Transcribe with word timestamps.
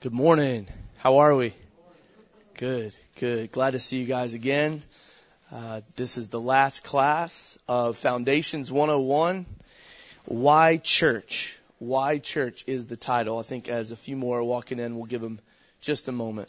Good 0.00 0.12
morning. 0.12 0.68
How 0.98 1.18
are 1.18 1.34
we? 1.34 1.52
Good, 2.54 2.96
good. 3.16 3.50
Glad 3.50 3.72
to 3.72 3.80
see 3.80 3.98
you 3.98 4.06
guys 4.06 4.32
again. 4.32 4.80
Uh, 5.50 5.80
this 5.96 6.18
is 6.18 6.28
the 6.28 6.40
last 6.40 6.84
class 6.84 7.58
of 7.66 7.96
Foundations 7.96 8.70
101. 8.70 9.44
Why 10.26 10.76
Church? 10.76 11.58
Why 11.80 12.18
Church 12.18 12.62
is 12.68 12.86
the 12.86 12.96
title. 12.96 13.40
I 13.40 13.42
think 13.42 13.68
as 13.68 13.90
a 13.90 13.96
few 13.96 14.14
more 14.14 14.38
are 14.38 14.44
walking 14.44 14.78
in, 14.78 14.94
we'll 14.94 15.06
give 15.06 15.20
them 15.20 15.40
just 15.80 16.06
a 16.06 16.12
moment. 16.12 16.48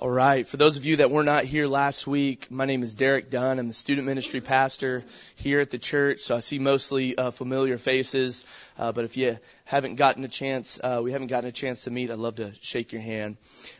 All 0.00 0.08
right. 0.08 0.46
For 0.46 0.56
those 0.56 0.78
of 0.78 0.86
you 0.86 0.96
that 0.96 1.10
were 1.10 1.24
not 1.24 1.44
here 1.44 1.66
last 1.66 2.06
week, 2.06 2.50
my 2.50 2.64
name 2.64 2.82
is 2.82 2.94
Derek 2.94 3.28
Dunn. 3.28 3.58
I'm 3.58 3.68
the 3.68 3.74
student 3.74 4.06
ministry 4.06 4.40
pastor 4.40 5.04
here 5.36 5.60
at 5.60 5.70
the 5.70 5.76
church. 5.76 6.20
So 6.20 6.34
I 6.34 6.40
see 6.40 6.58
mostly 6.58 7.18
uh, 7.18 7.30
familiar 7.30 7.76
faces. 7.76 8.46
Uh, 8.78 8.92
but 8.92 9.04
if 9.04 9.18
you 9.18 9.38
haven't 9.66 9.96
gotten 9.96 10.24
a 10.24 10.28
chance, 10.28 10.80
uh, 10.82 11.02
we 11.04 11.12
haven't 11.12 11.26
gotten 11.26 11.50
a 11.50 11.52
chance 11.52 11.84
to 11.84 11.90
meet, 11.90 12.10
I'd 12.10 12.16
love 12.16 12.36
to 12.36 12.50
shake 12.62 12.94
your 12.94 13.02
hand. 13.02 13.36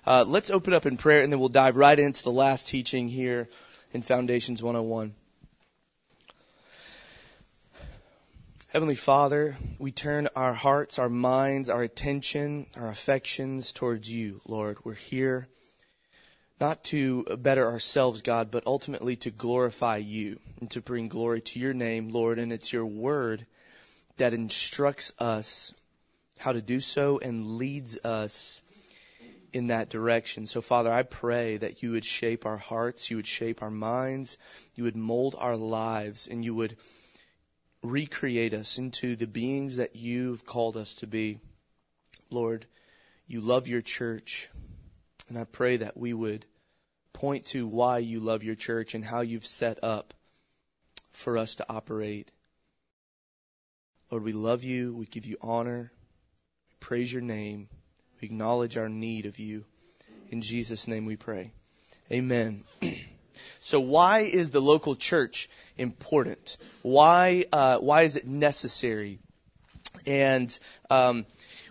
Uh, 0.07 0.27
let's 0.29 0.51
open 0.51 0.75
up 0.75 0.85
in 0.85 0.99
prayer 0.99 1.23
and 1.23 1.33
then 1.33 1.41
we'll 1.41 1.49
dive 1.49 1.79
right 1.79 1.99
into 1.99 2.23
the 2.23 2.33
last 2.33 2.69
teaching 2.69 3.09
here 3.09 3.49
in 3.95 4.02
Foundations 4.02 4.63
101. 4.63 5.15
Heavenly 8.69 8.95
Father, 8.95 9.57
we 9.79 9.91
turn 9.91 10.29
our 10.37 10.52
hearts, 10.52 10.99
our 10.99 11.09
minds, 11.09 11.71
our 11.71 11.83
attention, 11.83 12.66
our 12.77 12.89
affections 12.89 13.73
towards 13.73 14.13
you, 14.13 14.43
Lord. 14.47 14.77
We're 14.85 14.93
here 14.93 15.49
not 16.61 16.85
to 16.85 17.25
better 17.39 17.67
ourselves, 17.67 18.23
God, 18.23 18.51
but 18.51 18.67
ultimately 18.67 19.17
to 19.17 19.31
glorify 19.31 19.97
you 19.97 20.39
and 20.61 20.71
to 20.73 20.83
bring 20.83 21.09
glory 21.09 21.41
to 21.41 21.59
your 21.59 21.73
name, 21.73 22.11
Lord. 22.11 22.39
And 22.39 22.53
it's 22.53 22.73
your 22.73 22.87
word 22.87 23.47
that 24.19 24.35
instructs 24.35 25.13
us 25.19 25.73
how 26.39 26.53
to 26.53 26.61
do 26.61 26.81
so 26.81 27.19
and 27.19 27.57
leads 27.57 27.99
us 28.05 28.63
in 29.53 29.69
that 29.69 29.89
direction. 29.89 30.47
So, 30.47 30.61
Father, 30.61 30.93
I 30.93 31.03
pray 31.03 31.57
that 31.57 31.83
you 31.83 31.93
would 31.93 32.05
shape 32.05 32.47
our 32.47 32.57
hearts, 32.57 33.11
you 33.11 33.17
would 33.17 33.27
shape 33.27 33.63
our 33.63 33.71
minds, 33.71 34.39
you 34.74 34.85
would 34.85 34.97
mold 34.97 35.37
our 35.39 35.57
lives, 35.57 36.29
and 36.29 36.45
you 36.45 36.55
would 36.55 36.77
recreate 37.83 38.55
us 38.55 38.79
into 38.79 39.17
the 39.17 39.27
beings 39.27 39.77
that 39.77 39.97
you've 39.97 40.45
called 40.45 40.77
us 40.77 40.97
to 40.97 41.07
be. 41.07 41.41
Lord, 42.30 42.67
you 43.27 43.41
love 43.41 43.67
your 43.67 43.83
church. 43.83 44.51
And 45.31 45.39
I 45.39 45.45
pray 45.45 45.77
that 45.79 45.97
we 45.97 46.13
would 46.13 46.45
point 47.13 47.47
to 47.47 47.67
why 47.67 47.99
you 47.99 48.19
love 48.19 48.43
your 48.43 48.57
church 48.57 48.95
and 48.95 49.05
how 49.05 49.21
you've 49.21 49.47
set 49.47 49.79
up 49.85 50.13
for 51.13 51.39
us 51.39 51.55
to 51.57 51.67
operate. 51.69 52.31
Lord, 54.11 54.25
we 54.25 54.33
love 54.33 54.65
you. 54.65 54.93
We 54.93 55.07
give 55.07 55.27
you 55.27 55.37
honor. 55.41 55.93
We 56.69 56.75
praise 56.81 57.13
your 57.13 57.23
name. 57.23 57.69
We 58.21 58.27
acknowledge 58.27 58.77
our 58.77 58.89
need 58.89 59.27
of 59.27 59.39
you. 59.39 59.65
In 60.31 60.43
Jesus' 60.43 60.89
name 60.89 61.07
we 61.07 61.17
pray. 61.17 61.53
Amen. 62.13 62.65
So 63.59 63.81
why 63.81 64.21
is 64.21 64.51
the 64.51 64.61
local 64.61 64.97
church 64.97 65.49
important? 65.77 66.56
Why 66.83 67.45
uh, 67.53 67.78
why 67.78 68.03
is 68.03 68.17
it 68.17 68.27
necessary? 68.27 69.19
And 70.06 70.59
um, 70.91 71.27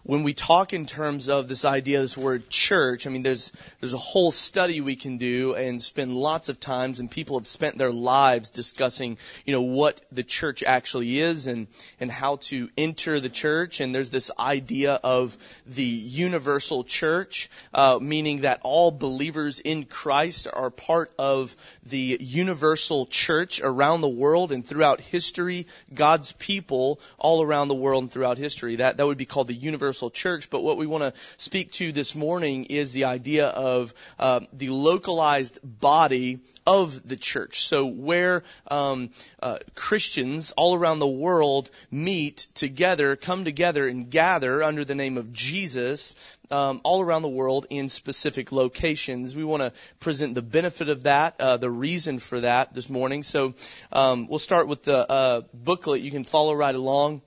when 0.10 0.24
we 0.24 0.34
talk 0.34 0.74
in 0.74 0.88
terms 0.88 1.30
of 1.30 1.48
this 1.48 1.66
idea, 1.66 2.00
this 2.00 2.18
word 2.18 2.50
church, 2.50 3.06
I 3.06 3.12
mean, 3.12 3.22
there's 3.22 3.52
there's 3.80 3.94
a 3.94 4.00
whole 4.00 4.32
study 4.32 4.82
we 4.82 4.96
can 4.96 5.20
do 5.20 5.54
and 5.54 5.80
spend 5.80 6.16
lots 6.16 6.50
of 6.50 6.60
times, 6.60 7.00
and 7.00 7.12
people 7.12 7.38
have 7.38 7.46
spent 7.46 7.78
their 7.78 7.92
lives 7.92 8.50
discussing, 8.50 9.20
you 9.46 9.54
know, 9.54 9.62
what 9.62 10.02
the 10.12 10.24
church 10.24 10.64
actually 10.64 11.20
is 11.20 11.46
and 11.46 11.68
and 12.00 12.12
how 12.12 12.38
to 12.38 12.70
enter 12.76 13.20
the 13.20 13.30
church. 13.30 13.82
And 13.82 13.94
there's 13.94 14.10
this 14.10 14.32
idea 14.40 14.96
of 14.96 15.38
the 15.68 15.84
universal 15.84 16.84
church, 16.84 17.48
uh, 17.72 18.00
meaning 18.02 18.42
that 18.42 18.62
all 18.64 18.90
believers 18.90 19.60
in 19.60 19.84
Christ 19.86 20.48
are 20.52 20.72
part 20.72 21.14
of 21.20 21.56
the 21.84 22.18
universal 22.20 23.06
church 23.06 23.62
around 23.62 24.02
the 24.02 24.10
world 24.10 24.52
and 24.52 24.66
throughout 24.66 25.02
history. 25.02 25.68
God's 25.94 26.32
people 26.32 27.00
all 27.20 27.44
around 27.44 27.68
the 27.68 27.76
world 27.76 28.02
and 28.02 28.12
throughout 28.12 28.40
history. 28.40 28.78
That 28.78 28.98
that 28.98 29.06
would 29.06 29.20
be 29.20 29.26
called 29.28 29.50
the 29.50 29.54
universal 29.54 29.99
universal 30.00 30.10
church, 30.10 30.50
but 30.50 30.64
what 30.64 30.78
we 30.78 30.88
want 30.88 31.04
to 31.04 31.14
speak 31.38 31.72
to 31.74 31.92
this 31.92 32.16
morning 32.16 32.66
is 32.66 32.94
the 32.94 33.06
idea 33.06 33.48
of 33.48 33.94
uh, 34.18 34.40
the 34.54 34.70
localized 34.70 35.60
body 35.64 36.40
of 36.66 37.08
the 37.08 37.18
church. 37.18 37.68
So 37.68 37.86
where 37.86 38.44
um, 38.72 39.10
uh, 39.42 39.58
Christians 39.76 40.54
all 40.56 40.76
around 40.76 41.00
the 41.00 41.08
world 41.08 41.70
meet 41.92 42.48
together, 42.54 43.16
come 43.16 43.44
together, 43.44 43.88
and 43.88 44.10
gather 44.10 44.64
under 44.64 44.86
the 44.86 44.96
name 44.96 45.18
of 45.18 45.34
Jesus. 45.34 46.16
Um, 46.52 46.82
all 46.84 47.02
around 47.02 47.22
the 47.22 47.30
world 47.30 47.68
in 47.70 47.90
specific 47.90 48.52
locations. 48.52 49.36
We 49.36 49.44
want 49.44 49.62
to 49.62 49.72
present 50.00 50.34
the 50.34 50.42
benefit 50.42 50.90
of 50.90 51.04
that, 51.04 51.40
uh, 51.40 51.58
the 51.58 51.70
reason 51.70 52.18
for 52.18 52.40
that 52.40 52.74
this 52.74 52.90
morning. 52.90 53.22
So 53.22 53.54
um, 53.92 54.28
we'll 54.28 54.40
start 54.40 54.68
with 54.68 54.82
the 54.82 54.98
uh, 54.98 55.42
booklet. 55.54 56.02
You 56.02 56.10
can 56.10 56.24
follow 56.24 56.56
right 56.56 56.74
along. 56.74 57.22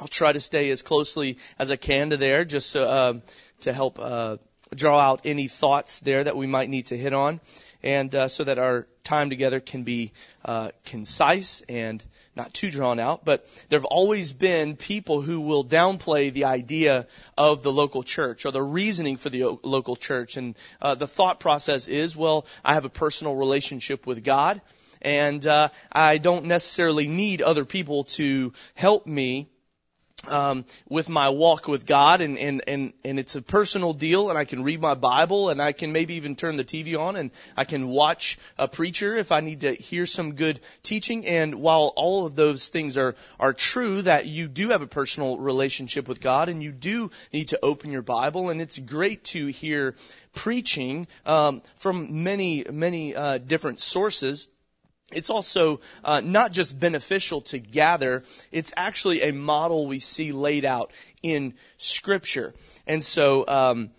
I'll 0.00 0.08
try 0.08 0.32
to 0.32 0.40
stay 0.40 0.70
as 0.70 0.80
closely 0.80 1.36
as 1.58 1.70
I 1.70 1.76
can 1.76 2.10
to 2.10 2.16
there, 2.16 2.46
just 2.46 2.70
so, 2.70 2.84
uh, 2.84 3.14
to 3.60 3.72
help 3.74 3.98
uh, 3.98 4.38
draw 4.74 4.98
out 4.98 5.20
any 5.24 5.46
thoughts 5.46 6.00
there 6.00 6.24
that 6.24 6.36
we 6.36 6.46
might 6.46 6.70
need 6.70 6.86
to 6.86 6.96
hit 6.96 7.12
on, 7.12 7.38
and 7.82 8.14
uh, 8.14 8.28
so 8.28 8.44
that 8.44 8.58
our 8.58 8.86
time 9.04 9.28
together 9.28 9.60
can 9.60 9.82
be 9.82 10.12
uh, 10.44 10.70
concise 10.86 11.62
and 11.68 12.02
not 12.34 12.54
too 12.54 12.70
drawn 12.70 12.98
out. 12.98 13.26
But 13.26 13.46
there 13.68 13.78
have 13.78 13.84
always 13.84 14.32
been 14.32 14.76
people 14.76 15.20
who 15.20 15.42
will 15.42 15.66
downplay 15.66 16.32
the 16.32 16.46
idea 16.46 17.06
of 17.36 17.62
the 17.62 17.72
local 17.72 18.02
church 18.02 18.46
or 18.46 18.52
the 18.52 18.62
reasoning 18.62 19.18
for 19.18 19.28
the 19.28 19.58
local 19.62 19.96
church, 19.96 20.38
and 20.38 20.56
uh, 20.80 20.94
the 20.94 21.06
thought 21.06 21.40
process 21.40 21.88
is, 21.88 22.16
well, 22.16 22.46
I 22.64 22.72
have 22.72 22.86
a 22.86 22.90
personal 22.90 23.36
relationship 23.36 24.06
with 24.06 24.24
God. 24.24 24.62
And 25.02 25.46
uh, 25.46 25.70
I 25.90 26.18
don't 26.18 26.44
necessarily 26.44 27.08
need 27.08 27.40
other 27.40 27.64
people 27.64 28.04
to 28.04 28.52
help 28.74 29.06
me 29.06 29.48
um, 30.28 30.64
with 30.88 31.08
my 31.08 31.30
walk 31.30 31.66
with 31.68 31.86
God, 31.86 32.20
and, 32.20 32.38
and 32.38 32.62
and 32.66 32.92
and 33.04 33.18
it's 33.18 33.36
a 33.36 33.42
personal 33.42 33.92
deal, 33.92 34.28
and 34.28 34.38
I 34.38 34.44
can 34.44 34.62
read 34.62 34.80
my 34.80 34.94
Bible, 34.94 35.48
and 35.48 35.60
I 35.62 35.72
can 35.72 35.92
maybe 35.92 36.14
even 36.14 36.36
turn 36.36 36.56
the 36.56 36.64
TV 36.64 36.98
on, 36.98 37.16
and 37.16 37.30
I 37.56 37.64
can 37.64 37.88
watch 37.88 38.38
a 38.58 38.68
preacher 38.68 39.16
if 39.16 39.32
I 39.32 39.40
need 39.40 39.62
to 39.62 39.72
hear 39.72 40.06
some 40.06 40.34
good 40.34 40.60
teaching. 40.82 41.26
And 41.26 41.56
while 41.56 41.92
all 41.96 42.26
of 42.26 42.36
those 42.36 42.68
things 42.68 42.98
are 42.98 43.14
are 43.38 43.52
true, 43.52 44.02
that 44.02 44.26
you 44.26 44.48
do 44.48 44.68
have 44.70 44.82
a 44.82 44.86
personal 44.86 45.38
relationship 45.38 46.06
with 46.06 46.20
God, 46.20 46.48
and 46.48 46.62
you 46.62 46.72
do 46.72 47.10
need 47.32 47.48
to 47.48 47.58
open 47.62 47.90
your 47.90 48.02
Bible, 48.02 48.50
and 48.50 48.60
it's 48.60 48.78
great 48.78 49.24
to 49.24 49.46
hear 49.46 49.94
preaching 50.34 51.06
um, 51.24 51.62
from 51.76 52.24
many 52.24 52.64
many 52.70 53.14
uh, 53.16 53.38
different 53.38 53.80
sources 53.80 54.48
it's 55.12 55.30
also 55.30 55.80
uh, 56.04 56.20
not 56.20 56.52
just 56.52 56.78
beneficial 56.78 57.40
to 57.42 57.58
gather, 57.58 58.24
it's 58.52 58.72
actually 58.76 59.22
a 59.22 59.32
model 59.32 59.86
we 59.86 60.00
see 60.00 60.32
laid 60.32 60.64
out 60.64 60.92
in 61.22 61.54
Scripture. 61.78 62.54
And 62.86 63.02
so, 63.02 63.46
um, 63.46 63.90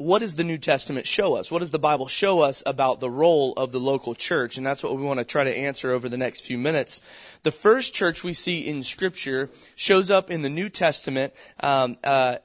what 0.00 0.20
does 0.20 0.34
the 0.34 0.44
New 0.44 0.58
Testament 0.58 1.06
show 1.06 1.34
us? 1.34 1.50
What 1.50 1.58
does 1.58 1.70
the 1.70 1.78
Bible 1.78 2.08
show 2.08 2.40
us 2.40 2.62
about 2.64 3.00
the 3.00 3.10
role 3.10 3.52
of 3.52 3.70
the 3.70 3.78
local 3.78 4.14
church? 4.14 4.56
And 4.56 4.66
that's 4.66 4.82
what 4.82 4.96
we 4.96 5.02
want 5.02 5.18
to 5.18 5.24
try 5.24 5.44
to 5.44 5.54
answer 5.54 5.90
over 5.90 6.08
the 6.08 6.16
next 6.16 6.46
few 6.46 6.56
minutes. 6.56 7.00
The 7.42 7.50
first 7.50 7.94
church 7.94 8.24
we 8.24 8.32
see 8.32 8.66
in 8.66 8.82
Scripture 8.82 9.50
shows 9.76 10.10
up 10.10 10.30
in 10.30 10.40
the 10.40 10.48
New 10.48 10.70
Testament 10.70 11.34
um, 11.62 11.98
uh, 12.02 12.36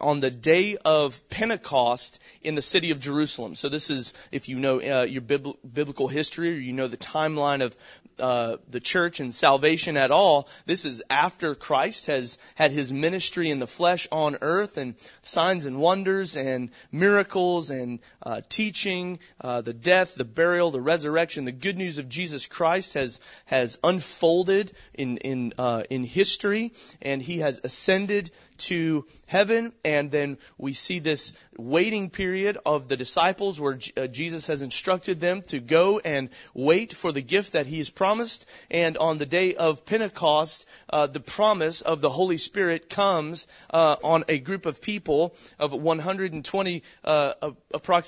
on 0.00 0.20
the 0.20 0.30
day 0.30 0.76
of 0.84 1.28
Pentecost 1.30 2.20
in 2.42 2.54
the 2.54 2.62
city 2.62 2.90
of 2.90 3.00
Jerusalem. 3.00 3.54
So 3.54 3.68
this 3.68 3.88
is, 3.88 4.12
if 4.30 4.48
you 4.48 4.58
know 4.58 4.80
uh, 4.80 5.02
your 5.04 5.22
biblical 5.22 6.08
history 6.08 6.50
or 6.50 6.58
you 6.58 6.72
know 6.72 6.88
the 6.88 6.96
timeline 6.96 7.62
of 7.62 7.74
uh, 8.18 8.56
the 8.70 8.80
church 8.80 9.20
and 9.20 9.32
salvation 9.32 9.96
at 9.96 10.10
all. 10.10 10.48
This 10.66 10.84
is 10.84 11.02
after 11.10 11.54
Christ 11.54 12.06
has 12.06 12.38
had 12.54 12.72
his 12.72 12.92
ministry 12.92 13.50
in 13.50 13.58
the 13.58 13.66
flesh 13.66 14.06
on 14.12 14.38
earth 14.40 14.76
and 14.76 14.94
signs 15.22 15.66
and 15.66 15.78
wonders 15.78 16.36
and 16.36 16.70
miracles 16.92 17.70
and 17.70 18.00
uh, 18.24 18.40
teaching, 18.48 19.18
uh, 19.40 19.60
the 19.60 19.72
death, 19.72 20.14
the 20.14 20.24
burial, 20.24 20.70
the 20.70 20.80
resurrection, 20.80 21.44
the 21.44 21.52
good 21.52 21.78
news 21.78 21.98
of 21.98 22.08
Jesus 22.08 22.46
Christ 22.46 22.94
has 22.94 23.20
has 23.46 23.78
unfolded 23.84 24.72
in 24.94 25.18
in 25.18 25.52
uh, 25.58 25.82
in 25.90 26.04
history, 26.04 26.72
and 27.02 27.20
he 27.20 27.38
has 27.38 27.60
ascended 27.62 28.30
to 28.56 29.04
heaven, 29.26 29.72
and 29.84 30.10
then 30.10 30.38
we 30.58 30.72
see 30.72 30.98
this 30.98 31.32
waiting 31.56 32.10
period 32.10 32.56
of 32.64 32.88
the 32.88 32.96
disciples 32.96 33.60
where 33.60 33.78
uh, 33.96 34.06
Jesus 34.06 34.46
has 34.46 34.62
instructed 34.62 35.20
them 35.20 35.42
to 35.42 35.60
go 35.60 35.98
and 35.98 36.30
wait 36.52 36.92
for 36.92 37.12
the 37.12 37.20
gift 37.20 37.52
that 37.52 37.66
He 37.66 37.78
has 37.78 37.90
promised. 37.90 38.46
And 38.70 38.96
on 38.96 39.18
the 39.18 39.26
day 39.26 39.54
of 39.54 39.84
Pentecost, 39.86 40.66
uh, 40.88 41.06
the 41.06 41.20
promise 41.20 41.80
of 41.80 42.00
the 42.00 42.10
Holy 42.10 42.36
Spirit 42.36 42.88
comes 42.88 43.48
uh, 43.70 43.96
on 44.02 44.24
a 44.28 44.38
group 44.38 44.66
of 44.66 44.80
people 44.80 45.34
of 45.58 45.72
120, 45.72 46.82
uh, 47.04 47.32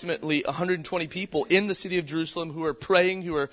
approximately 0.07 0.43
120 0.45 1.09
people 1.09 1.47
in 1.51 1.67
the 1.67 1.75
city 1.75 1.99
of 1.99 2.07
Jerusalem 2.07 2.53
who 2.53 2.65
are 2.65 2.75
praying, 2.75 3.23
who 3.23 3.35
are 3.35 3.51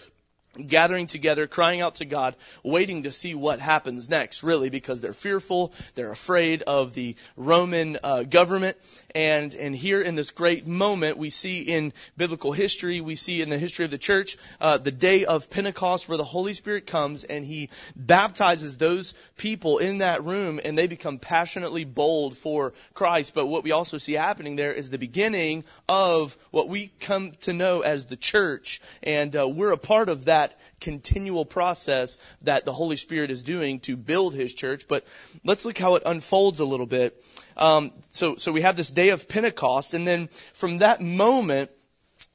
gathering 0.67 1.07
together, 1.07 1.47
crying 1.47 1.81
out 1.81 1.95
to 1.95 2.05
God, 2.05 2.35
waiting 2.63 3.03
to 3.03 3.11
see 3.11 3.35
what 3.35 3.59
happens 3.59 4.09
next, 4.09 4.43
really, 4.43 4.69
because 4.69 5.01
they're 5.01 5.13
fearful, 5.13 5.73
they're 5.95 6.11
afraid 6.11 6.61
of 6.63 6.93
the 6.93 7.15
Roman 7.35 7.97
uh, 8.03 8.23
government, 8.23 8.77
and 9.15 9.53
and 9.55 9.75
here 9.75 10.01
in 10.01 10.15
this 10.15 10.31
great 10.31 10.67
moment, 10.67 11.17
we 11.17 11.29
see 11.29 11.61
in 11.61 11.93
biblical 12.17 12.51
history, 12.51 13.01
we 13.01 13.15
see 13.15 13.41
in 13.41 13.49
the 13.49 13.57
history 13.57 13.85
of 13.85 13.91
the 13.91 13.97
church, 13.97 14.37
uh, 14.61 14.77
the 14.77 14.91
day 14.91 15.25
of 15.25 15.49
Pentecost, 15.49 16.07
where 16.07 16.17
the 16.17 16.23
Holy 16.23 16.53
Spirit 16.53 16.87
comes 16.87 17.23
and 17.23 17.45
He 17.45 17.69
baptizes 17.95 18.77
those 18.77 19.13
people 19.37 19.79
in 19.79 19.99
that 19.99 20.23
room, 20.23 20.59
and 20.63 20.77
they 20.77 20.87
become 20.87 21.19
passionately 21.19 21.83
bold 21.83 22.37
for 22.37 22.73
Christ. 22.93 23.33
But 23.33 23.47
what 23.47 23.63
we 23.63 23.71
also 23.71 23.97
see 23.97 24.13
happening 24.13 24.55
there 24.55 24.71
is 24.71 24.89
the 24.89 24.97
beginning 24.97 25.63
of 25.89 26.37
what 26.51 26.69
we 26.69 26.91
come 26.99 27.31
to 27.41 27.53
know 27.53 27.81
as 27.81 28.05
the 28.05 28.15
church, 28.15 28.81
and 29.01 29.35
uh, 29.35 29.47
we're 29.47 29.71
a 29.71 29.77
part 29.77 30.09
of 30.09 30.25
that 30.25 30.42
that 30.43 30.59
continual 30.79 31.45
process 31.45 32.17
that 32.41 32.65
the 32.65 32.73
Holy 32.73 32.95
Spirit 32.95 33.31
is 33.31 33.43
doing 33.43 33.79
to 33.81 33.95
build 33.95 34.33
His 34.33 34.53
church. 34.53 34.87
But 34.87 35.05
let's 35.43 35.65
look 35.65 35.77
how 35.77 35.95
it 35.95 36.03
unfolds 36.05 36.59
a 36.59 36.65
little 36.65 36.85
bit. 36.85 37.23
Um, 37.55 37.91
so, 38.09 38.35
so 38.35 38.51
we 38.51 38.61
have 38.61 38.75
this 38.75 38.91
day 38.91 39.09
of 39.09 39.27
Pentecost, 39.27 39.93
and 39.93 40.05
then 40.05 40.27
from 40.53 40.79
that 40.79 41.01
moment, 41.01 41.71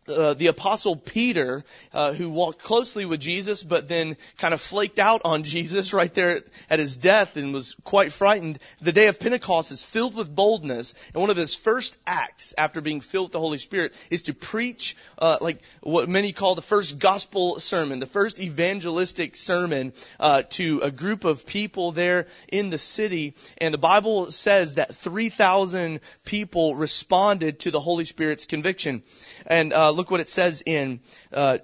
uh, 0.09 0.35
the 0.35 0.49
apostle 0.49 0.97
Peter, 0.97 1.65
uh, 1.93 2.13
who 2.13 2.31
walked 2.31 2.63
closely 2.63 3.05
with 3.05 3.21
Jesus, 3.21 3.63
but 3.63 3.89
then 3.89 4.17
kind 4.37 4.55
of 4.55 4.61
flaked 4.61 4.99
out 4.99 5.23
on 5.25 5.43
Jesus 5.55 5.93
right 5.93 6.13
there 6.13 6.43
at 6.71 6.79
his 6.79 6.97
death 6.97 7.37
and 7.37 7.53
was 7.53 7.77
quite 7.85 8.13
frightened. 8.13 8.59
The 8.81 8.93
day 8.93 9.09
of 9.09 9.21
Pentecost 9.21 9.73
is 9.73 9.85
filled 9.85 10.15
with 10.15 10.35
boldness, 10.35 10.95
and 11.13 11.21
one 11.21 11.31
of 11.31 11.37
his 11.37 11.57
first 11.57 11.97
acts 12.07 12.55
after 12.57 12.81
being 12.81 13.01
filled 13.01 13.29
with 13.29 13.33
the 13.33 13.41
Holy 13.41 13.59
Spirit 13.59 13.95
is 14.11 14.25
to 14.25 14.35
preach, 14.35 14.97
uh, 15.19 15.39
like 15.41 15.63
what 15.81 16.09
many 16.09 16.33
call 16.33 16.55
the 16.55 16.63
first 16.63 16.99
gospel 16.99 17.61
sermon, 17.61 18.01
the 18.01 18.07
first 18.07 18.41
evangelistic 18.41 19.37
sermon 19.37 19.93
uh, 20.21 20.43
to 20.51 20.81
a 20.81 20.91
group 20.91 21.25
of 21.25 21.47
people 21.47 21.93
there 21.93 22.27
in 22.49 22.71
the 22.71 22.79
city. 22.79 23.35
And 23.59 23.73
the 23.73 23.79
Bible 23.79 24.31
says 24.31 24.75
that 24.75 24.95
3,000 24.95 26.01
people 26.25 26.75
responded 26.75 27.61
to 27.61 27.71
the 27.71 27.81
Holy 27.81 28.05
Spirit's 28.05 28.47
conviction. 28.47 29.03
And 29.47 29.73
uh, 29.73 29.91
look 29.99 30.13
what 30.13 30.21
it 30.21 30.29
says 30.29 30.63
in 30.65 31.01
uh, 31.33 31.59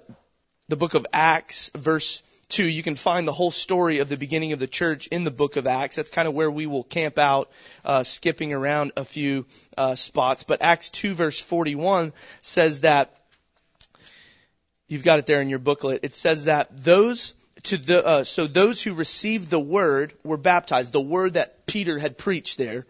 the 0.67 0.75
book 0.75 0.93
of 0.93 1.07
Acts, 1.13 1.71
verse 1.73 2.21
2. 2.49 2.65
You 2.65 2.83
can 2.83 2.95
find 2.95 3.25
the 3.25 3.31
whole 3.31 3.49
story 3.49 3.99
of 3.99 4.09
the 4.09 4.17
beginning 4.17 4.51
of 4.51 4.59
the 4.59 4.67
church 4.67 5.07
in 5.07 5.23
the 5.23 5.31
book 5.31 5.55
of 5.55 5.65
Acts. 5.65 5.95
That's 5.95 6.11
kind 6.11 6.27
of 6.27 6.33
where 6.33 6.51
we 6.51 6.65
will 6.67 6.83
camp 6.83 7.17
out, 7.17 7.49
uh, 7.85 8.03
skipping 8.03 8.51
around 8.51 8.91
a 8.97 9.05
few 9.05 9.45
uh, 9.77 9.95
spots. 9.95 10.43
But 10.43 10.61
Acts 10.61 10.89
2, 10.89 11.13
verse 11.13 11.39
41 11.39 12.11
says 12.41 12.81
that, 12.81 13.15
you've 14.89 15.05
got 15.05 15.17
it 15.19 15.27
there 15.27 15.41
in 15.41 15.47
your 15.47 15.59
booklet, 15.59 16.01
it 16.03 16.13
says 16.13 16.43
that 16.43 16.69
those 16.83 17.33
to 17.63 17.77
the, 17.77 18.05
uh, 18.05 18.23
so 18.25 18.47
those 18.47 18.83
who 18.83 18.93
received 18.93 19.49
the 19.49 19.59
word 19.59 20.13
were 20.25 20.37
baptized, 20.37 20.91
the 20.91 20.99
word 20.99 21.35
that 21.35 21.65
Peter 21.65 21.97
had 21.97 22.17
preached 22.17 22.57
there. 22.57 22.85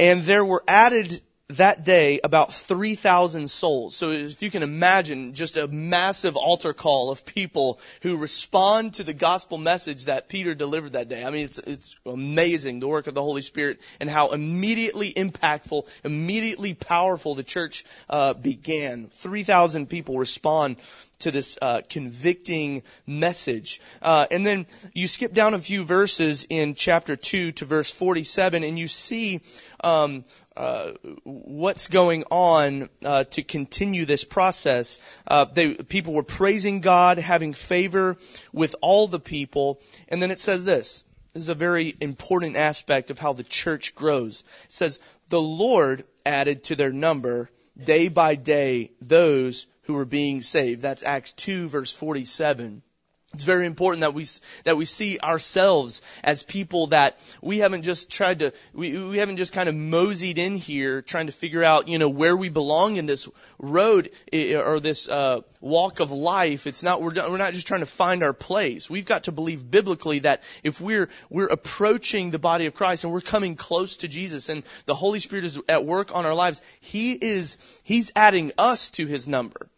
And 0.00 0.22
there 0.22 0.44
were 0.44 0.64
added 0.66 1.20
that 1.56 1.84
day 1.84 2.20
about 2.22 2.52
3,000 2.52 3.50
souls. 3.50 3.96
So 3.96 4.10
if 4.10 4.42
you 4.42 4.50
can 4.50 4.62
imagine 4.62 5.34
just 5.34 5.56
a 5.56 5.66
massive 5.68 6.36
altar 6.36 6.72
call 6.72 7.10
of 7.10 7.24
people 7.24 7.80
who 8.02 8.16
respond 8.16 8.94
to 8.94 9.04
the 9.04 9.12
gospel 9.12 9.58
message 9.58 10.06
that 10.06 10.28
Peter 10.28 10.54
delivered 10.54 10.92
that 10.92 11.08
day. 11.08 11.24
I 11.24 11.30
mean, 11.30 11.44
it's, 11.44 11.58
it's 11.58 11.96
amazing 12.06 12.80
the 12.80 12.88
work 12.88 13.06
of 13.06 13.14
the 13.14 13.22
Holy 13.22 13.42
Spirit 13.42 13.80
and 14.00 14.08
how 14.08 14.30
immediately 14.30 15.12
impactful, 15.12 15.86
immediately 16.04 16.74
powerful 16.74 17.34
the 17.34 17.42
church 17.42 17.84
uh, 18.08 18.34
began. 18.34 19.08
3,000 19.08 19.88
people 19.88 20.18
respond 20.18 20.76
to 21.20 21.30
this 21.30 21.58
uh, 21.60 21.82
convicting 21.88 22.82
message. 23.06 23.80
Uh, 24.02 24.26
and 24.30 24.44
then 24.44 24.66
you 24.94 25.06
skip 25.06 25.32
down 25.32 25.54
a 25.54 25.58
few 25.58 25.84
verses 25.84 26.46
in 26.48 26.74
chapter 26.74 27.16
2 27.16 27.52
to 27.52 27.64
verse 27.64 27.92
47 27.92 28.64
and 28.64 28.78
you 28.78 28.88
see 28.88 29.40
um, 29.82 30.24
uh, 30.60 30.92
what's 31.24 31.86
going 31.86 32.24
on 32.30 32.90
uh, 33.02 33.24
to 33.24 33.42
continue 33.42 34.04
this 34.04 34.24
process. 34.24 35.00
Uh, 35.26 35.46
they, 35.46 35.72
people 35.72 36.12
were 36.12 36.22
praising 36.22 36.80
God, 36.80 37.16
having 37.16 37.54
favor 37.54 38.18
with 38.52 38.76
all 38.82 39.08
the 39.08 39.18
people. 39.18 39.80
And 40.08 40.20
then 40.20 40.30
it 40.30 40.38
says 40.38 40.62
this. 40.62 41.02
This 41.32 41.44
is 41.44 41.48
a 41.48 41.54
very 41.54 41.96
important 41.98 42.56
aspect 42.56 43.10
of 43.10 43.18
how 43.18 43.32
the 43.32 43.42
church 43.42 43.94
grows. 43.94 44.44
It 44.64 44.72
says, 44.72 45.00
the 45.30 45.40
Lord 45.40 46.04
added 46.26 46.64
to 46.64 46.76
their 46.76 46.92
number 46.92 47.50
day 47.82 48.08
by 48.08 48.34
day 48.34 48.90
those 49.00 49.66
who 49.84 49.94
were 49.94 50.04
being 50.04 50.42
saved. 50.42 50.82
That's 50.82 51.04
Acts 51.04 51.32
2 51.32 51.68
verse 51.68 51.92
47. 51.92 52.82
It's 53.32 53.44
very 53.44 53.66
important 53.66 54.00
that 54.00 54.12
we 54.12 54.26
that 54.64 54.76
we 54.76 54.84
see 54.84 55.20
ourselves 55.20 56.02
as 56.24 56.42
people 56.42 56.88
that 56.88 57.20
we 57.40 57.58
haven't 57.58 57.82
just 57.82 58.10
tried 58.10 58.40
to 58.40 58.52
we 58.72 59.00
we 59.00 59.18
haven't 59.18 59.36
just 59.36 59.52
kind 59.52 59.68
of 59.68 59.76
moseyed 59.76 60.36
in 60.36 60.56
here 60.56 61.00
trying 61.00 61.26
to 61.26 61.32
figure 61.32 61.62
out 61.62 61.86
you 61.86 62.00
know 62.00 62.08
where 62.08 62.36
we 62.36 62.48
belong 62.48 62.96
in 62.96 63.06
this 63.06 63.28
road 63.56 64.10
or 64.32 64.80
this 64.80 65.08
uh, 65.08 65.42
walk 65.60 66.00
of 66.00 66.10
life. 66.10 66.66
It's 66.66 66.82
not 66.82 67.00
we're 67.02 67.14
we're 67.30 67.38
not 67.38 67.52
just 67.52 67.68
trying 67.68 67.80
to 67.80 67.86
find 67.86 68.24
our 68.24 68.32
place. 68.32 68.90
We've 68.90 69.06
got 69.06 69.24
to 69.24 69.32
believe 69.32 69.70
biblically 69.70 70.18
that 70.20 70.42
if 70.64 70.80
we're 70.80 71.08
we're 71.28 71.46
approaching 71.46 72.32
the 72.32 72.40
body 72.40 72.66
of 72.66 72.74
Christ 72.74 73.04
and 73.04 73.12
we're 73.12 73.20
coming 73.20 73.54
close 73.54 73.98
to 73.98 74.08
Jesus 74.08 74.48
and 74.48 74.64
the 74.86 74.96
Holy 74.96 75.20
Spirit 75.20 75.44
is 75.44 75.60
at 75.68 75.84
work 75.86 76.12
on 76.12 76.26
our 76.26 76.34
lives, 76.34 76.62
He 76.80 77.12
is 77.12 77.58
He's 77.84 78.10
adding 78.16 78.50
us 78.58 78.90
to 78.90 79.06
His 79.06 79.28
number. 79.28 79.68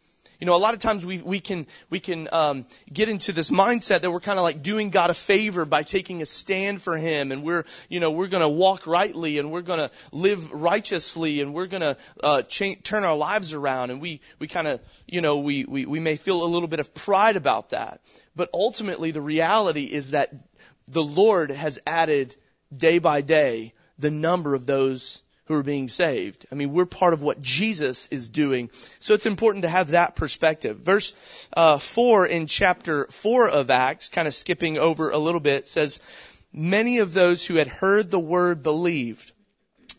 You 0.42 0.46
know, 0.46 0.56
a 0.56 0.58
lot 0.58 0.74
of 0.74 0.80
times 0.80 1.06
we 1.06 1.22
we 1.22 1.38
can 1.38 1.68
we 1.88 2.00
can 2.00 2.28
um, 2.32 2.66
get 2.92 3.08
into 3.08 3.32
this 3.32 3.48
mindset 3.48 4.00
that 4.00 4.10
we're 4.10 4.18
kind 4.18 4.40
of 4.40 4.42
like 4.42 4.60
doing 4.60 4.90
God 4.90 5.08
a 5.08 5.14
favor 5.14 5.64
by 5.64 5.84
taking 5.84 6.20
a 6.20 6.26
stand 6.26 6.82
for 6.82 6.98
Him, 6.98 7.30
and 7.30 7.44
we're 7.44 7.64
you 7.88 8.00
know 8.00 8.10
we're 8.10 8.26
going 8.26 8.40
to 8.40 8.48
walk 8.48 8.88
rightly, 8.88 9.38
and 9.38 9.52
we're 9.52 9.62
going 9.62 9.78
to 9.78 9.92
live 10.10 10.50
righteously, 10.50 11.42
and 11.42 11.54
we're 11.54 11.68
going 11.68 11.82
to 11.82 11.96
uh, 12.24 12.42
cha- 12.42 12.74
turn 12.82 13.04
our 13.04 13.14
lives 13.14 13.52
around, 13.52 13.92
and 13.92 14.00
we 14.00 14.20
we 14.40 14.48
kind 14.48 14.66
of 14.66 14.80
you 15.06 15.20
know 15.20 15.38
we, 15.38 15.64
we 15.64 15.86
we 15.86 16.00
may 16.00 16.16
feel 16.16 16.42
a 16.42 16.50
little 16.50 16.66
bit 16.66 16.80
of 16.80 16.92
pride 16.92 17.36
about 17.36 17.70
that, 17.70 18.00
but 18.34 18.50
ultimately 18.52 19.12
the 19.12 19.20
reality 19.20 19.84
is 19.84 20.10
that 20.10 20.34
the 20.88 21.04
Lord 21.04 21.52
has 21.52 21.78
added 21.86 22.34
day 22.76 22.98
by 22.98 23.20
day 23.20 23.74
the 23.96 24.10
number 24.10 24.56
of 24.56 24.66
those 24.66 25.22
who 25.46 25.54
are 25.54 25.62
being 25.62 25.88
saved. 25.88 26.46
I 26.52 26.54
mean, 26.54 26.72
we're 26.72 26.86
part 26.86 27.12
of 27.12 27.22
what 27.22 27.42
Jesus 27.42 28.08
is 28.08 28.28
doing. 28.28 28.70
So 29.00 29.14
it's 29.14 29.26
important 29.26 29.62
to 29.62 29.68
have 29.68 29.90
that 29.90 30.14
perspective. 30.14 30.78
Verse 30.78 31.14
uh, 31.56 31.78
4 31.78 32.26
in 32.26 32.46
chapter 32.46 33.06
4 33.06 33.48
of 33.48 33.70
Acts, 33.70 34.08
kind 34.08 34.28
of 34.28 34.34
skipping 34.34 34.78
over 34.78 35.10
a 35.10 35.18
little 35.18 35.40
bit, 35.40 35.66
says, 35.66 36.00
Many 36.52 36.98
of 36.98 37.14
those 37.14 37.44
who 37.44 37.54
had 37.54 37.68
heard 37.68 38.10
the 38.10 38.20
word 38.20 38.62
believed, 38.62 39.32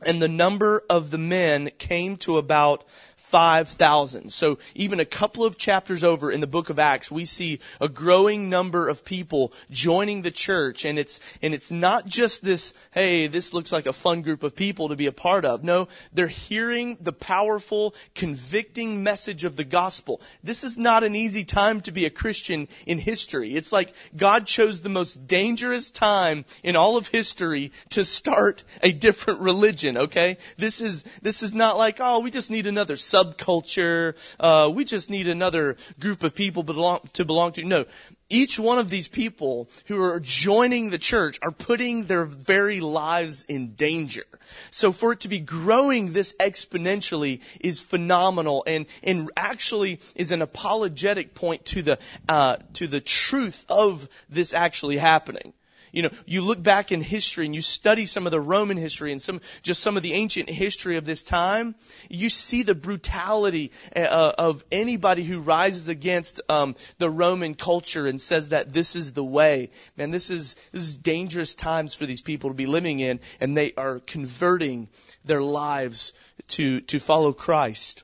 and 0.05 0.21
the 0.21 0.27
number 0.27 0.83
of 0.89 1.09
the 1.09 1.17
men 1.17 1.71
came 1.77 2.17
to 2.17 2.37
about 2.37 2.85
5,000. 3.33 4.31
So 4.31 4.59
even 4.75 4.99
a 4.99 5.05
couple 5.05 5.43
of 5.43 5.57
chapters 5.57 6.03
over 6.03 6.31
in 6.31 6.39
the 6.39 6.45
book 6.45 6.69
of 6.69 6.77
Acts, 6.77 7.09
we 7.09 7.25
see 7.25 7.61
a 7.81 7.89
growing 7.89 8.47
number 8.47 8.87
of 8.87 9.03
people 9.03 9.53
joining 9.71 10.21
the 10.21 10.29
church 10.29 10.85
and 10.85 10.99
it's, 10.99 11.19
and 11.41 11.55
it's 11.55 11.71
not 11.71 12.05
just 12.05 12.45
this, 12.45 12.75
hey, 12.91 13.25
this 13.25 13.51
looks 13.51 13.71
like 13.71 13.87
a 13.87 13.91
fun 13.91 14.21
group 14.21 14.43
of 14.43 14.55
people 14.55 14.89
to 14.89 14.95
be 14.95 15.07
a 15.07 15.11
part 15.11 15.45
of. 15.45 15.63
No, 15.63 15.87
they're 16.13 16.27
hearing 16.27 16.95
the 17.01 17.11
powerful, 17.11 17.95
convicting 18.13 19.01
message 19.01 19.45
of 19.45 19.55
the 19.55 19.63
gospel. 19.63 20.21
This 20.43 20.63
is 20.63 20.77
not 20.77 21.03
an 21.03 21.15
easy 21.15 21.43
time 21.43 21.81
to 21.81 21.91
be 21.91 22.05
a 22.05 22.11
Christian 22.11 22.67
in 22.85 22.99
history. 22.99 23.55
It's 23.55 23.71
like 23.71 23.95
God 24.15 24.45
chose 24.45 24.81
the 24.81 24.89
most 24.89 25.25
dangerous 25.25 25.89
time 25.89 26.45
in 26.61 26.75
all 26.75 26.97
of 26.97 27.07
history 27.07 27.71
to 27.89 28.05
start 28.05 28.63
a 28.83 28.91
different 28.91 29.39
religion, 29.39 29.97
okay? 29.97 30.37
This 30.57 30.81
is, 30.81 31.01
this 31.23 31.41
is 31.41 31.55
not 31.55 31.79
like, 31.79 31.97
oh, 31.99 32.19
we 32.19 32.29
just 32.29 32.51
need 32.51 32.67
another 32.67 32.95
sub 32.95 33.22
subculture. 33.23 34.15
Uh, 34.39 34.69
we 34.69 34.83
just 34.83 35.09
need 35.09 35.27
another 35.27 35.77
group 35.99 36.23
of 36.23 36.35
people 36.35 36.63
belong, 36.63 36.99
to 37.13 37.25
belong 37.25 37.53
to. 37.53 37.63
No. 37.63 37.85
Each 38.29 38.57
one 38.57 38.79
of 38.79 38.89
these 38.89 39.07
people 39.07 39.69
who 39.85 40.01
are 40.01 40.19
joining 40.19 40.89
the 40.89 40.97
church 40.97 41.37
are 41.41 41.51
putting 41.51 42.05
their 42.05 42.25
very 42.25 42.79
lives 42.79 43.43
in 43.43 43.75
danger. 43.75 44.23
So 44.71 44.91
for 44.91 45.11
it 45.11 45.21
to 45.21 45.27
be 45.27 45.39
growing 45.39 46.13
this 46.13 46.35
exponentially 46.39 47.41
is 47.59 47.79
phenomenal 47.79 48.63
and, 48.65 48.87
and 49.03 49.29
actually 49.37 49.99
is 50.15 50.31
an 50.31 50.41
apologetic 50.41 51.35
point 51.35 51.65
to 51.65 51.81
the, 51.83 51.99
uh, 52.27 52.57
to 52.73 52.87
the 52.87 53.01
truth 53.01 53.65
of 53.69 54.07
this 54.29 54.53
actually 54.53 54.97
happening. 54.97 55.53
You 55.93 56.01
know, 56.01 56.09
you 56.25 56.41
look 56.41 56.61
back 56.61 56.91
in 56.91 57.01
history 57.01 57.45
and 57.45 57.53
you 57.53 57.61
study 57.61 58.07
some 58.07 58.25
of 58.25 58.31
the 58.31 58.41
Roman 58.41 58.77
history 58.77 59.11
and 59.11 59.21
some, 59.21 59.41
just 59.61 59.79
some 59.79 59.95
of 59.95 60.01
the 60.01 60.13
ancient 60.13 60.49
history 60.49 60.97
of 60.97 61.05
this 61.05 61.21
time, 61.21 61.75
you 62.09 62.31
see 62.31 62.63
the 62.63 62.73
brutality 62.73 63.71
uh, 63.95 64.33
of 64.37 64.65
anybody 64.71 65.23
who 65.23 65.39
rises 65.39 65.89
against 65.89 66.41
um, 66.49 66.75
the 66.97 67.11
Roman 67.11 67.53
culture 67.53 68.07
and 68.07 68.19
says 68.19 68.49
that 68.49 68.73
this 68.73 68.95
is 68.95 69.13
the 69.13 69.23
way. 69.23 69.69
Man, 69.95 70.09
this 70.09 70.31
is, 70.31 70.55
this 70.71 70.81
is 70.81 70.97
dangerous 70.97 71.53
times 71.53 71.93
for 71.93 72.07
these 72.07 72.21
people 72.21 72.49
to 72.49 72.55
be 72.55 72.65
living 72.65 72.99
in 72.99 73.19
and 73.39 73.55
they 73.55 73.73
are 73.77 73.99
converting 73.99 74.89
their 75.23 75.43
lives 75.43 76.13
to, 76.47 76.81
to 76.81 76.97
follow 76.97 77.33
Christ. 77.33 78.03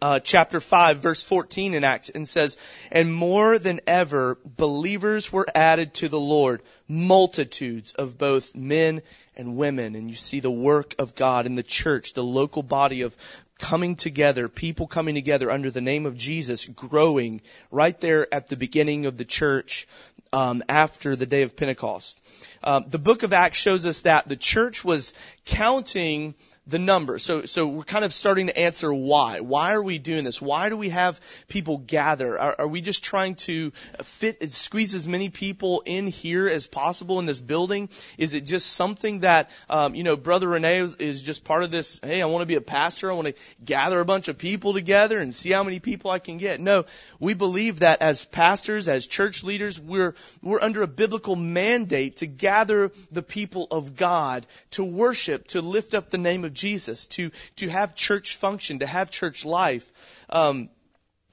Uh, 0.00 0.20
chapter 0.20 0.60
5 0.60 0.98
verse 0.98 1.22
14 1.22 1.74
in 1.74 1.84
Acts 1.84 2.08
and 2.08 2.28
says, 2.28 2.56
and 2.90 3.14
more 3.14 3.58
than 3.58 3.80
ever 3.86 4.38
believers 4.44 5.32
were 5.32 5.46
added 5.54 5.94
to 5.94 6.08
the 6.08 6.20
Lord, 6.20 6.62
multitudes 6.88 7.92
of 7.92 8.18
both 8.18 8.54
men 8.54 9.02
and 9.36 9.56
women. 9.56 9.94
And 9.94 10.10
you 10.10 10.16
see 10.16 10.40
the 10.40 10.50
work 10.50 10.94
of 10.98 11.14
God 11.14 11.46
in 11.46 11.54
the 11.54 11.62
church, 11.62 12.14
the 12.14 12.24
local 12.24 12.62
body 12.62 13.02
of 13.02 13.16
coming 13.58 13.94
together, 13.96 14.48
people 14.48 14.86
coming 14.86 15.14
together 15.14 15.50
under 15.50 15.70
the 15.70 15.80
name 15.80 16.04
of 16.04 16.16
Jesus, 16.16 16.66
growing 16.66 17.40
right 17.70 17.98
there 18.00 18.32
at 18.34 18.48
the 18.48 18.56
beginning 18.56 19.06
of 19.06 19.16
the 19.16 19.24
church 19.24 19.86
um, 20.32 20.62
after 20.68 21.14
the 21.14 21.26
day 21.26 21.42
of 21.42 21.56
Pentecost. 21.56 22.20
Um, 22.64 22.86
the 22.88 22.98
book 22.98 23.22
of 23.22 23.32
Acts 23.32 23.58
shows 23.58 23.86
us 23.86 24.02
that 24.02 24.28
the 24.28 24.36
church 24.36 24.84
was 24.84 25.14
counting 25.44 26.34
the 26.66 26.78
number. 26.78 27.18
So, 27.18 27.44
so 27.44 27.66
we're 27.66 27.82
kind 27.82 28.04
of 28.04 28.12
starting 28.12 28.46
to 28.46 28.56
answer 28.56 28.92
why. 28.92 29.40
Why 29.40 29.72
are 29.72 29.82
we 29.82 29.98
doing 29.98 30.22
this? 30.22 30.40
Why 30.40 30.68
do 30.68 30.76
we 30.76 30.90
have 30.90 31.20
people 31.48 31.78
gather? 31.78 32.38
Are, 32.38 32.54
are 32.60 32.68
we 32.68 32.80
just 32.80 33.02
trying 33.02 33.34
to 33.46 33.72
fit 34.02 34.38
and 34.40 34.54
squeeze 34.54 34.94
as 34.94 35.08
many 35.08 35.28
people 35.28 35.82
in 35.84 36.06
here 36.06 36.46
as 36.46 36.68
possible 36.68 37.18
in 37.18 37.26
this 37.26 37.40
building? 37.40 37.88
Is 38.16 38.34
it 38.34 38.42
just 38.42 38.74
something 38.74 39.20
that, 39.20 39.50
um, 39.68 39.96
you 39.96 40.04
know, 40.04 40.14
Brother 40.16 40.48
Rene 40.48 40.78
is, 40.78 40.94
is 40.96 41.22
just 41.22 41.42
part 41.42 41.64
of 41.64 41.72
this? 41.72 41.98
Hey, 42.00 42.22
I 42.22 42.26
want 42.26 42.42
to 42.42 42.46
be 42.46 42.54
a 42.54 42.60
pastor. 42.60 43.10
I 43.10 43.14
want 43.14 43.28
to 43.28 43.34
gather 43.64 43.98
a 43.98 44.04
bunch 44.04 44.28
of 44.28 44.38
people 44.38 44.72
together 44.72 45.18
and 45.18 45.34
see 45.34 45.50
how 45.50 45.64
many 45.64 45.80
people 45.80 46.12
I 46.12 46.20
can 46.20 46.36
get. 46.36 46.60
No, 46.60 46.84
we 47.18 47.34
believe 47.34 47.80
that 47.80 48.02
as 48.02 48.24
pastors, 48.24 48.88
as 48.88 49.08
church 49.08 49.42
leaders, 49.42 49.80
we're 49.80 50.14
we're 50.40 50.62
under 50.62 50.82
a 50.82 50.86
biblical 50.86 51.34
mandate 51.34 52.16
to 52.16 52.26
gather 52.26 52.92
the 53.10 53.22
people 53.22 53.66
of 53.72 53.96
God 53.96 54.46
to 54.72 54.84
worship, 54.84 55.48
to 55.48 55.60
lift 55.60 55.94
up 55.94 56.10
the 56.10 56.18
name 56.18 56.44
of 56.44 56.51
Jesus, 56.54 57.06
to, 57.08 57.30
to 57.56 57.68
have 57.68 57.94
church 57.94 58.36
function, 58.36 58.80
to 58.80 58.86
have 58.86 59.10
church 59.10 59.44
life. 59.44 59.90
Um, 60.30 60.68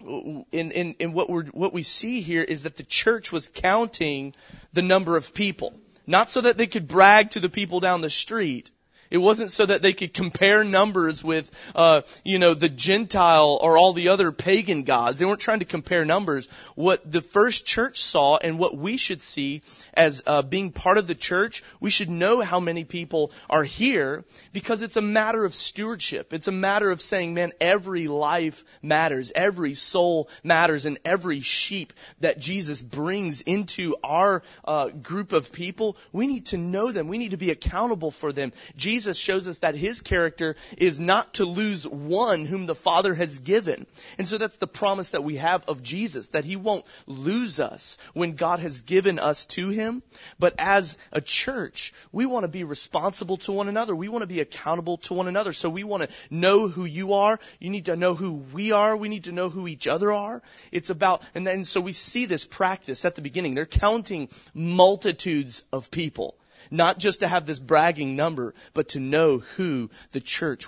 in, 0.01 0.45
in, 0.71 0.93
in 0.99 1.13
what 1.13 1.29
we 1.29 1.43
what 1.43 1.73
we 1.73 1.83
see 1.83 2.21
here 2.21 2.41
is 2.41 2.63
that 2.63 2.77
the 2.77 2.83
church 2.83 3.31
was 3.31 3.49
counting 3.49 4.33
the 4.71 4.81
number 4.81 5.17
of 5.17 5.33
people. 5.33 5.73
Not 6.07 6.29
so 6.29 6.41
that 6.41 6.57
they 6.57 6.67
could 6.67 6.87
brag 6.87 7.31
to 7.31 7.39
the 7.39 7.49
people 7.49 7.81
down 7.81 8.01
the 8.01 8.09
street, 8.09 8.71
it 9.11 9.17
wasn't 9.17 9.51
so 9.51 9.65
that 9.65 9.81
they 9.81 9.93
could 9.93 10.13
compare 10.13 10.63
numbers 10.63 11.23
with, 11.23 11.49
uh, 11.75 12.01
you 12.23 12.37
know, 12.37 12.53
the 12.53 12.69
Gentile 12.69 13.57
or 13.59 13.77
all 13.77 13.93
the 13.93 14.09
other 14.09 14.31
pagan 14.31 14.83
gods. 14.83 15.17
They 15.17 15.25
weren't 15.25 15.39
trying 15.39 15.59
to 15.59 15.65
compare 15.65 16.05
numbers. 16.05 16.47
What 16.75 17.11
the 17.11 17.21
first 17.21 17.65
church 17.65 18.01
saw 18.01 18.37
and 18.37 18.59
what 18.59 18.77
we 18.77 18.97
should 18.97 19.21
see 19.21 19.63
as 19.95 20.21
uh, 20.27 20.43
being 20.43 20.71
part 20.71 20.99
of 20.99 21.07
the 21.07 21.15
church, 21.15 21.63
we 21.79 21.89
should 21.89 22.09
know 22.09 22.41
how 22.41 22.59
many 22.59 22.83
people 22.83 23.31
are 23.49 23.63
here 23.63 24.25
because 24.53 24.83
it's 24.83 24.97
a 24.97 25.01
matter 25.01 25.43
of 25.43 25.55
stewardship. 25.55 26.31
It's 26.31 26.47
a 26.47 26.51
matter 26.51 26.91
of 26.91 27.01
saying, 27.01 27.33
man, 27.33 27.51
every 27.59 28.07
life 28.07 28.63
matters, 28.83 29.31
every 29.33 29.73
soul 29.73 30.29
matters, 30.43 30.85
and 30.85 30.99
every 31.03 31.41
sheep 31.41 31.93
that 32.19 32.37
Jesus 32.37 32.81
brings 32.81 33.41
into 33.41 33.95
our 34.03 34.43
uh, 34.65 34.89
group 34.89 35.33
of 35.33 35.51
people, 35.51 35.97
we 36.11 36.27
need 36.27 36.47
to 36.47 36.57
know 36.57 36.91
them. 36.91 37.07
We 37.07 37.17
need 37.17 37.31
to 37.31 37.37
be 37.37 37.49
accountable 37.49 38.11
for 38.11 38.31
them. 38.31 38.51
Jesus 38.75 38.98
Jesus 38.99 39.17
shows 39.17 39.47
us 39.47 39.59
that 39.59 39.75
his 39.75 40.01
character 40.01 40.57
is 40.77 40.99
not 40.99 41.35
to 41.35 41.45
lose 41.45 41.87
one 41.87 42.43
whom 42.43 42.65
the 42.65 42.75
Father 42.75 43.13
has 43.13 43.39
given. 43.39 43.87
And 44.17 44.27
so 44.27 44.37
that's 44.37 44.57
the 44.57 44.67
promise 44.67 45.11
that 45.11 45.23
we 45.23 45.37
have 45.37 45.63
of 45.69 45.81
Jesus, 45.81 46.27
that 46.29 46.43
he 46.43 46.57
won't 46.57 46.83
lose 47.07 47.61
us 47.61 47.97
when 48.13 48.33
God 48.33 48.59
has 48.59 48.81
given 48.81 49.17
us 49.17 49.45
to 49.55 49.69
him. 49.69 50.03
But 50.37 50.55
as 50.59 50.97
a 51.13 51.21
church, 51.21 51.93
we 52.11 52.25
want 52.25 52.43
to 52.43 52.49
be 52.49 52.65
responsible 52.65 53.37
to 53.37 53.53
one 53.53 53.69
another. 53.69 53.95
We 53.95 54.09
want 54.09 54.23
to 54.23 54.27
be 54.27 54.41
accountable 54.41 54.97
to 54.97 55.13
one 55.13 55.29
another. 55.29 55.53
So 55.53 55.69
we 55.69 55.85
want 55.85 56.03
to 56.03 56.09
know 56.29 56.67
who 56.67 56.83
you 56.83 57.13
are. 57.13 57.39
You 57.57 57.69
need 57.69 57.85
to 57.85 57.95
know 57.95 58.15
who 58.15 58.33
we 58.33 58.73
are. 58.73 58.97
We 58.97 59.07
need 59.07 59.23
to 59.25 59.31
know 59.31 59.47
who 59.47 59.69
each 59.69 59.87
other 59.87 60.11
are. 60.11 60.41
It's 60.73 60.89
about, 60.89 61.23
and 61.33 61.47
then 61.47 61.63
so 61.63 61.79
we 61.79 61.93
see 61.93 62.25
this 62.25 62.43
practice 62.43 63.05
at 63.05 63.15
the 63.15 63.21
beginning. 63.21 63.55
They're 63.55 63.65
counting 63.65 64.27
multitudes 64.53 65.63
of 65.71 65.89
people. 65.89 66.35
Not 66.71 66.99
just 66.99 67.21
to 67.21 67.27
have 67.27 67.45
this 67.45 67.59
bragging 67.59 68.15
number, 68.15 68.53
but 68.73 68.89
to 68.89 68.99
know 68.99 69.39
who 69.39 69.89
the 70.11 70.19
church 70.19 70.67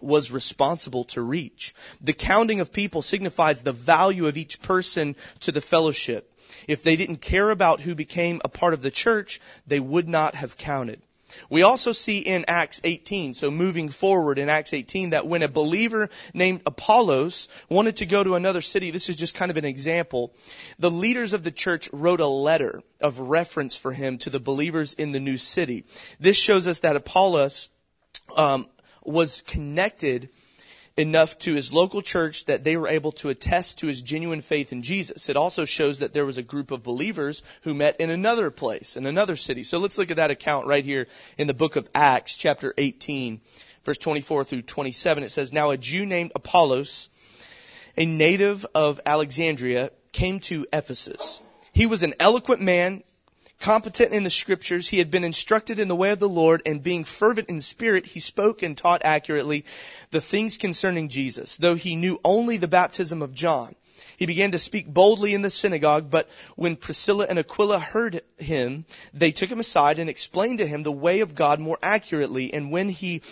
was 0.00 0.30
responsible 0.30 1.04
to 1.04 1.20
reach. 1.20 1.74
The 2.00 2.12
counting 2.12 2.60
of 2.60 2.72
people 2.72 3.02
signifies 3.02 3.62
the 3.62 3.72
value 3.72 4.26
of 4.26 4.36
each 4.36 4.62
person 4.62 5.16
to 5.40 5.52
the 5.52 5.60
fellowship. 5.60 6.32
If 6.68 6.82
they 6.82 6.96
didn't 6.96 7.20
care 7.20 7.50
about 7.50 7.80
who 7.80 7.94
became 7.94 8.40
a 8.44 8.48
part 8.48 8.74
of 8.74 8.82
the 8.82 8.90
church, 8.90 9.40
they 9.66 9.80
would 9.80 10.08
not 10.08 10.34
have 10.34 10.56
counted. 10.56 11.02
We 11.48 11.62
also 11.62 11.92
see 11.92 12.18
in 12.18 12.44
Acts 12.48 12.80
18, 12.84 13.34
so 13.34 13.50
moving 13.50 13.88
forward 13.88 14.38
in 14.38 14.48
Acts 14.48 14.72
18, 14.72 15.10
that 15.10 15.26
when 15.26 15.42
a 15.42 15.48
believer 15.48 16.08
named 16.34 16.62
Apollos 16.66 17.48
wanted 17.68 17.96
to 17.96 18.06
go 18.06 18.22
to 18.22 18.34
another 18.34 18.60
city, 18.60 18.90
this 18.90 19.08
is 19.08 19.16
just 19.16 19.34
kind 19.34 19.50
of 19.50 19.56
an 19.56 19.64
example, 19.64 20.32
the 20.78 20.90
leaders 20.90 21.32
of 21.32 21.42
the 21.42 21.50
church 21.50 21.88
wrote 21.92 22.20
a 22.20 22.26
letter 22.26 22.82
of 23.00 23.18
reference 23.18 23.76
for 23.76 23.92
him 23.92 24.18
to 24.18 24.30
the 24.30 24.40
believers 24.40 24.94
in 24.94 25.12
the 25.12 25.20
new 25.20 25.36
city. 25.36 25.84
This 26.18 26.36
shows 26.36 26.66
us 26.66 26.80
that 26.80 26.96
Apollos 26.96 27.68
um, 28.36 28.66
was 29.04 29.42
connected 29.42 30.28
enough 30.96 31.38
to 31.38 31.54
his 31.54 31.72
local 31.72 32.02
church 32.02 32.44
that 32.46 32.64
they 32.64 32.76
were 32.76 32.88
able 32.88 33.12
to 33.12 33.28
attest 33.28 33.78
to 33.78 33.86
his 33.86 34.02
genuine 34.02 34.40
faith 34.40 34.72
in 34.72 34.82
Jesus. 34.82 35.28
It 35.28 35.36
also 35.36 35.64
shows 35.64 36.00
that 36.00 36.12
there 36.12 36.26
was 36.26 36.38
a 36.38 36.42
group 36.42 36.70
of 36.70 36.82
believers 36.82 37.42
who 37.62 37.74
met 37.74 38.00
in 38.00 38.10
another 38.10 38.50
place, 38.50 38.96
in 38.96 39.06
another 39.06 39.36
city. 39.36 39.62
So 39.62 39.78
let's 39.78 39.98
look 39.98 40.10
at 40.10 40.16
that 40.16 40.30
account 40.30 40.66
right 40.66 40.84
here 40.84 41.06
in 41.38 41.46
the 41.46 41.54
book 41.54 41.76
of 41.76 41.88
Acts, 41.94 42.36
chapter 42.36 42.74
18, 42.76 43.40
verse 43.84 43.98
24 43.98 44.44
through 44.44 44.62
27. 44.62 45.24
It 45.24 45.30
says, 45.30 45.52
Now 45.52 45.70
a 45.70 45.76
Jew 45.76 46.06
named 46.06 46.32
Apollos, 46.34 47.08
a 47.96 48.04
native 48.04 48.66
of 48.74 49.00
Alexandria, 49.06 49.90
came 50.12 50.40
to 50.40 50.66
Ephesus. 50.72 51.40
He 51.72 51.86
was 51.86 52.02
an 52.02 52.14
eloquent 52.18 52.60
man, 52.60 53.02
competent 53.60 54.12
in 54.12 54.24
the 54.24 54.30
scriptures. 54.30 54.88
He 54.88 54.98
had 54.98 55.10
been 55.10 55.24
instructed 55.24 55.78
in 55.78 55.88
the 55.88 55.96
way 55.96 56.10
of 56.10 56.18
the 56.18 56.28
Lord, 56.28 56.62
and 56.66 56.82
being 56.82 57.04
fervent 57.04 57.50
in 57.50 57.60
spirit, 57.60 58.06
he 58.06 58.20
spoke 58.20 58.62
and 58.62 58.76
taught 58.76 59.02
accurately 59.04 59.64
the 60.10 60.20
things 60.20 60.56
concerning 60.56 61.08
Jesus, 61.08 61.56
though 61.56 61.74
he 61.74 61.96
knew 61.96 62.20
only 62.24 62.56
the 62.56 62.68
baptism 62.68 63.22
of 63.22 63.34
John. 63.34 63.74
He 64.16 64.26
began 64.26 64.50
to 64.50 64.58
speak 64.58 64.86
boldly 64.86 65.32
in 65.32 65.40
the 65.40 65.48
synagogue, 65.48 66.10
but 66.10 66.28
when 66.54 66.76
Priscilla 66.76 67.26
and 67.26 67.38
Aquila 67.38 67.78
heard 67.78 68.20
him, 68.36 68.84
they 69.14 69.32
took 69.32 69.50
him 69.50 69.60
aside 69.60 69.98
and 69.98 70.10
explained 70.10 70.58
to 70.58 70.66
him 70.66 70.82
the 70.82 70.92
way 70.92 71.20
of 71.20 71.34
God 71.34 71.58
more 71.58 71.78
accurately. 71.82 72.52
And 72.52 72.70
when 72.70 72.90
he 72.90 73.22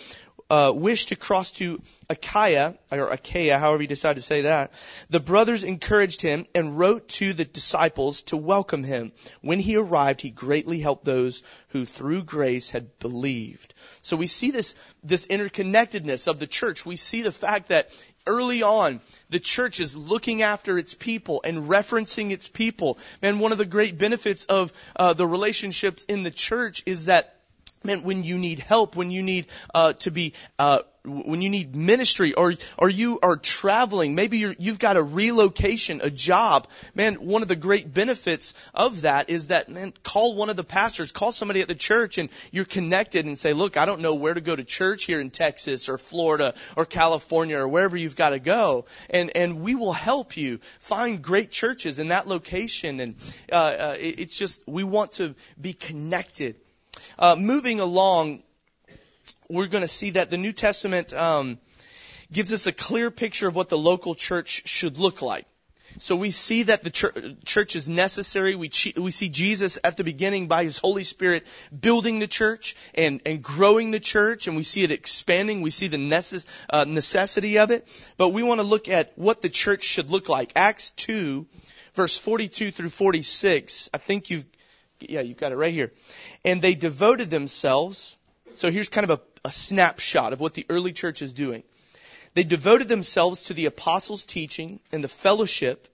uh, 0.49 0.71
wished 0.75 1.09
to 1.09 1.15
cross 1.15 1.51
to 1.51 1.81
Achaia, 2.09 2.75
or 2.91 3.09
Achaia, 3.09 3.59
however 3.59 3.83
you 3.83 3.87
decide 3.87 4.15
to 4.15 4.21
say 4.21 4.41
that, 4.41 4.73
the 5.09 5.19
brothers 5.19 5.63
encouraged 5.63 6.21
him 6.21 6.45
and 6.55 6.77
wrote 6.77 7.07
to 7.09 7.33
the 7.33 7.45
disciples 7.45 8.23
to 8.23 8.37
welcome 8.37 8.83
him. 8.83 9.11
When 9.41 9.59
he 9.59 9.75
arrived, 9.75 10.21
he 10.21 10.31
greatly 10.31 10.79
helped 10.79 11.05
those 11.05 11.43
who 11.69 11.85
through 11.85 12.23
grace 12.23 12.71
had 12.71 12.97
believed. 12.99 13.73
So 14.01 14.17
we 14.17 14.27
see 14.27 14.49
this, 14.49 14.75
this 15.03 15.27
interconnectedness 15.27 16.27
of 16.27 16.39
the 16.39 16.47
church. 16.47 16.85
We 16.85 16.95
see 16.95 17.21
the 17.21 17.31
fact 17.31 17.67
that 17.67 17.91
early 18.25 18.63
on, 18.63 19.01
the 19.29 19.39
church 19.39 19.79
is 19.79 19.95
looking 19.95 20.41
after 20.41 20.77
its 20.77 20.93
people 20.95 21.41
and 21.43 21.69
referencing 21.69 22.31
its 22.31 22.47
people. 22.47 22.97
And 23.21 23.39
one 23.39 23.51
of 23.51 23.57
the 23.57 23.65
great 23.65 23.97
benefits 23.97 24.45
of 24.45 24.73
uh, 24.95 25.13
the 25.13 25.27
relationships 25.27 26.05
in 26.05 26.23
the 26.23 26.31
church 26.31 26.83
is 26.85 27.05
that 27.05 27.38
man, 27.83 28.03
when 28.03 28.23
you 28.23 28.37
need 28.37 28.59
help, 28.59 28.95
when 28.95 29.11
you 29.11 29.23
need 29.23 29.47
uh, 29.73 29.93
to 29.93 30.11
be, 30.11 30.33
uh, 30.57 30.79
when 31.05 31.41
you 31.41 31.49
need 31.49 31.75
ministry, 31.75 32.33
or 32.33 32.53
or 32.77 32.89
you 32.89 33.19
are 33.23 33.37
traveling, 33.37 34.15
maybe 34.15 34.37
you're, 34.37 34.55
you've 34.59 34.79
got 34.79 34.97
a 34.97 35.01
relocation, 35.01 36.01
a 36.03 36.09
job. 36.09 36.67
Man, 36.93 37.15
one 37.15 37.41
of 37.41 37.47
the 37.47 37.55
great 37.55 37.91
benefits 37.91 38.53
of 38.73 39.01
that 39.01 39.29
is 39.29 39.47
that 39.47 39.69
man, 39.69 39.93
call 40.03 40.35
one 40.35 40.49
of 40.49 40.57
the 40.57 40.63
pastors, 40.63 41.11
call 41.11 41.31
somebody 41.31 41.61
at 41.61 41.67
the 41.67 41.75
church, 41.75 42.17
and 42.17 42.29
you're 42.51 42.65
connected, 42.65 43.25
and 43.25 43.37
say, 43.37 43.53
look, 43.53 43.77
I 43.77 43.85
don't 43.85 44.01
know 44.01 44.15
where 44.15 44.33
to 44.33 44.41
go 44.41 44.55
to 44.55 44.63
church 44.63 45.05
here 45.05 45.21
in 45.21 45.29
Texas 45.29 45.87
or 45.87 45.97
Florida 45.97 46.53
or 46.75 46.85
California 46.85 47.57
or 47.57 47.67
wherever 47.67 47.95
you've 47.95 48.17
got 48.17 48.31
to 48.31 48.39
go, 48.39 48.85
and 49.09 49.31
and 49.35 49.61
we 49.61 49.75
will 49.75 49.93
help 49.93 50.35
you 50.35 50.59
find 50.79 51.21
great 51.21 51.49
churches 51.49 51.97
in 51.97 52.09
that 52.09 52.27
location, 52.27 52.99
and 52.99 53.15
uh, 53.51 53.55
uh, 53.55 53.95
it's 53.97 54.37
just 54.37 54.61
we 54.67 54.83
want 54.83 55.13
to 55.13 55.33
be 55.59 55.71
connected 55.71 56.55
uh, 57.17 57.35
moving 57.35 57.79
along, 57.79 58.43
we're 59.49 59.67
going 59.67 59.83
to 59.83 59.87
see 59.87 60.11
that 60.11 60.29
the 60.29 60.37
New 60.37 60.53
Testament 60.53 61.13
um, 61.13 61.59
gives 62.31 62.53
us 62.53 62.67
a 62.67 62.71
clear 62.71 63.11
picture 63.11 63.47
of 63.47 63.55
what 63.55 63.69
the 63.69 63.77
local 63.77 64.15
church 64.15 64.67
should 64.67 64.97
look 64.97 65.21
like. 65.21 65.45
So 65.97 66.15
we 66.15 66.29
see 66.29 66.63
that 66.63 66.83
the 66.83 66.91
church 67.45 67.75
is 67.75 67.89
necessary. 67.89 68.55
We, 68.55 68.69
we 68.95 69.11
see 69.11 69.29
Jesus 69.29 69.79
at 69.83 69.97
the 69.97 70.03
beginning 70.03 70.47
by 70.47 70.63
His 70.63 70.77
Holy 70.77 71.03
Spirit 71.03 71.47
building 71.77 72.19
the 72.19 72.27
church 72.27 72.75
and, 72.93 73.21
and 73.25 73.41
growing 73.41 73.91
the 73.91 73.99
church, 73.99 74.47
and 74.47 74.55
we 74.55 74.63
see 74.63 74.83
it 74.83 74.91
expanding. 74.91 75.61
We 75.61 75.71
see 75.71 75.87
the 75.87 75.97
necess, 75.97 76.45
uh, 76.69 76.83
necessity 76.83 77.57
of 77.57 77.71
it. 77.71 77.87
But 78.17 78.29
we 78.29 78.43
want 78.43 78.59
to 78.59 78.67
look 78.67 78.87
at 78.87 79.17
what 79.17 79.41
the 79.41 79.49
church 79.49 79.83
should 79.83 80.11
look 80.11 80.29
like. 80.29 80.51
Acts 80.55 80.91
2, 80.91 81.47
verse 81.95 82.19
42 82.19 82.71
through 82.71 82.89
46. 82.89 83.89
I 83.93 83.97
think 83.97 84.29
you've 84.29 84.45
yeah, 85.01 85.21
you've 85.21 85.37
got 85.37 85.51
it 85.51 85.57
right 85.57 85.73
here. 85.73 85.91
And 86.43 86.61
they 86.61 86.75
devoted 86.75 87.29
themselves. 87.29 88.17
So 88.53 88.71
here's 88.71 88.89
kind 88.89 89.09
of 89.09 89.19
a, 89.19 89.47
a 89.47 89.51
snapshot 89.51 90.33
of 90.33 90.39
what 90.39 90.53
the 90.53 90.65
early 90.69 90.93
church 90.93 91.21
is 91.21 91.33
doing. 91.33 91.63
They 92.33 92.43
devoted 92.43 92.87
themselves 92.87 93.43
to 93.45 93.53
the 93.53 93.65
apostles' 93.65 94.25
teaching 94.25 94.79
and 94.91 95.03
the 95.03 95.07
fellowship, 95.07 95.87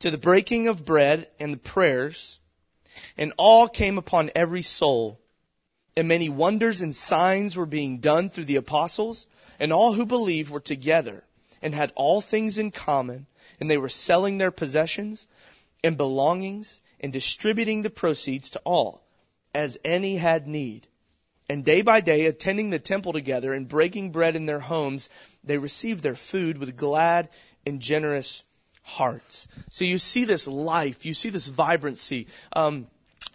to 0.00 0.10
the 0.10 0.18
breaking 0.18 0.68
of 0.68 0.84
bread 0.84 1.28
and 1.38 1.52
the 1.52 1.58
prayers, 1.58 2.38
and 3.16 3.32
all 3.36 3.68
came 3.68 3.98
upon 3.98 4.30
every 4.34 4.62
soul. 4.62 5.20
And 5.96 6.08
many 6.08 6.28
wonders 6.28 6.80
and 6.80 6.94
signs 6.94 7.56
were 7.56 7.66
being 7.66 7.98
done 7.98 8.30
through 8.30 8.44
the 8.44 8.56
apostles, 8.56 9.26
and 9.58 9.72
all 9.72 9.92
who 9.92 10.06
believed 10.06 10.50
were 10.50 10.60
together 10.60 11.24
and 11.60 11.74
had 11.74 11.92
all 11.96 12.20
things 12.20 12.58
in 12.58 12.70
common, 12.70 13.26
and 13.60 13.70
they 13.70 13.78
were 13.78 13.88
selling 13.88 14.38
their 14.38 14.52
possessions 14.52 15.26
and 15.82 15.96
belongings 15.96 16.80
and 17.00 17.12
distributing 17.12 17.82
the 17.82 17.90
proceeds 17.90 18.50
to 18.50 18.60
all, 18.64 19.02
as 19.54 19.78
any 19.84 20.16
had 20.16 20.46
need. 20.46 20.86
And 21.48 21.64
day 21.64 21.82
by 21.82 22.00
day, 22.00 22.26
attending 22.26 22.70
the 22.70 22.78
temple 22.78 23.14
together 23.14 23.54
and 23.54 23.68
breaking 23.68 24.10
bread 24.10 24.36
in 24.36 24.44
their 24.44 24.60
homes, 24.60 25.08
they 25.44 25.56
received 25.56 26.02
their 26.02 26.14
food 26.14 26.58
with 26.58 26.76
glad 26.76 27.30
and 27.64 27.80
generous 27.80 28.44
hearts. 28.82 29.48
So 29.70 29.84
you 29.84 29.98
see 29.98 30.24
this 30.24 30.46
life, 30.46 31.06
you 31.06 31.14
see 31.14 31.30
this 31.30 31.48
vibrancy. 31.48 32.26
Um, 32.52 32.86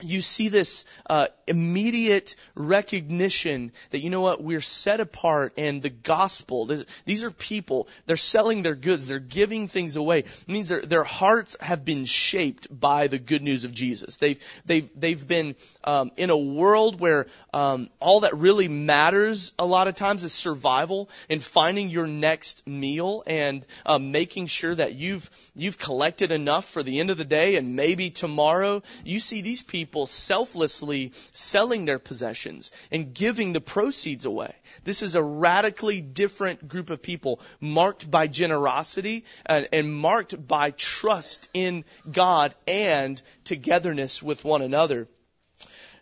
you 0.01 0.21
see 0.21 0.49
this 0.49 0.85
uh, 1.09 1.27
immediate 1.47 2.35
recognition 2.55 3.71
that 3.91 3.99
you 3.99 4.09
know 4.09 4.21
what 4.21 4.43
we're 4.43 4.61
set 4.61 4.99
apart 4.99 5.53
and 5.57 5.81
the 5.81 5.89
gospel 5.89 6.63
these 7.05 7.23
are 7.23 7.31
people. 7.31 7.87
They're 8.05 8.17
selling 8.17 8.61
their 8.61 8.75
goods. 8.75 9.07
They're 9.07 9.19
giving 9.19 9.67
things 9.67 9.95
away. 9.95 10.19
It 10.19 10.47
means 10.47 10.69
their, 10.69 10.81
their 10.81 11.03
hearts 11.03 11.55
have 11.59 11.83
been 11.83 12.05
shaped 12.05 12.67
by 12.69 13.07
the 13.07 13.19
good 13.19 13.41
news 13.41 13.63
of 13.63 13.73
jesus. 13.73 14.17
They've 14.17 14.39
they've 14.65 14.89
they've 14.95 15.27
been 15.27 15.55
um, 15.83 16.11
in 16.17 16.29
a 16.29 16.37
world 16.37 16.99
where 16.99 17.27
um, 17.53 17.89
all 17.99 18.21
that 18.21 18.37
really 18.37 18.67
matters 18.67 19.53
a 19.59 19.65
lot 19.65 19.87
of 19.87 19.95
times 19.95 20.23
is 20.23 20.33
survival 20.33 21.09
and 21.29 21.41
finding 21.41 21.89
your 21.89 22.07
next 22.07 22.65
meal 22.67 23.23
and 23.27 23.65
um, 23.85 24.11
making 24.11 24.47
sure 24.47 24.73
that 24.73 24.95
you've 24.95 25.29
you've 25.55 25.77
collected 25.77 26.31
enough 26.31 26.65
for 26.65 26.83
the 26.83 26.99
end 26.99 27.09
of 27.09 27.17
the 27.17 27.25
day 27.25 27.55
and 27.55 27.75
maybe 27.75 28.09
tomorrow. 28.09 28.81
You 29.03 29.19
see 29.19 29.41
these 29.41 29.61
people 29.61 29.82
people 29.83 30.05
selflessly 30.07 31.11
selling 31.33 31.83
their 31.83 31.99
possessions 31.99 32.71
and 32.89 33.13
giving 33.13 33.51
the 33.51 33.59
proceeds 33.59 34.25
away. 34.25 34.55
This 34.85 35.01
is 35.01 35.15
a 35.15 35.21
radically 35.21 35.99
different 35.99 36.69
group 36.69 36.89
of 36.89 37.01
people 37.01 37.41
marked 37.59 38.09
by 38.09 38.27
generosity 38.27 39.25
and, 39.45 39.67
and 39.73 39.93
marked 39.93 40.47
by 40.47 40.71
trust 40.71 41.49
in 41.53 41.83
God 42.09 42.55
and 42.65 43.21
togetherness 43.43 44.23
with 44.23 44.45
one 44.45 44.61
another. 44.61 45.09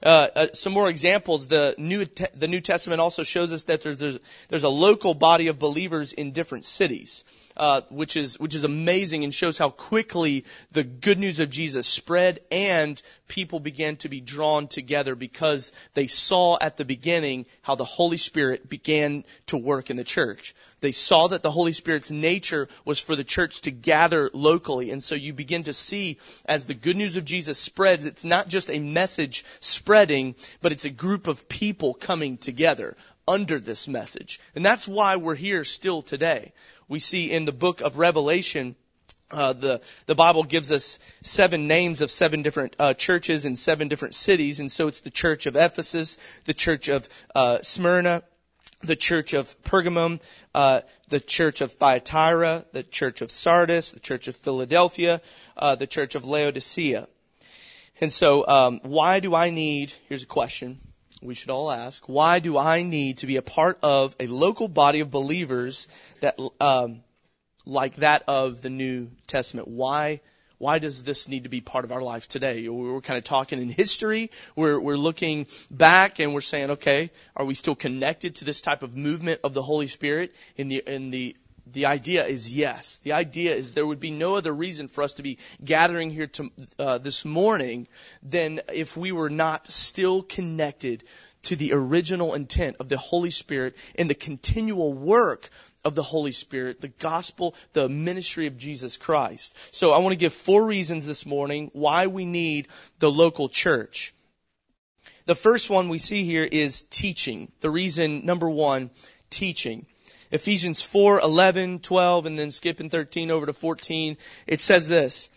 Uh, 0.03 0.27
uh, 0.35 0.47
some 0.53 0.73
more 0.73 0.89
examples. 0.89 1.47
The 1.47 1.73
New 1.79 2.05
the 2.35 2.47
New 2.47 2.61
Testament 2.61 3.01
also 3.01 3.23
shows 3.23 3.51
us 3.51 3.63
that 3.63 3.81
there's 3.81 3.97
there's, 3.97 4.19
there's 4.49 4.63
a 4.63 4.69
local 4.69 5.15
body 5.15 5.47
of 5.47 5.57
believers 5.57 6.13
in 6.13 6.33
different 6.33 6.65
cities 6.65 7.23
uh, 7.57 7.81
which 7.89 8.15
is 8.15 8.39
which 8.39 8.55
is 8.55 8.63
amazing 8.63 9.23
and 9.23 9.33
shows 9.33 9.57
how 9.57 9.69
quickly 9.69 10.45
the 10.71 10.83
good 10.83 11.19
news 11.19 11.39
of 11.39 11.49
Jesus 11.49 11.87
spread 11.87 12.39
and 12.51 13.01
people 13.27 13.59
began 13.59 13.95
to 13.97 14.09
be 14.09 14.21
drawn 14.21 14.67
together 14.67 15.15
because 15.15 15.71
they 15.93 16.07
saw 16.07 16.57
at 16.59 16.77
the 16.77 16.85
beginning 16.85 17.45
how 17.61 17.75
the 17.75 17.85
Holy 17.85 18.17
Spirit 18.17 18.67
began 18.69 19.23
to 19.47 19.57
work 19.57 19.89
in 19.89 19.97
the 19.97 20.03
church. 20.03 20.53
They 20.81 20.91
saw 20.91 21.27
that 21.27 21.43
the 21.43 21.51
Holy 21.51 21.73
Spirit's 21.73 22.11
nature 22.11 22.67
was 22.85 22.99
for 22.99 23.15
the 23.15 23.23
church 23.23 23.61
to 23.61 23.71
gather 23.71 24.29
locally. 24.33 24.91
And 24.91 25.03
so 25.03 25.15
you 25.15 25.31
begin 25.31 25.63
to 25.63 25.73
see 25.73 26.17
as 26.45 26.65
the 26.65 26.73
good 26.73 26.97
news 26.97 27.17
of 27.17 27.25
Jesus 27.25 27.59
spreads, 27.59 28.05
it's 28.05 28.25
not 28.25 28.47
just 28.47 28.69
a 28.69 28.79
message 28.79 29.45
spreading, 29.59 30.35
but 30.61 30.71
it's 30.71 30.85
a 30.85 30.89
group 30.89 31.27
of 31.27 31.47
people 31.47 31.93
coming 31.93 32.37
together 32.37 32.97
under 33.27 33.59
this 33.59 33.87
message. 33.87 34.39
And 34.55 34.65
that's 34.65 34.87
why 34.87 35.15
we're 35.15 35.35
here 35.35 35.63
still 35.63 36.01
today 36.01 36.51
we 36.91 36.99
see 36.99 37.31
in 37.31 37.45
the 37.45 37.53
book 37.53 37.79
of 37.79 37.97
Revelation, 37.97 38.75
uh, 39.31 39.53
the 39.53 39.79
the 40.07 40.13
Bible 40.13 40.43
gives 40.43 40.73
us 40.73 40.99
seven 41.23 41.65
names 41.65 42.01
of 42.01 42.11
seven 42.11 42.41
different 42.41 42.75
uh, 42.77 42.93
churches 42.93 43.45
in 43.45 43.55
seven 43.55 43.87
different 43.87 44.13
cities, 44.13 44.59
and 44.59 44.69
so 44.69 44.89
it's 44.89 44.99
the 44.99 45.09
church 45.09 45.45
of 45.45 45.55
Ephesus, 45.55 46.17
the 46.43 46.53
church 46.53 46.89
of 46.89 47.07
uh, 47.33 47.59
Smyrna, 47.61 48.23
the 48.81 48.97
church 48.97 49.33
of 49.33 49.55
Pergamum, 49.63 50.19
uh, 50.53 50.81
the 51.07 51.21
church 51.21 51.61
of 51.61 51.71
Thyatira, 51.71 52.65
the 52.73 52.83
church 52.83 53.21
of 53.21 53.31
Sardis, 53.31 53.91
the 53.91 54.01
church 54.01 54.27
of 54.27 54.35
Philadelphia, 54.35 55.21
uh, 55.55 55.75
the 55.75 55.87
church 55.87 56.15
of 56.15 56.25
Laodicea. 56.25 57.07
And 58.01 58.11
so, 58.11 58.45
um, 58.45 58.81
why 58.83 59.21
do 59.21 59.33
I 59.33 59.49
need? 59.49 59.93
Here's 60.09 60.23
a 60.23 60.33
question 60.41 60.77
we 61.21 61.35
should 61.35 61.51
all 61.51 61.71
ask, 61.71 62.07
why 62.07 62.39
do 62.39 62.57
I 62.57 62.81
need 62.81 63.19
to 63.19 63.27
be 63.27 63.37
a 63.37 63.41
part 63.41 63.77
of 63.83 64.15
a 64.19 64.27
local 64.27 64.67
body 64.67 65.01
of 65.01 65.11
believers 65.11 65.87
that, 66.21 66.39
um, 66.59 67.01
like 67.65 67.97
that 67.97 68.23
of 68.27 68.61
the 68.61 68.69
New 68.69 69.11
Testament? 69.27 69.67
Why, 69.67 70.21
why 70.57 70.79
does 70.79 71.03
this 71.03 71.27
need 71.27 71.43
to 71.43 71.49
be 71.49 71.61
part 71.61 71.85
of 71.85 71.91
our 71.91 72.01
life 72.01 72.27
today? 72.27 72.67
We're 72.67 73.01
kind 73.01 73.17
of 73.17 73.23
talking 73.23 73.61
in 73.61 73.69
history. 73.69 74.31
We're, 74.55 74.79
we're 74.79 74.97
looking 74.97 75.47
back 75.69 76.19
and 76.19 76.33
we're 76.33 76.41
saying, 76.41 76.71
okay, 76.71 77.11
are 77.35 77.45
we 77.45 77.53
still 77.53 77.75
connected 77.75 78.37
to 78.37 78.45
this 78.45 78.61
type 78.61 78.81
of 78.81 78.97
movement 78.97 79.41
of 79.43 79.53
the 79.53 79.61
Holy 79.61 79.87
Spirit 79.87 80.33
in 80.57 80.69
the, 80.69 80.83
in 80.85 81.11
the 81.11 81.35
the 81.73 81.87
idea 81.87 82.25
is 82.25 82.53
yes. 82.53 82.99
The 82.99 83.13
idea 83.13 83.55
is 83.55 83.73
there 83.73 83.85
would 83.85 83.99
be 83.99 84.11
no 84.11 84.35
other 84.35 84.53
reason 84.53 84.87
for 84.87 85.03
us 85.03 85.15
to 85.15 85.23
be 85.23 85.37
gathering 85.63 86.09
here 86.09 86.27
to, 86.27 86.51
uh, 86.79 86.97
this 86.97 87.25
morning 87.25 87.87
than 88.23 88.61
if 88.73 88.97
we 88.97 89.11
were 89.11 89.29
not 89.29 89.67
still 89.67 90.21
connected 90.21 91.03
to 91.43 91.55
the 91.55 91.73
original 91.73 92.33
intent 92.33 92.77
of 92.79 92.89
the 92.89 92.97
Holy 92.97 93.31
Spirit 93.31 93.75
and 93.95 94.09
the 94.09 94.15
continual 94.15 94.93
work 94.93 95.49
of 95.83 95.95
the 95.95 96.03
Holy 96.03 96.31
Spirit, 96.31 96.81
the 96.81 96.87
gospel, 96.87 97.55
the 97.73 97.89
ministry 97.89 98.47
of 98.47 98.57
Jesus 98.57 98.97
Christ. 98.97 99.57
So 99.75 99.91
I 99.91 99.97
want 99.97 100.13
to 100.13 100.17
give 100.17 100.33
four 100.33 100.65
reasons 100.65 101.05
this 101.05 101.25
morning 101.25 101.71
why 101.73 102.07
we 102.07 102.25
need 102.25 102.67
the 102.99 103.11
local 103.11 103.49
church. 103.49 104.13
The 105.25 105.35
first 105.35 105.69
one 105.69 105.89
we 105.89 105.97
see 105.97 106.23
here 106.23 106.43
is 106.43 106.83
teaching. 106.83 107.51
The 107.61 107.69
reason, 107.69 108.25
number 108.25 108.49
one, 108.49 108.91
teaching. 109.29 109.85
Ephesians 110.31 110.81
4, 110.81 111.19
11, 111.19 111.79
12, 111.79 112.25
and 112.25 112.39
then 112.39 112.51
skipping 112.51 112.89
13 112.89 113.31
over 113.31 113.45
to 113.45 113.53
14, 113.53 114.17
it 114.47 114.61
says 114.61 114.87
this. 114.87 115.29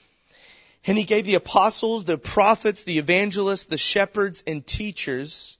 And 0.86 0.96
he 0.96 1.04
gave 1.04 1.24
the 1.24 1.34
apostles, 1.34 2.04
the 2.04 2.18
prophets, 2.18 2.84
the 2.84 2.98
evangelists, 2.98 3.64
the 3.64 3.78
shepherds, 3.78 4.44
and 4.46 4.66
teachers 4.66 5.58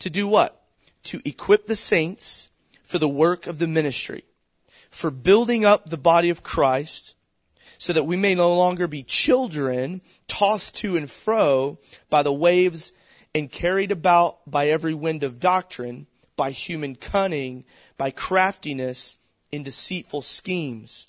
to 0.00 0.10
do 0.10 0.26
what? 0.26 0.60
To 1.04 1.20
equip 1.24 1.66
the 1.66 1.76
saints 1.76 2.50
for 2.82 2.98
the 2.98 3.08
work 3.08 3.46
of 3.46 3.58
the 3.58 3.66
ministry, 3.66 4.24
for 4.90 5.10
building 5.10 5.64
up 5.64 5.88
the 5.88 5.96
body 5.96 6.30
of 6.30 6.42
Christ, 6.42 7.14
so 7.78 7.92
that 7.92 8.04
we 8.04 8.16
may 8.16 8.34
no 8.34 8.56
longer 8.56 8.86
be 8.86 9.02
children 9.02 10.00
tossed 10.28 10.76
to 10.76 10.96
and 10.96 11.10
fro 11.10 11.78
by 12.10 12.22
the 12.22 12.32
waves 12.32 12.92
and 13.34 13.50
carried 13.50 13.92
about 13.92 14.38
by 14.50 14.68
every 14.68 14.94
wind 14.94 15.22
of 15.22 15.40
doctrine, 15.40 16.06
by 16.36 16.50
human 16.50 16.94
cunning, 16.94 17.64
by 17.96 18.10
craftiness 18.10 19.16
in 19.50 19.62
deceitful 19.62 20.22
schemes. 20.22 21.06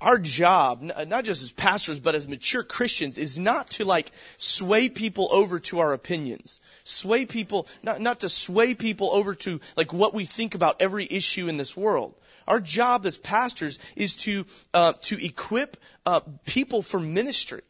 Our 0.00 0.18
job, 0.18 0.80
not 0.82 1.24
just 1.24 1.42
as 1.42 1.50
pastors, 1.50 1.98
but 1.98 2.14
as 2.14 2.28
mature 2.28 2.62
Christians, 2.62 3.18
is 3.18 3.36
not 3.36 3.70
to 3.70 3.84
like 3.84 4.12
sway 4.36 4.88
people 4.88 5.28
over 5.32 5.58
to 5.58 5.80
our 5.80 5.92
opinions. 5.92 6.60
Sway 6.84 7.26
people, 7.26 7.66
not, 7.82 8.00
not 8.00 8.20
to 8.20 8.28
sway 8.28 8.74
people 8.74 9.10
over 9.10 9.34
to 9.34 9.60
like 9.76 9.92
what 9.92 10.14
we 10.14 10.24
think 10.24 10.54
about 10.54 10.76
every 10.80 11.06
issue 11.10 11.48
in 11.48 11.56
this 11.56 11.76
world. 11.76 12.14
Our 12.46 12.60
job 12.60 13.06
as 13.06 13.18
pastors 13.18 13.78
is 13.96 14.16
to, 14.16 14.46
uh, 14.72 14.92
to 15.02 15.24
equip 15.24 15.76
uh, 16.06 16.20
people 16.46 16.82
for 16.82 17.00
ministry. 17.00 17.62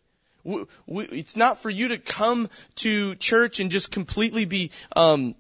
We, 0.45 0.67
we, 0.87 1.05
it's 1.07 1.37
not 1.37 1.59
for 1.59 1.71
you 1.71 1.89
to 1.89 1.99
come 1.99 2.51
to 2.77 3.15
church 3.17 3.59
and 3.59 3.71
just 3.71 3.91
completely 3.91 4.45
be 4.45 4.71
um, 4.95 5.35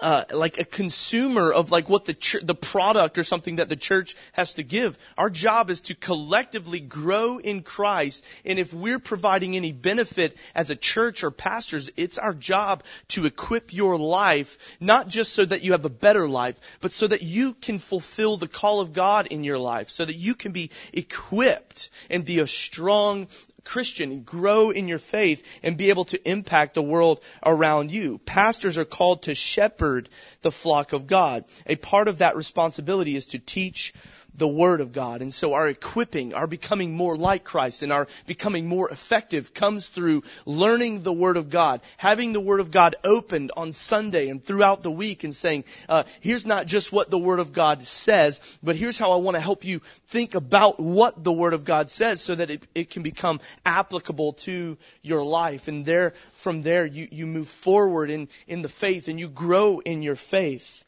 uh, 0.00 0.24
like 0.32 0.58
a 0.58 0.64
consumer 0.64 1.52
of 1.52 1.70
like 1.70 1.88
what 1.88 2.04
the 2.04 2.14
ch- 2.14 2.42
the 2.42 2.54
product 2.54 3.18
or 3.18 3.24
something 3.24 3.56
that 3.56 3.68
the 3.68 3.76
church 3.76 4.16
has 4.32 4.54
to 4.54 4.62
give. 4.62 4.98
Our 5.18 5.30
job 5.30 5.70
is 5.70 5.82
to 5.82 5.94
collectively 5.94 6.80
grow 6.80 7.38
in 7.38 7.62
Christ, 7.62 8.24
and 8.44 8.58
if 8.58 8.72
we're 8.72 8.98
providing 8.98 9.56
any 9.56 9.72
benefit 9.72 10.36
as 10.54 10.70
a 10.70 10.76
church 10.76 11.24
or 11.24 11.30
pastors, 11.30 11.90
it's 11.96 12.18
our 12.18 12.34
job 12.34 12.84
to 13.08 13.26
equip 13.26 13.72
your 13.72 13.98
life 13.98 14.76
not 14.80 15.08
just 15.08 15.32
so 15.32 15.44
that 15.44 15.62
you 15.62 15.72
have 15.72 15.84
a 15.84 15.90
better 15.90 16.28
life, 16.28 16.78
but 16.80 16.92
so 16.92 17.06
that 17.06 17.22
you 17.22 17.54
can 17.54 17.78
fulfill 17.78 18.36
the 18.36 18.48
call 18.48 18.80
of 18.80 18.92
God 18.92 19.28
in 19.28 19.44
your 19.44 19.58
life, 19.58 19.88
so 19.88 20.04
that 20.04 20.16
you 20.16 20.34
can 20.34 20.52
be 20.52 20.70
equipped 20.92 21.90
and 22.10 22.24
be 22.24 22.38
a 22.38 22.46
strong 22.46 23.28
Christian, 23.64 24.22
grow 24.22 24.70
in 24.70 24.88
your 24.88 24.98
faith 24.98 25.60
and 25.62 25.76
be 25.76 25.90
able 25.90 26.04
to 26.06 26.30
impact 26.30 26.74
the 26.74 26.82
world 26.82 27.22
around 27.44 27.90
you. 27.90 28.18
Pastors 28.18 28.78
are 28.78 28.84
called 28.84 29.22
to 29.22 29.34
shepherd 29.34 30.08
the 30.42 30.52
flock 30.52 30.92
of 30.92 31.06
God. 31.06 31.44
A 31.66 31.76
part 31.76 32.08
of 32.08 32.18
that 32.18 32.36
responsibility 32.36 33.16
is 33.16 33.26
to 33.26 33.38
teach 33.38 33.92
the 34.36 34.48
Word 34.48 34.80
of 34.80 34.92
God. 34.92 35.22
And 35.22 35.32
so 35.32 35.54
our 35.54 35.68
equipping, 35.68 36.34
our 36.34 36.46
becoming 36.46 36.92
more 36.92 37.16
like 37.16 37.44
Christ 37.44 37.82
and 37.82 37.92
our 37.92 38.08
becoming 38.26 38.66
more 38.66 38.90
effective 38.90 39.52
comes 39.52 39.88
through 39.88 40.22
learning 40.46 41.02
the 41.02 41.12
Word 41.12 41.36
of 41.36 41.50
God, 41.50 41.80
having 41.96 42.32
the 42.32 42.40
Word 42.40 42.60
of 42.60 42.70
God 42.70 42.96
opened 43.04 43.52
on 43.56 43.72
Sunday 43.72 44.28
and 44.28 44.42
throughout 44.42 44.82
the 44.82 44.90
week 44.90 45.24
and 45.24 45.34
saying, 45.34 45.64
uh, 45.88 46.04
here's 46.20 46.46
not 46.46 46.66
just 46.66 46.92
what 46.92 47.10
the 47.10 47.18
Word 47.18 47.40
of 47.40 47.52
God 47.52 47.82
says, 47.82 48.58
but 48.62 48.76
here's 48.76 48.98
how 48.98 49.12
I 49.12 49.16
want 49.16 49.36
to 49.36 49.40
help 49.40 49.64
you 49.64 49.80
think 50.08 50.34
about 50.34 50.80
what 50.80 51.22
the 51.22 51.32
Word 51.32 51.52
of 51.52 51.64
God 51.64 51.90
says 51.90 52.20
so 52.22 52.34
that 52.34 52.50
it, 52.50 52.62
it 52.74 52.90
can 52.90 53.02
become 53.02 53.40
applicable 53.66 54.34
to 54.34 54.78
your 55.02 55.24
life. 55.24 55.68
And 55.68 55.84
there, 55.84 56.14
from 56.34 56.62
there, 56.62 56.86
you, 56.86 57.08
you 57.10 57.26
move 57.26 57.48
forward 57.48 58.10
in, 58.10 58.28
in 58.46 58.62
the 58.62 58.68
faith 58.68 59.08
and 59.08 59.20
you 59.20 59.28
grow 59.28 59.80
in 59.80 60.02
your 60.02 60.16
faith. 60.16 60.84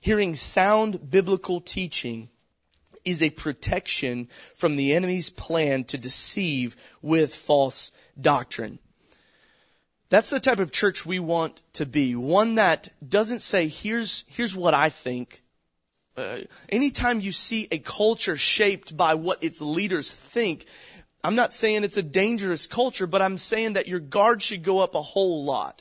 Hearing 0.00 0.34
sound 0.34 1.10
biblical 1.10 1.60
teaching 1.60 2.28
is 3.04 3.22
a 3.22 3.30
protection 3.30 4.28
from 4.54 4.76
the 4.76 4.94
enemy's 4.94 5.30
plan 5.30 5.84
to 5.84 5.98
deceive 5.98 6.76
with 7.00 7.34
false 7.34 7.92
doctrine. 8.20 8.78
That's 10.08 10.30
the 10.30 10.40
type 10.40 10.58
of 10.58 10.72
church 10.72 11.06
we 11.06 11.20
want 11.20 11.58
to 11.74 11.86
be. 11.86 12.14
One 12.14 12.56
that 12.56 12.88
doesn't 13.06 13.40
say, 13.40 13.68
here's, 13.68 14.24
here's 14.28 14.54
what 14.54 14.74
I 14.74 14.90
think. 14.90 15.42
Uh, 16.16 16.40
anytime 16.68 17.20
you 17.20 17.32
see 17.32 17.66
a 17.70 17.78
culture 17.78 18.36
shaped 18.36 18.94
by 18.94 19.14
what 19.14 19.42
its 19.42 19.62
leaders 19.62 20.12
think, 20.12 20.66
I'm 21.24 21.34
not 21.34 21.52
saying 21.52 21.84
it's 21.84 21.96
a 21.96 22.02
dangerous 22.02 22.66
culture, 22.66 23.06
but 23.06 23.22
I'm 23.22 23.38
saying 23.38 23.74
that 23.74 23.88
your 23.88 24.00
guard 24.00 24.42
should 24.42 24.62
go 24.62 24.80
up 24.80 24.94
a 24.94 25.00
whole 25.00 25.44
lot. 25.44 25.80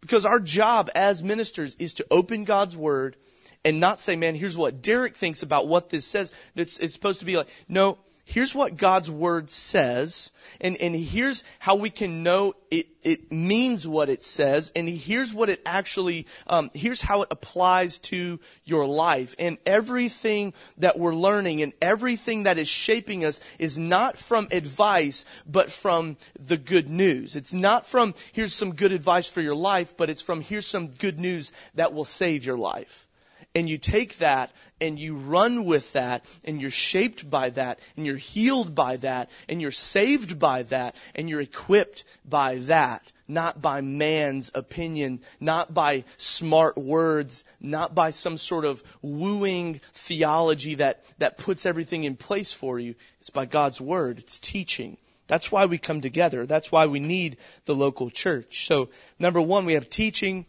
Because 0.00 0.24
our 0.24 0.40
job 0.40 0.90
as 0.94 1.22
ministers 1.22 1.74
is 1.74 1.94
to 1.94 2.06
open 2.10 2.44
God's 2.44 2.76
Word 2.76 3.16
and 3.64 3.80
not 3.80 4.00
say, 4.00 4.16
man, 4.16 4.34
here's 4.34 4.58
what 4.58 4.82
Derek 4.82 5.16
thinks 5.16 5.42
about 5.42 5.68
what 5.68 5.88
this 5.88 6.06
says. 6.06 6.32
It's, 6.54 6.78
it's 6.78 6.94
supposed 6.94 7.20
to 7.20 7.26
be 7.26 7.36
like, 7.36 7.48
no, 7.68 7.98
here's 8.24 8.54
what 8.54 8.76
God's 8.76 9.10
word 9.10 9.50
says, 9.50 10.32
and, 10.60 10.76
and 10.80 10.94
here's 10.94 11.44
how 11.58 11.76
we 11.76 11.90
can 11.90 12.22
know 12.22 12.54
it, 12.70 12.86
it 13.02 13.32
means 13.32 13.86
what 13.86 14.08
it 14.08 14.22
says, 14.22 14.72
and 14.74 14.88
here's 14.88 15.34
what 15.34 15.48
it 15.48 15.60
actually, 15.66 16.26
um, 16.46 16.70
here's 16.72 17.00
how 17.00 17.22
it 17.22 17.28
applies 17.30 17.98
to 17.98 18.40
your 18.64 18.86
life. 18.86 19.34
And 19.38 19.58
everything 19.66 20.54
that 20.78 20.98
we're 20.98 21.14
learning 21.14 21.62
and 21.62 21.72
everything 21.82 22.44
that 22.44 22.58
is 22.58 22.68
shaping 22.68 23.24
us 23.24 23.40
is 23.58 23.78
not 23.78 24.16
from 24.16 24.48
advice, 24.52 25.24
but 25.46 25.70
from 25.70 26.16
the 26.38 26.56
good 26.56 26.88
news. 26.88 27.36
It's 27.36 27.52
not 27.52 27.86
from, 27.86 28.14
here's 28.32 28.54
some 28.54 28.74
good 28.74 28.92
advice 28.92 29.28
for 29.28 29.40
your 29.40 29.56
life, 29.56 29.96
but 29.96 30.10
it's 30.10 30.22
from, 30.22 30.40
here's 30.40 30.66
some 30.66 30.88
good 30.88 31.18
news 31.18 31.52
that 31.74 31.92
will 31.92 32.04
save 32.04 32.46
your 32.46 32.56
life 32.56 33.06
and 33.54 33.68
you 33.68 33.78
take 33.78 34.18
that 34.18 34.50
and 34.80 34.98
you 34.98 35.16
run 35.16 35.64
with 35.64 35.92
that 35.92 36.24
and 36.44 36.60
you're 36.60 36.70
shaped 36.70 37.28
by 37.28 37.50
that 37.50 37.78
and 37.96 38.06
you're 38.06 38.16
healed 38.16 38.74
by 38.74 38.96
that 38.96 39.30
and 39.48 39.60
you're 39.60 39.70
saved 39.70 40.38
by 40.38 40.62
that 40.64 40.96
and 41.14 41.28
you're 41.28 41.40
equipped 41.40 42.04
by 42.24 42.56
that, 42.56 43.12
not 43.28 43.60
by 43.60 43.80
man's 43.80 44.50
opinion, 44.54 45.20
not 45.38 45.72
by 45.72 46.04
smart 46.16 46.78
words, 46.78 47.44
not 47.60 47.94
by 47.94 48.10
some 48.10 48.36
sort 48.36 48.64
of 48.64 48.82
wooing 49.02 49.80
theology 49.92 50.76
that, 50.76 51.04
that 51.18 51.38
puts 51.38 51.66
everything 51.66 52.04
in 52.04 52.16
place 52.16 52.52
for 52.52 52.78
you. 52.78 52.94
It's 53.20 53.30
by 53.30 53.44
God's 53.44 53.80
word. 53.80 54.18
It's 54.18 54.40
teaching. 54.40 54.96
That's 55.26 55.52
why 55.52 55.66
we 55.66 55.78
come 55.78 56.00
together. 56.00 56.46
That's 56.46 56.72
why 56.72 56.86
we 56.86 57.00
need 57.00 57.36
the 57.64 57.74
local 57.74 58.10
church. 58.10 58.66
So, 58.66 58.90
number 59.18 59.40
one, 59.40 59.64
we 59.64 59.74
have 59.74 59.88
teaching. 59.88 60.46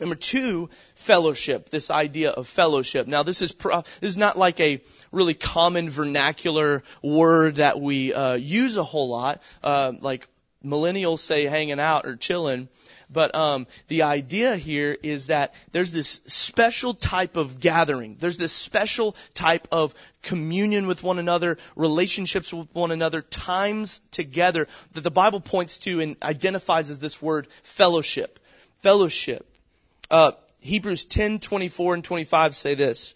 Number 0.00 0.14
two, 0.14 0.70
fellowship. 0.94 1.70
This 1.70 1.90
idea 1.90 2.30
of 2.30 2.46
fellowship. 2.46 3.06
Now, 3.06 3.22
this 3.22 3.42
is 3.42 3.52
pro- 3.52 3.82
this 3.82 4.10
is 4.10 4.16
not 4.16 4.38
like 4.38 4.60
a 4.60 4.80
really 5.12 5.34
common 5.34 5.90
vernacular 5.90 6.82
word 7.02 7.56
that 7.56 7.80
we 7.80 8.14
uh, 8.14 8.34
use 8.34 8.76
a 8.76 8.84
whole 8.84 9.08
lot. 9.08 9.42
Uh, 9.62 9.92
like 10.00 10.26
millennials 10.64 11.18
say, 11.18 11.44
hanging 11.44 11.80
out 11.80 12.06
or 12.06 12.16
chilling. 12.16 12.68
But 13.12 13.34
um, 13.34 13.66
the 13.88 14.02
idea 14.02 14.54
here 14.56 14.96
is 15.02 15.26
that 15.26 15.54
there's 15.72 15.90
this 15.90 16.20
special 16.26 16.94
type 16.94 17.36
of 17.36 17.58
gathering. 17.58 18.16
There's 18.20 18.36
this 18.36 18.52
special 18.52 19.16
type 19.34 19.66
of 19.72 19.94
communion 20.22 20.86
with 20.86 21.02
one 21.02 21.18
another, 21.18 21.58
relationships 21.74 22.52
with 22.52 22.68
one 22.72 22.92
another, 22.92 23.20
times 23.20 24.00
together 24.12 24.68
that 24.92 25.02
the 25.02 25.10
Bible 25.10 25.40
points 25.40 25.78
to 25.78 26.00
and 26.00 26.16
identifies 26.22 26.90
as 26.90 27.00
this 27.00 27.20
word 27.20 27.48
fellowship. 27.64 28.38
Fellowship. 28.78 29.49
Uh, 30.10 30.32
Hebrews 30.58 31.04
10, 31.04 31.38
24 31.38 31.94
and 31.94 32.04
25 32.04 32.54
say 32.54 32.74
this. 32.74 33.14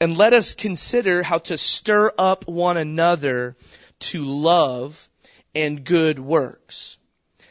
And 0.00 0.16
let 0.16 0.32
us 0.32 0.54
consider 0.54 1.22
how 1.22 1.38
to 1.38 1.56
stir 1.56 2.12
up 2.18 2.48
one 2.48 2.76
another 2.76 3.56
to 4.00 4.24
love 4.24 5.08
and 5.54 5.84
good 5.84 6.18
works, 6.18 6.96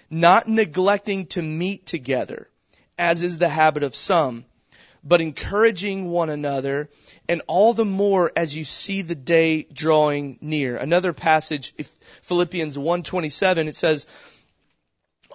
not 0.10 0.48
neglecting 0.48 1.28
to 1.28 1.42
meet 1.42 1.86
together, 1.86 2.50
as 2.98 3.24
is 3.24 3.38
the 3.38 3.48
habit 3.48 3.84
of 3.84 3.96
some, 3.96 4.44
but 5.04 5.22
encouraging 5.22 6.10
one 6.10 6.30
another, 6.30 6.90
and 7.30 7.42
all 7.48 7.74
the 7.74 7.86
more 7.86 8.32
as 8.36 8.56
you 8.56 8.66
see 8.66 9.02
the 9.02 9.16
day 9.16 9.64
drawing 9.64 10.38
near. 10.42 10.76
Another 10.76 11.14
passage, 11.14 11.74
Philippians 12.24 12.78
1:27, 12.78 13.68
it 13.68 13.76
says, 13.76 14.06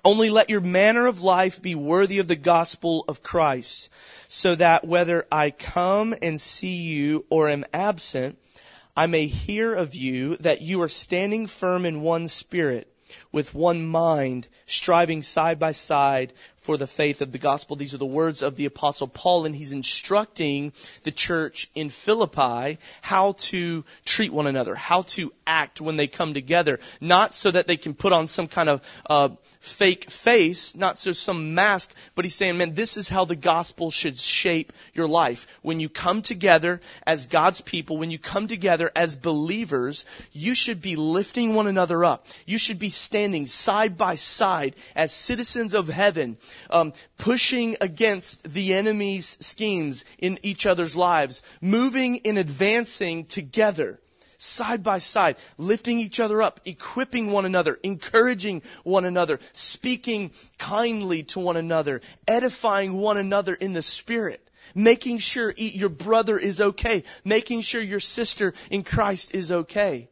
only 0.05 0.31
let 0.31 0.51
your 0.51 0.61
manner 0.61 1.07
of 1.07 1.23
life 1.23 1.61
be 1.61 1.75
worthy 1.75 2.19
of 2.19 2.29
the 2.29 2.37
gospel 2.37 3.05
of 3.09 3.23
Christ, 3.23 3.91
so 4.29 4.55
that 4.55 4.87
whether 4.87 5.27
I 5.31 5.51
come 5.51 6.15
and 6.21 6.41
see 6.41 6.83
you 6.83 7.25
or 7.31 7.49
am 7.49 7.65
absent, 7.73 8.39
I 8.97 9.07
may 9.07 9.27
hear 9.27 9.75
of 9.75 9.95
you 9.95 10.37
that 10.39 10.61
you 10.63 10.83
are 10.83 10.89
standing 10.89 11.47
firm 11.47 11.87
in 11.87 12.03
one 12.03 12.29
spirit, 12.29 12.93
with 13.33 13.55
one 13.55 13.87
mind, 13.87 14.49
striving 14.67 15.23
side 15.23 15.59
by 15.59 15.73
side 15.73 16.33
for 16.57 16.77
the 16.77 16.87
faith 16.87 17.23
of 17.23 17.33
the 17.33 17.39
gospel. 17.39 17.77
These 17.77 17.95
are 17.95 17.99
the 17.99 18.05
words 18.05 18.43
of 18.43 18.57
the 18.57 18.67
apostle 18.67 19.07
Paul 19.07 19.47
and 19.47 19.55
he's 19.55 19.73
instructing 19.73 20.73
the 21.05 21.11
church 21.11 21.71
in 21.75 21.89
Philippi 21.89 22.79
how 23.01 23.33
to 23.39 23.85
treat 24.05 24.33
one 24.33 24.47
another, 24.47 24.75
how 24.75 25.03
to 25.03 25.33
act 25.47 25.81
when 25.81 25.97
they 25.97 26.07
come 26.07 26.35
together, 26.35 26.79
not 27.01 27.33
so 27.33 27.51
that 27.51 27.67
they 27.67 27.77
can 27.77 27.95
put 27.95 28.13
on 28.13 28.27
some 28.27 28.49
kind 28.49 28.69
of 28.69 29.03
uh, 29.09 29.31
fake 29.61 30.11
face, 30.11 30.75
not 30.75 30.99
so 30.99 31.13
some 31.13 31.55
mask, 31.55 31.95
but 32.15 32.25
he's 32.25 32.35
saying, 32.35 32.59
man, 32.59 32.75
this 32.75 32.97
is 32.97 33.09
how 33.09 33.25
the 33.25 33.37
gospel 33.37 33.91
should 33.91 34.19
shape 34.19 34.73
your 34.93 35.09
life. 35.09 35.47
When 35.63 35.81
you 35.81 35.89
come 35.89 36.23
together 36.23 36.81
as 37.07 37.27
God's 37.27 37.61
people, 37.61 37.97
when 37.97 38.11
you 38.11 38.19
come 38.19 38.47
together 38.47 38.91
as 38.95 39.17
believers, 39.17 40.05
you 40.33 40.55
should 40.55 40.83
be 40.83 40.97
lifting 40.97 41.55
one 41.55 41.67
another 41.67 42.05
up. 42.05 42.27
You 42.47 42.59
should 42.59 42.79
be 42.79 42.91
standing 43.19 43.49
side 43.49 43.99
by 43.99 44.15
side 44.15 44.77
as 44.95 45.11
citizens 45.11 45.75
of 45.75 45.89
heaven, 45.89 46.37
um, 46.71 46.93
pushing 47.19 47.77
against 47.81 48.45
the 48.45 48.75
enemy's 48.75 49.37
schemes 49.41 50.05
in 50.19 50.39
each 50.45 50.67
other's 50.67 50.95
lives, 50.95 51.43
moving 51.61 52.21
and 52.25 52.39
advancing 52.39 53.27
together 53.27 53.99
side 54.39 54.85
by 54.85 54.99
side, 54.99 55.37
lifting 55.57 55.99
each 55.99 56.21
other 56.21 56.41
up, 56.41 56.61
equipping 56.65 57.33
one 57.33 57.45
another, 57.45 57.77
encouraging 57.83 58.63
one 58.85 59.05
another, 59.05 59.41
speaking 59.53 60.31
kindly 60.57 61.25
to 61.25 61.41
one 61.41 61.57
another, 61.57 62.01
edifying 62.29 62.93
one 62.93 63.17
another 63.17 63.53
in 63.53 63.73
the 63.73 63.83
Spirit. 63.83 64.41
Making 64.77 65.19
sure 65.19 65.53
your 65.57 65.89
brother 65.89 66.39
is 66.39 66.61
okay. 66.61 67.03
Making 67.25 67.63
sure 67.63 67.83
your 67.83 67.99
sister 67.99 68.55
in 68.71 68.85
Christ 68.85 69.35
is 69.35 69.51
okay. 69.51 70.09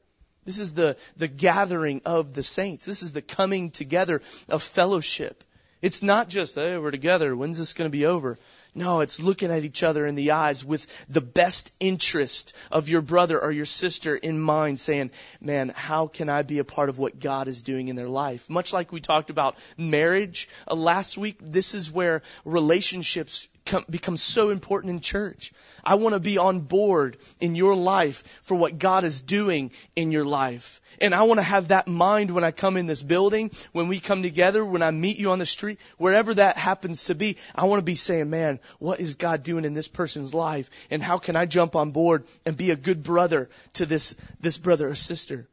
This 0.46 0.58
is 0.58 0.72
the, 0.72 0.96
the 1.16 1.28
gathering 1.28 2.00
of 2.06 2.32
the 2.32 2.42
saints. 2.42 2.86
This 2.86 3.02
is 3.02 3.12
the 3.12 3.20
coming 3.20 3.70
together 3.70 4.22
of 4.48 4.62
fellowship. 4.62 5.44
It's 5.82 6.02
not 6.02 6.28
just, 6.28 6.54
hey, 6.54 6.78
we're 6.78 6.90
together. 6.90 7.36
When's 7.36 7.58
this 7.58 7.74
going 7.74 7.90
to 7.90 7.96
be 7.96 8.06
over? 8.06 8.38
No, 8.74 9.00
it's 9.00 9.20
looking 9.20 9.50
at 9.50 9.64
each 9.64 9.82
other 9.82 10.06
in 10.06 10.16
the 10.16 10.32
eyes 10.32 10.64
with 10.64 10.86
the 11.08 11.20
best 11.22 11.70
interest 11.80 12.54
of 12.70 12.88
your 12.88 13.00
brother 13.00 13.40
or 13.40 13.50
your 13.50 13.66
sister 13.66 14.14
in 14.14 14.38
mind, 14.38 14.78
saying, 14.78 15.10
man, 15.40 15.72
how 15.74 16.06
can 16.06 16.28
I 16.28 16.42
be 16.42 16.58
a 16.58 16.64
part 16.64 16.90
of 16.90 16.98
what 16.98 17.18
God 17.18 17.48
is 17.48 17.62
doing 17.62 17.88
in 17.88 17.96
their 17.96 18.08
life? 18.08 18.50
Much 18.50 18.72
like 18.72 18.92
we 18.92 19.00
talked 19.00 19.30
about 19.30 19.56
marriage 19.78 20.48
uh, 20.70 20.74
last 20.74 21.16
week, 21.16 21.38
this 21.40 21.74
is 21.74 21.90
where 21.90 22.22
relationships 22.44 23.48
come, 23.66 23.84
become 23.90 24.16
so 24.16 24.50
important 24.50 24.90
in 24.90 25.00
church. 25.00 25.52
I 25.84 25.96
want 25.96 26.14
to 26.14 26.20
be 26.20 26.38
on 26.38 26.60
board 26.60 27.18
in 27.40 27.54
your 27.54 27.76
life 27.76 28.22
for 28.42 28.54
what 28.54 28.78
God 28.78 29.04
is 29.04 29.20
doing 29.20 29.72
in 29.94 30.12
your 30.12 30.24
life. 30.24 30.80
And 31.00 31.14
I 31.14 31.24
want 31.24 31.38
to 31.38 31.44
have 31.44 31.68
that 31.68 31.86
mind 31.86 32.30
when 32.30 32.44
I 32.44 32.50
come 32.50 32.76
in 32.76 32.86
this 32.86 33.02
building, 33.02 33.50
when 33.72 33.88
we 33.88 34.00
come 34.00 34.22
together, 34.22 34.64
when 34.64 34.82
I 34.82 34.90
meet 34.90 35.18
you 35.18 35.30
on 35.30 35.38
the 35.38 35.46
street, 35.46 35.78
wherever 35.98 36.32
that 36.34 36.56
happens 36.56 37.04
to 37.06 37.14
be. 37.14 37.36
I 37.54 37.66
want 37.66 37.80
to 37.80 37.84
be 37.84 37.96
saying, 37.96 38.30
man, 38.30 38.60
what 38.78 39.00
is 39.00 39.16
God 39.16 39.42
doing 39.42 39.64
in 39.64 39.74
this 39.74 39.88
person's 39.88 40.32
life? 40.32 40.70
And 40.90 41.02
how 41.02 41.18
can 41.18 41.36
I 41.36 41.44
jump 41.44 41.76
on 41.76 41.90
board 41.90 42.24
and 42.46 42.56
be 42.56 42.70
a 42.70 42.76
good 42.76 43.02
brother 43.02 43.50
to 43.74 43.84
this, 43.84 44.14
this 44.40 44.56
brother 44.56 44.88
or 44.88 44.94
sister? 44.94 45.46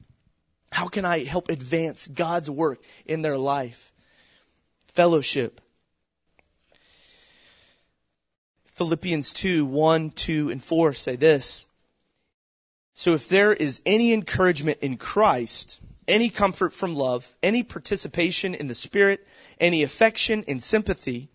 How 0.71 0.87
can 0.87 1.05
I 1.05 1.23
help 1.23 1.49
advance 1.49 2.07
God's 2.07 2.49
work 2.49 2.81
in 3.05 3.21
their 3.21 3.37
life? 3.37 3.91
Fellowship. 4.87 5.59
Philippians 8.75 9.33
2, 9.33 9.65
1, 9.65 10.09
2, 10.11 10.49
and 10.49 10.63
4 10.63 10.93
say 10.93 11.15
this. 11.15 11.67
So 12.95 13.13
if 13.13 13.29
there 13.29 13.53
is 13.53 13.81
any 13.85 14.13
encouragement 14.13 14.79
in 14.81 14.97
Christ, 14.97 15.79
any 16.07 16.29
comfort 16.29 16.73
from 16.73 16.95
love, 16.95 17.31
any 17.41 17.63
participation 17.63 18.55
in 18.55 18.67
the 18.67 18.75
Spirit, 18.75 19.25
any 19.59 19.83
affection 19.83 20.45
and 20.47 20.61
sympathy, 20.61 21.29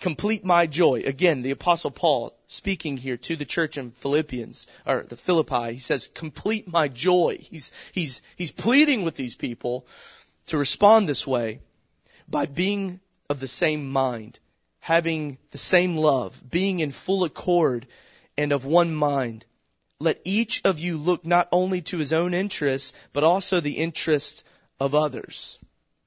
complete 0.00 0.44
my 0.44 0.66
joy. 0.66 1.02
Again, 1.06 1.42
the 1.42 1.52
apostle 1.52 1.90
Paul 1.90 2.34
speaking 2.48 2.96
here 2.96 3.16
to 3.16 3.36
the 3.36 3.44
church 3.44 3.78
in 3.78 3.92
Philippians, 3.92 4.66
or 4.84 5.04
the 5.08 5.16
Philippi, 5.16 5.72
he 5.72 5.78
says, 5.78 6.10
complete 6.12 6.70
my 6.70 6.88
joy. 6.88 7.38
He's, 7.40 7.72
he's, 7.92 8.20
he's 8.36 8.52
pleading 8.52 9.02
with 9.02 9.14
these 9.14 9.36
people 9.36 9.86
to 10.46 10.58
respond 10.58 11.08
this 11.08 11.26
way 11.26 11.60
by 12.28 12.46
being 12.46 13.00
of 13.30 13.40
the 13.40 13.48
same 13.48 13.90
mind, 13.90 14.38
having 14.82 15.38
the 15.52 15.58
same 15.58 15.96
love, 15.96 16.42
being 16.50 16.80
in 16.80 16.90
full 16.90 17.22
accord 17.22 17.86
and 18.36 18.50
of 18.50 18.66
one 18.66 18.92
mind. 18.92 19.44
Let 20.00 20.20
each 20.24 20.60
of 20.64 20.80
you 20.80 20.98
look 20.98 21.24
not 21.24 21.48
only 21.52 21.82
to 21.82 21.98
his 21.98 22.12
own 22.12 22.34
interests, 22.34 22.92
but 23.12 23.22
also 23.22 23.60
the 23.60 23.78
interests 23.78 24.42
of 24.80 24.96
others. 24.96 25.60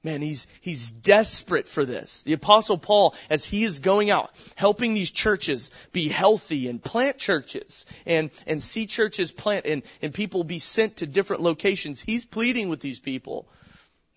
Man, 0.04 0.20
he's, 0.20 0.46
he's 0.60 0.90
desperate 0.90 1.66
for 1.66 1.86
this. 1.86 2.22
The 2.24 2.34
apostle 2.34 2.76
Paul, 2.76 3.14
as 3.30 3.46
he 3.46 3.64
is 3.64 3.78
going 3.78 4.10
out, 4.10 4.30
helping 4.56 4.92
these 4.92 5.10
churches 5.10 5.70
be 5.92 6.08
healthy 6.08 6.68
and 6.68 6.80
plant 6.80 7.16
churches 7.16 7.86
and, 8.04 8.30
and 8.46 8.62
see 8.62 8.84
churches 8.86 9.32
plant 9.32 9.64
and, 9.64 9.84
and 10.02 10.12
people 10.12 10.44
be 10.44 10.58
sent 10.58 10.98
to 10.98 11.06
different 11.06 11.40
locations, 11.40 12.02
he's 12.02 12.26
pleading 12.26 12.68
with 12.68 12.80
these 12.80 13.00
people. 13.00 13.48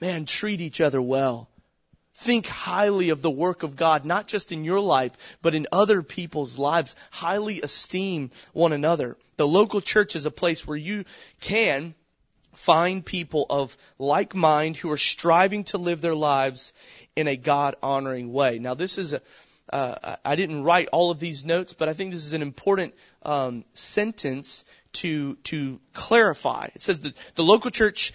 Man, 0.02 0.26
treat 0.26 0.60
each 0.60 0.82
other 0.82 1.02
well. 1.02 1.50
Think 2.20 2.48
highly 2.48 3.12
of 3.12 3.22
the 3.22 3.32
work 3.32 3.64
of 3.64 3.78
God, 3.78 4.04
not 4.04 4.28
just 4.28 4.52
in 4.52 4.66
your 4.66 4.82
life, 4.82 5.38
but 5.42 5.56
in 5.56 5.68
other 5.72 6.04
people's 6.04 6.60
lives. 6.60 6.98
Highly 7.12 7.62
esteem 7.62 8.32
one 8.52 8.74
another. 8.74 9.16
The 9.38 9.48
local 9.48 9.80
church 9.80 10.18
is 10.18 10.26
a 10.26 10.32
place 10.32 10.68
where 10.68 10.76
you 10.76 11.06
can 11.40 11.96
find 12.56 13.06
people 13.06 13.46
of 13.50 13.78
like 13.98 14.36
mind 14.36 14.76
who 14.76 14.92
are 14.92 14.98
striving 14.98 15.64
to 15.66 15.78
live 15.78 16.02
their 16.02 16.14
lives 16.14 16.74
in 17.16 17.30
a 17.30 17.38
God 17.38 17.78
honoring 17.82 18.34
way. 18.34 18.60
Now, 18.60 18.74
this 18.74 18.98
is 18.98 19.14
a, 19.14 19.22
uh, 19.72 20.18
I 20.26 20.36
didn't 20.36 20.66
write 20.66 20.90
all 20.92 21.12
of 21.12 21.22
these 21.22 21.46
notes, 21.46 21.74
but 21.74 21.88
I 21.88 21.94
think 21.94 22.12
this 22.12 22.26
is 22.26 22.34
an 22.34 22.42
important 22.42 22.96
um, 23.24 23.64
sentence 23.76 24.66
to 24.92 25.36
to 25.46 25.80
clarify. 25.94 26.68
It 26.76 26.82
says 26.82 27.00
that 27.00 27.16
the 27.36 27.44
local 27.46 27.72
church 27.72 28.12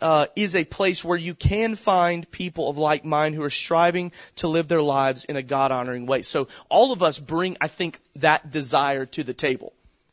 uh, 0.00 0.26
is 0.36 0.54
a 0.54 0.64
place 0.64 1.04
where 1.04 1.18
you 1.18 1.34
can 1.34 1.74
find 1.74 2.30
people 2.30 2.68
of 2.68 2.78
like 2.78 3.04
mind 3.04 3.34
who 3.34 3.42
are 3.42 3.50
striving 3.50 4.12
to 4.36 4.48
live 4.48 4.68
their 4.68 4.82
lives 4.82 5.24
in 5.24 5.36
a 5.36 5.42
God 5.42 5.72
honoring 5.72 6.06
way. 6.06 6.22
So 6.22 6.48
all 6.68 6.92
of 6.92 7.02
us 7.02 7.18
bring, 7.18 7.56
I 7.60 7.68
think, 7.68 8.00
that 8.16 8.50
desire 8.50 9.06
to 9.06 9.24
the 9.24 9.34
table. 9.34 9.72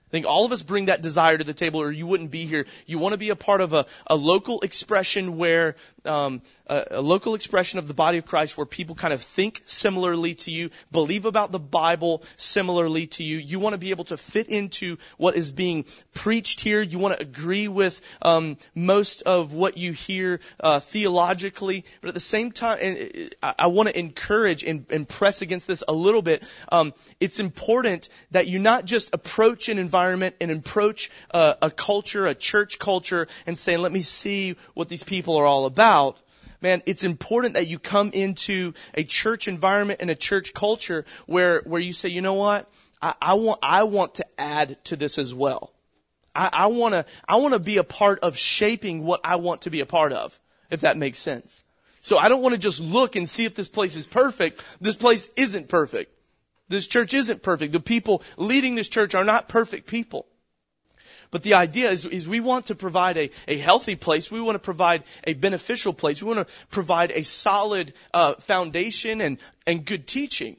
I 0.10 0.12
think 0.12 0.28
all 0.28 0.46
of 0.46 0.52
us 0.52 0.62
bring 0.62 0.86
that 0.86 1.02
desire 1.02 1.40
to 1.40 1.44
the 1.44 1.56
table, 1.56 1.82
or 1.82 1.92
you 1.92 2.06
wouldn't 2.06 2.30
be 2.30 2.46
here. 2.46 2.68
You 2.86 3.00
want 3.00 3.14
to 3.14 3.18
be 3.18 3.30
a 3.30 3.36
part 3.36 3.62
of 3.62 3.74
a, 3.74 3.88
a 4.06 4.16
local 4.16 4.62
expression 4.62 5.38
where 5.38 5.76
um, 6.06 6.44
a, 6.68 6.86
a 6.92 7.02
local 7.02 7.36
expression 7.36 7.80
of 7.80 7.88
the 7.88 7.94
body 7.94 8.18
of 8.18 8.26
Christ, 8.26 8.58
where 8.58 8.66
people 8.66 8.96
kind 8.96 9.14
of 9.14 9.22
think 9.22 9.62
similarly 9.66 10.36
to 10.36 10.52
you, 10.52 10.70
believe 10.92 11.26
about 11.26 11.52
the 11.52 11.60
Bible 11.60 12.24
similarly 12.38 13.08
to 13.08 13.24
you. 13.24 13.38
You 13.38 13.60
want 13.60 13.74
to 13.74 13.78
be 13.78 13.92
able 13.92 14.06
to 14.06 14.18
fit 14.18 14.48
into 14.48 14.98
what 15.18 15.36
is 15.36 15.52
being 15.52 15.86
preached 16.14 16.62
here. 16.62 16.82
You 16.82 17.00
want 17.00 17.18
to 17.18 17.22
agree 17.22 17.68
with 17.68 18.02
um, 18.22 18.58
most 18.74 19.24
of 19.24 19.54
what 19.54 19.78
you 19.78 19.92
hear 19.92 20.40
uh, 20.60 20.80
theologically, 20.80 21.86
but 22.02 22.10
at 22.10 22.14
the 22.14 22.20
same 22.20 22.52
time, 22.52 22.80
and 22.82 23.36
I, 23.42 23.56
I 23.60 23.68
want 23.68 23.90
to 23.90 23.98
encourage 23.98 24.64
and, 24.64 24.86
and, 24.90 25.08
press 25.14 25.42
against 25.42 25.68
this 25.68 25.84
a 25.88 25.94
little 25.94 26.22
bit. 26.22 26.44
Um, 26.72 26.94
it's 27.20 27.40
important 27.40 28.10
that 28.32 28.48
you 28.48 28.58
not 28.58 28.86
just 28.86 29.14
approach 29.14 29.70
an 29.70 29.78
environment 29.78 30.36
and 30.42 30.50
approach 30.50 31.12
a, 31.32 31.56
a 31.64 31.70
culture, 31.70 32.26
a 32.26 32.34
church 32.34 32.80
culture, 32.80 33.28
and 33.46 33.58
saying, 33.58 33.82
let 33.82 33.92
me 33.92 34.02
see 34.02 34.56
what 34.74 34.90
these 34.90 35.04
people 35.04 35.38
are 35.38 35.46
all 35.46 35.66
about 35.66 36.20
man, 36.64 36.82
it's 36.86 37.04
important 37.04 37.56
that 37.56 37.68
you 37.68 37.78
come 37.78 38.12
into 38.14 38.74
a 38.96 39.04
church 39.04 39.48
environment 39.48 40.00
and 40.02 40.10
a 40.10 40.16
church 40.16 40.54
culture 40.54 41.06
where, 41.28 41.62
where 41.66 41.82
you 41.82 41.94
say, 41.94 42.10
you 42.10 42.22
know 42.22 42.36
what? 42.36 42.72
I, 43.02 43.14
I 43.22 43.34
want, 43.34 43.60
I 43.62 43.84
want 43.84 44.16
to 44.16 44.26
add 44.38 44.84
to 44.86 44.96
this 44.96 45.20
as 45.20 45.36
well. 45.36 45.74
I, 46.34 46.50
I 46.52 46.68
wanna, 46.68 47.06
I 47.28 47.36
wanna 47.36 47.60
be 47.60 47.78
a 47.78 47.84
part 47.84 48.22
of 48.22 48.38
shaping 48.38 49.04
what 49.04 49.22
I 49.26 49.36
want 49.36 49.64
to 49.64 49.70
be 49.70 49.82
a 49.82 49.86
part 49.86 50.14
of, 50.14 50.40
if 50.72 50.82
that 50.82 50.98
makes 50.98 51.20
sense. 51.20 51.64
So 52.02 52.18
I 52.18 52.30
don't 52.30 52.42
want 52.42 52.54
to 52.54 52.60
just 52.60 52.82
look 52.82 53.16
and 53.16 53.30
see 53.30 53.46
if 53.46 53.56
this 53.56 53.70
place 53.70 53.96
is 53.96 54.06
perfect. 54.06 54.64
This 54.82 54.98
place 54.98 55.30
isn't 55.38 55.70
perfect. 55.70 56.12
This 56.68 56.88
church 56.88 57.14
isn't 57.14 57.44
perfect. 57.44 57.72
The 57.72 57.80
people 57.80 58.24
leading 58.36 58.76
this 58.76 58.90
church 58.90 59.16
are 59.16 59.24
not 59.24 59.48
perfect 59.48 59.88
people. 59.88 60.26
But 61.34 61.42
the 61.42 61.56
idea 61.56 61.90
is, 61.90 62.06
is 62.06 62.30
we 62.30 62.42
want 62.42 62.68
to 62.68 62.76
provide 62.76 63.18
a, 63.18 63.32
a 63.48 63.58
healthy 63.58 63.96
place. 63.96 64.30
We 64.30 64.40
want 64.40 64.54
to 64.54 64.60
provide 64.60 65.04
a 65.24 65.34
beneficial 65.34 65.92
place. 65.92 66.22
We 66.22 66.28
want 66.32 66.48
to 66.48 66.54
provide 66.70 67.10
a 67.10 67.24
solid 67.24 67.92
uh, 68.14 68.36
foundation 68.36 69.20
and, 69.20 69.40
and 69.66 69.84
good 69.84 70.06
teaching. 70.06 70.58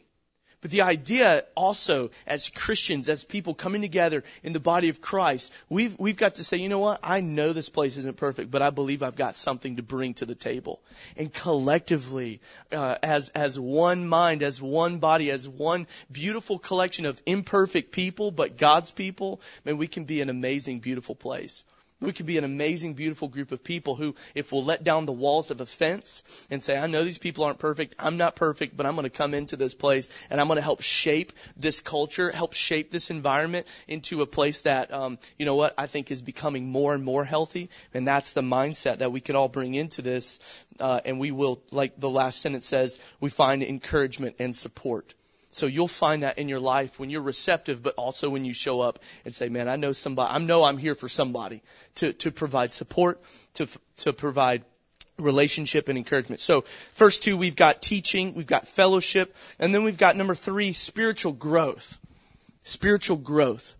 But 0.64 0.70
the 0.70 0.81
idea 0.81 1.44
also, 1.55 2.11
as 2.27 2.48
Christians, 2.48 3.11
as 3.11 3.22
people 3.22 3.53
coming 3.53 3.83
together 3.83 4.22
in 4.42 4.55
the 4.55 4.61
body 4.61 4.88
of 4.88 5.03
Christ, 5.03 5.53
we've, 5.68 5.94
we've 5.98 6.16
got 6.16 6.37
to 6.37 6.44
say, 6.44 6.57
you 6.57 6.70
know 6.70 6.79
what? 6.79 7.00
I 7.03 7.20
know 7.20 7.53
this 7.53 7.68
place 7.68 7.98
isn't 7.98 8.16
perfect, 8.16 8.50
but 8.50 8.62
I 8.62 8.70
believe 8.70 9.03
I've 9.03 9.14
got 9.14 9.37
something 9.37 9.77
to 9.77 9.83
bring 9.83 10.14
to 10.14 10.24
the 10.24 10.35
table. 10.35 10.81
And 11.18 11.31
collectively, 11.31 12.40
uh, 12.72 12.96
as, 13.03 13.29
as 13.35 13.61
one 13.61 14.09
mind, 14.09 14.42
as 14.42 14.62
one 14.62 15.00
body, 15.00 15.31
as 15.31 15.46
one 15.46 15.87
beautiful 16.11 16.59
collection 16.59 17.05
of 17.05 17.20
imperfect 17.27 17.92
people, 17.92 18.31
but 18.31 18.57
God's 18.57 18.90
people, 18.90 19.42
man, 19.66 19.77
we 19.77 19.87
can 19.87 20.05
be 20.05 20.22
an 20.22 20.31
amazing, 20.31 20.81
beautiful 20.81 21.14
place. 21.14 21.66
We 22.05 22.12
could 22.12 22.27
be 22.27 22.38
an 22.38 22.45
amazing, 22.45 22.95
beautiful 22.95 23.29
group 23.29 23.51
of 23.51 23.64
people 23.64 23.95
who, 23.95 24.14
if 24.35 24.53
we'll 24.53 24.64
let 24.64 24.85
down 24.85 25.07
the 25.07 25.12
walls 25.12 25.51
of 25.51 25.61
a 25.61 25.67
fence 25.67 26.47
and 26.51 26.62
say, 26.62 26.77
I 26.77 26.87
know 26.87 27.03
these 27.03 27.19
people 27.19 27.45
aren't 27.45 27.59
perfect, 27.59 27.97
I'm 27.99 28.17
not 28.17 28.37
perfect, 28.37 28.77
but 28.77 28.85
I'm 28.87 28.95
going 28.95 29.05
to 29.05 29.11
come 29.11 29.33
into 29.33 29.57
this 29.57 29.75
place 29.75 30.11
and 30.29 30.40
I'm 30.40 30.47
going 30.47 30.59
to 30.59 30.62
help 30.62 30.83
shape 30.83 31.33
this 31.57 31.81
culture, 31.81 32.31
help 32.31 32.53
shape 32.53 32.90
this 32.90 33.11
environment 33.11 33.67
into 33.88 34.21
a 34.23 34.27
place 34.27 34.62
that, 34.62 34.93
um, 34.93 35.19
you 35.38 35.47
know 35.47 35.57
what, 35.57 35.75
I 35.79 35.87
think 35.87 36.11
is 36.11 36.21
becoming 36.21 36.67
more 36.67 36.95
and 36.95 37.03
more 37.03 37.25
healthy. 37.25 37.71
And 37.95 38.07
that's 38.07 38.33
the 38.33 38.43
mindset 38.43 38.99
that 38.99 39.11
we 39.11 39.21
can 39.21 39.35
all 39.35 39.49
bring 39.49 39.75
into 39.75 40.03
this. 40.03 40.40
Uh, 40.79 41.01
and 41.05 41.19
we 41.19 41.31
will, 41.31 41.62
like 41.71 41.99
the 41.99 42.11
last 42.11 42.40
sentence 42.40 42.67
says, 42.67 42.99
we 43.21 43.31
find 43.31 43.62
encouragement 43.62 44.37
and 44.38 44.55
support. 44.55 45.14
So 45.55 45.67
you'll 45.67 45.87
find 45.87 46.25
that 46.25 46.38
in 46.38 46.49
your 46.49 46.59
life 46.59 46.99
when 46.99 47.11
you're 47.11 47.23
receptive, 47.23 47.81
but 47.81 47.95
also 47.95 48.29
when 48.29 48.45
you 48.45 48.53
show 48.53 48.81
up 48.81 48.99
and 49.25 49.33
say, 49.33 49.49
man, 49.49 49.69
I 49.69 49.77
know 49.77 49.93
somebody, 49.93 50.33
I 50.35 50.38
know 50.38 50.64
I'm 50.64 50.79
here 50.79 50.97
for 50.97 51.09
somebody 51.09 51.62
to, 51.97 52.12
to 52.12 52.33
provide 52.33 52.73
support, 52.73 53.23
to, 53.55 53.69
to 53.99 54.12
provide 54.12 54.64
relationship 55.17 55.88
and 55.88 55.97
encouragement. 55.97 56.40
So 56.40 56.62
first 56.95 57.23
two, 57.23 57.37
we've 57.37 57.55
got 57.55 57.83
teaching, 57.83 58.35
we've 58.35 58.49
got 58.49 58.67
fellowship, 58.67 59.37
and 59.61 59.73
then 59.73 59.85
we've 59.85 59.97
got 59.97 60.17
number 60.17 60.35
three, 60.35 60.73
spiritual 60.73 61.33
growth. 61.33 62.01
Spiritual 62.64 63.19
growth. 63.19 63.77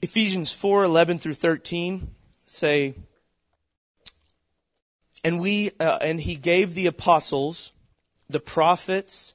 Ephesians 0.00 0.50
4, 0.50 0.84
11 0.84 1.18
through 1.18 1.34
13 1.34 2.08
say, 2.46 2.94
and 5.22 5.38
we, 5.38 5.72
uh, 5.78 5.98
and 6.00 6.18
he 6.18 6.36
gave 6.36 6.72
the 6.72 6.86
apostles, 6.86 7.70
the 8.30 8.40
prophets, 8.40 9.34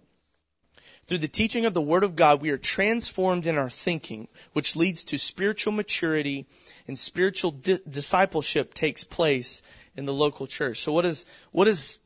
Through 1.07 1.19
the 1.19 1.27
teaching 1.27 1.65
of 1.65 1.73
the 1.73 1.81
Word 1.81 2.03
of 2.03 2.15
God, 2.15 2.41
we 2.41 2.51
are 2.51 2.57
transformed 2.57 3.45
in 3.47 3.57
our 3.57 3.69
thinking, 3.69 4.27
which 4.53 4.75
leads 4.75 5.05
to 5.05 5.17
spiritual 5.17 5.73
maturity 5.73 6.45
and 6.87 6.97
spiritual 6.97 7.51
di- 7.51 7.79
discipleship 7.89 8.73
takes 8.73 9.03
place 9.03 9.61
in 9.95 10.05
the 10.05 10.13
local 10.13 10.47
church. 10.47 10.79
So 10.79 10.93
what 10.93 11.05
is, 11.05 11.25
what 11.51 11.67
is 11.67 11.99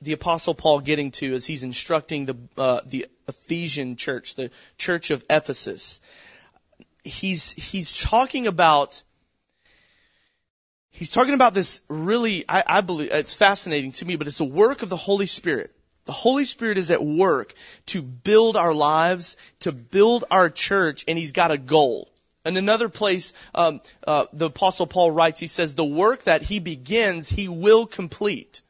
the 0.00 0.12
apostle 0.12 0.54
Paul 0.54 0.80
getting 0.80 1.10
to 1.12 1.34
as 1.34 1.44
he's 1.44 1.64
instructing 1.64 2.26
the, 2.26 2.36
uh, 2.56 2.80
the 2.86 3.06
Ephesian 3.28 3.96
church, 3.96 4.36
the 4.36 4.50
church 4.78 5.10
of 5.10 5.24
Ephesus? 5.28 6.00
He's, 7.04 7.52
he's 7.52 8.00
talking 8.00 8.46
about 8.46 9.02
He's 10.92 11.12
talking 11.12 11.34
about 11.34 11.54
this 11.54 11.82
really, 11.88 12.44
I, 12.48 12.64
I 12.66 12.80
believe, 12.80 13.10
it's 13.12 13.32
fascinating 13.32 13.92
to 13.92 14.04
me, 14.04 14.16
but 14.16 14.26
it's 14.26 14.38
the 14.38 14.44
work 14.44 14.82
of 14.82 14.88
the 14.88 14.96
Holy 14.96 15.26
Spirit 15.26 15.72
the 16.10 16.14
Holy 16.14 16.44
Spirit 16.44 16.76
is 16.76 16.90
at 16.90 17.04
work 17.04 17.54
to 17.86 18.02
build 18.02 18.56
our 18.56 18.74
lives, 18.74 19.36
to 19.60 19.70
build 19.70 20.24
our 20.28 20.50
church, 20.50 21.04
and 21.06 21.16
He's 21.16 21.30
got 21.30 21.52
a 21.52 21.56
goal. 21.56 22.10
In 22.44 22.56
another 22.56 22.88
place, 22.88 23.32
um, 23.54 23.80
uh, 24.04 24.24
the 24.32 24.46
apostle 24.46 24.88
Paul 24.88 25.12
writes, 25.12 25.38
he 25.38 25.46
says, 25.46 25.76
the 25.76 25.84
work 25.84 26.24
that 26.24 26.42
he 26.42 26.58
begins, 26.58 27.28
he 27.28 27.46
will 27.46 27.86
complete. 27.86 28.60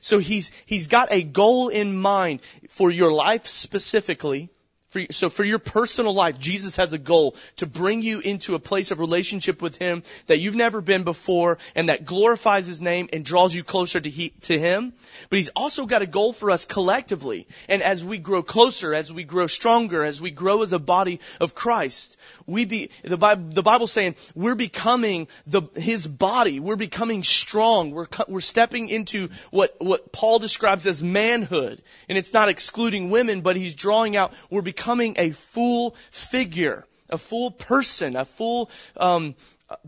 So 0.00 0.18
he's, 0.18 0.50
he's 0.66 0.88
got 0.88 1.12
a 1.12 1.22
goal 1.22 1.68
in 1.68 1.96
mind 1.96 2.40
for 2.68 2.90
your 2.90 3.12
life 3.12 3.46
specifically, 3.46 4.48
for, 4.96 5.12
so 5.12 5.28
for 5.28 5.44
your 5.44 5.58
personal 5.58 6.14
life, 6.14 6.38
Jesus 6.38 6.76
has 6.76 6.92
a 6.92 6.98
goal 6.98 7.36
to 7.56 7.66
bring 7.66 8.02
you 8.02 8.20
into 8.20 8.54
a 8.54 8.58
place 8.58 8.90
of 8.90 9.00
relationship 9.00 9.60
with 9.60 9.76
Him 9.76 10.02
that 10.26 10.38
you've 10.38 10.54
never 10.54 10.80
been 10.80 11.04
before 11.04 11.58
and 11.74 11.88
that 11.88 12.04
glorifies 12.04 12.66
His 12.66 12.80
name 12.80 13.08
and 13.12 13.24
draws 13.24 13.54
you 13.54 13.62
closer 13.62 14.00
to, 14.00 14.08
he, 14.08 14.30
to 14.42 14.58
Him. 14.58 14.92
But 15.28 15.38
He's 15.38 15.50
also 15.50 15.86
got 15.86 16.02
a 16.02 16.06
goal 16.06 16.32
for 16.32 16.50
us 16.50 16.64
collectively. 16.64 17.46
And 17.68 17.82
as 17.82 18.04
we 18.04 18.18
grow 18.18 18.42
closer, 18.42 18.94
as 18.94 19.12
we 19.12 19.24
grow 19.24 19.46
stronger, 19.46 20.02
as 20.02 20.20
we 20.20 20.30
grow 20.30 20.62
as 20.62 20.72
a 20.72 20.78
body 20.78 21.20
of 21.40 21.54
Christ, 21.54 22.16
we 22.46 22.64
be, 22.64 22.90
the 23.02 23.18
Bible, 23.18 23.50
the 23.50 23.62
Bible's 23.62 23.92
saying 23.92 24.16
we're 24.34 24.54
becoming 24.54 25.28
the, 25.46 25.62
His 25.74 26.06
body. 26.06 26.60
We're 26.60 26.76
becoming 26.76 27.22
strong. 27.22 27.90
We're, 27.90 28.06
we're 28.28 28.40
stepping 28.40 28.88
into 28.88 29.28
what, 29.50 29.76
what 29.78 30.12
Paul 30.12 30.38
describes 30.38 30.86
as 30.86 31.02
manhood. 31.02 31.82
And 32.08 32.16
it's 32.16 32.32
not 32.32 32.48
excluding 32.48 33.10
women, 33.10 33.42
but 33.42 33.56
He's 33.56 33.74
drawing 33.74 34.16
out, 34.16 34.32
we're 34.50 34.62
becoming 34.62 34.85
becoming 34.86 35.16
a 35.18 35.30
full 35.30 35.96
figure, 36.12 36.86
a 37.10 37.18
full 37.18 37.50
person, 37.50 38.14
a 38.14 38.24
full 38.24 38.70
um, 38.96 39.34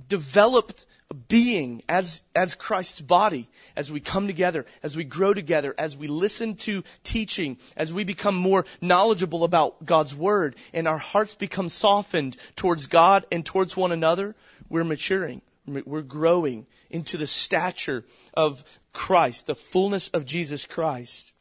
developed 0.08 0.86
being 1.28 1.82
as 1.88 2.20
as 2.34 2.56
Christ's 2.56 3.00
body 3.00 3.48
as 3.76 3.92
we 3.92 4.00
come 4.00 4.26
together 4.26 4.66
as 4.82 4.96
we 4.96 5.04
grow 5.04 5.32
together 5.32 5.74
as 5.78 5.96
we 5.96 6.08
listen 6.08 6.56
to 6.56 6.82
teaching 7.02 7.56
as 7.76 7.94
we 7.94 8.04
become 8.04 8.34
more 8.34 8.66
knowledgeable 8.82 9.44
about 9.44 9.86
God's 9.86 10.14
word 10.14 10.56
and 10.74 10.86
our 10.88 10.98
hearts 10.98 11.34
become 11.36 11.68
softened 11.68 12.36
towards 12.56 12.88
God 12.88 13.24
and 13.32 13.46
towards 13.46 13.74
one 13.74 13.92
another 13.92 14.34
we're 14.68 14.84
maturing. 14.84 15.40
We're 15.66 16.02
growing 16.02 16.66
into 16.90 17.16
the 17.16 17.26
stature 17.26 18.04
of 18.34 18.62
Christ 18.92 19.46
the 19.46 19.54
fullness 19.54 20.08
of 20.08 20.26
Jesus 20.26 20.66
Christ. 20.66 21.32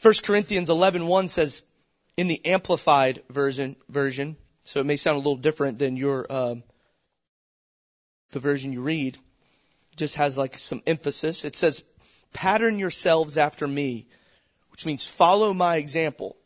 1 0.00 0.14
Corinthians 0.22 0.70
11:1 0.70 1.28
says 1.28 1.62
in 2.16 2.28
the 2.28 2.44
amplified 2.46 3.22
version 3.28 3.76
version, 3.88 4.36
so 4.62 4.80
it 4.80 4.86
may 4.86 4.96
sound 4.96 5.16
a 5.16 5.18
little 5.18 5.36
different 5.36 5.78
than 5.78 5.96
your 5.96 6.30
um, 6.32 6.62
the 8.30 8.38
version 8.38 8.72
you 8.72 8.80
read. 8.80 9.18
Just 9.96 10.16
has 10.16 10.36
like 10.36 10.58
some 10.58 10.82
emphasis. 10.86 11.44
It 11.44 11.56
says, 11.56 11.84
"Pattern 12.32 12.78
yourselves 12.78 13.38
after 13.38 13.66
me," 13.66 14.06
which 14.70 14.86
means 14.86 15.06
follow 15.06 15.52
my 15.54 15.76
example 15.76 16.36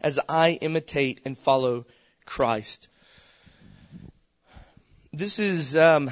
as 0.00 0.18
I 0.28 0.58
imitate 0.60 1.20
and 1.24 1.36
follow 1.36 1.86
Christ. 2.26 2.88
This 5.12 5.38
is 5.38 5.76
um, 5.76 6.10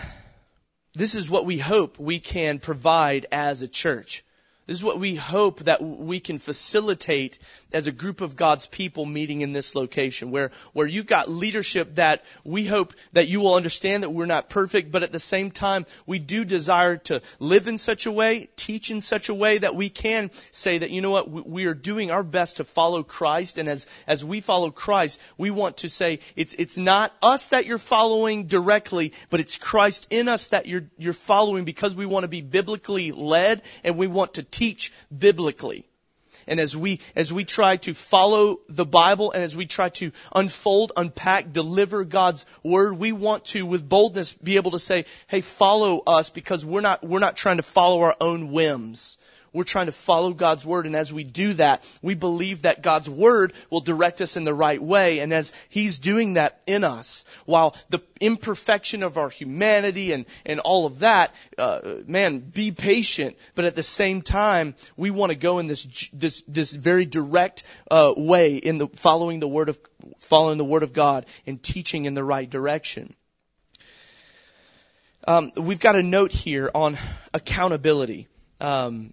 this 0.94 1.14
is 1.14 1.30
what 1.30 1.46
we 1.46 1.58
hope 1.58 1.98
we 1.98 2.20
can 2.20 2.58
provide 2.58 3.26
as 3.32 3.62
a 3.62 3.68
church. 3.68 4.24
This 4.70 4.78
is 4.78 4.84
what 4.84 5.00
we 5.00 5.16
hope 5.16 5.64
that 5.64 5.82
we 5.82 6.20
can 6.20 6.38
facilitate 6.38 7.40
as 7.72 7.88
a 7.88 7.92
group 7.92 8.20
of 8.20 8.36
God's 8.36 8.66
people 8.66 9.04
meeting 9.04 9.40
in 9.40 9.52
this 9.52 9.74
location 9.74 10.30
where, 10.30 10.52
where 10.72 10.86
you've 10.86 11.08
got 11.08 11.28
leadership 11.28 11.96
that 11.96 12.24
we 12.44 12.64
hope 12.66 12.94
that 13.12 13.26
you 13.26 13.40
will 13.40 13.56
understand 13.56 14.04
that 14.04 14.10
we're 14.10 14.26
not 14.26 14.48
perfect, 14.48 14.92
but 14.92 15.02
at 15.02 15.10
the 15.10 15.18
same 15.18 15.50
time, 15.50 15.86
we 16.06 16.20
do 16.20 16.44
desire 16.44 16.98
to 16.98 17.20
live 17.40 17.66
in 17.66 17.78
such 17.78 18.06
a 18.06 18.12
way, 18.12 18.48
teach 18.54 18.92
in 18.92 19.00
such 19.00 19.28
a 19.28 19.34
way 19.34 19.58
that 19.58 19.74
we 19.74 19.88
can 19.88 20.30
say 20.52 20.78
that, 20.78 20.90
you 20.90 21.00
know 21.00 21.10
what, 21.10 21.28
we 21.28 21.66
are 21.66 21.74
doing 21.74 22.12
our 22.12 22.22
best 22.22 22.58
to 22.58 22.64
follow 22.64 23.02
Christ. 23.02 23.58
And 23.58 23.68
as, 23.68 23.88
as 24.06 24.24
we 24.24 24.40
follow 24.40 24.70
Christ, 24.70 25.20
we 25.36 25.50
want 25.50 25.78
to 25.78 25.88
say 25.88 26.20
it's, 26.36 26.54
it's 26.54 26.76
not 26.76 27.12
us 27.24 27.48
that 27.48 27.66
you're 27.66 27.78
following 27.78 28.46
directly, 28.46 29.14
but 29.30 29.40
it's 29.40 29.56
Christ 29.56 30.06
in 30.10 30.28
us 30.28 30.48
that 30.48 30.66
you're, 30.66 30.88
you're 30.96 31.12
following 31.12 31.64
because 31.64 31.96
we 31.96 32.06
want 32.06 32.22
to 32.22 32.28
be 32.28 32.40
biblically 32.40 33.10
led 33.10 33.62
and 33.82 33.96
we 33.96 34.06
want 34.06 34.34
to 34.34 34.44
teach 34.44 34.59
teach 34.60 34.92
biblically. 35.16 35.86
And 36.46 36.60
as 36.60 36.76
we, 36.76 37.00
as 37.16 37.32
we 37.32 37.44
try 37.44 37.76
to 37.78 37.94
follow 37.94 38.60
the 38.68 38.84
Bible 38.84 39.32
and 39.32 39.42
as 39.42 39.56
we 39.56 39.66
try 39.66 39.88
to 40.00 40.12
unfold, 40.34 40.92
unpack, 40.96 41.52
deliver 41.52 42.04
God's 42.04 42.44
Word, 42.62 42.98
we 42.98 43.12
want 43.12 43.46
to, 43.46 43.64
with 43.64 43.88
boldness, 43.88 44.32
be 44.32 44.56
able 44.56 44.72
to 44.72 44.78
say, 44.78 45.04
hey, 45.28 45.40
follow 45.40 46.02
us 46.06 46.28
because 46.28 46.64
we're 46.64 46.80
not, 46.80 47.06
we're 47.06 47.20
not 47.20 47.36
trying 47.36 47.58
to 47.58 47.62
follow 47.62 48.02
our 48.02 48.16
own 48.20 48.50
whims. 48.50 49.18
We're 49.52 49.64
trying 49.64 49.86
to 49.86 49.92
follow 49.92 50.32
God's 50.32 50.64
Word, 50.64 50.86
and 50.86 50.94
as 50.94 51.12
we 51.12 51.24
do 51.24 51.54
that, 51.54 51.84
we 52.02 52.14
believe 52.14 52.62
that 52.62 52.82
God's 52.82 53.10
Word 53.10 53.52
will 53.70 53.80
direct 53.80 54.20
us 54.20 54.36
in 54.36 54.44
the 54.44 54.54
right 54.54 54.80
way, 54.80 55.20
and 55.20 55.32
as 55.32 55.52
He's 55.68 55.98
doing 55.98 56.34
that 56.34 56.60
in 56.66 56.84
us, 56.84 57.24
while 57.46 57.74
the 57.88 58.00
imperfection 58.20 59.02
of 59.02 59.16
our 59.16 59.28
humanity 59.28 60.12
and, 60.12 60.26
and 60.46 60.60
all 60.60 60.86
of 60.86 61.00
that, 61.00 61.34
uh, 61.58 61.80
man, 62.06 62.38
be 62.38 62.70
patient, 62.70 63.36
but 63.54 63.64
at 63.64 63.76
the 63.76 63.82
same 63.82 64.22
time, 64.22 64.74
we 64.96 65.10
want 65.10 65.32
to 65.32 65.38
go 65.38 65.58
in 65.58 65.66
this, 65.66 66.10
this, 66.12 66.42
this 66.46 66.70
very 66.70 67.04
direct, 67.04 67.64
uh, 67.90 68.14
way 68.16 68.56
in 68.56 68.78
the, 68.78 68.86
following 68.88 69.40
the 69.40 69.48
Word 69.48 69.68
of, 69.68 69.78
following 70.18 70.58
the 70.58 70.64
Word 70.64 70.82
of 70.82 70.92
God 70.92 71.26
and 71.46 71.62
teaching 71.62 72.04
in 72.04 72.14
the 72.14 72.24
right 72.24 72.48
direction. 72.48 73.14
Um, 75.26 75.52
we've 75.56 75.80
got 75.80 75.96
a 75.96 76.02
note 76.02 76.32
here 76.32 76.70
on 76.74 76.96
accountability. 77.34 78.26
Um, 78.60 79.12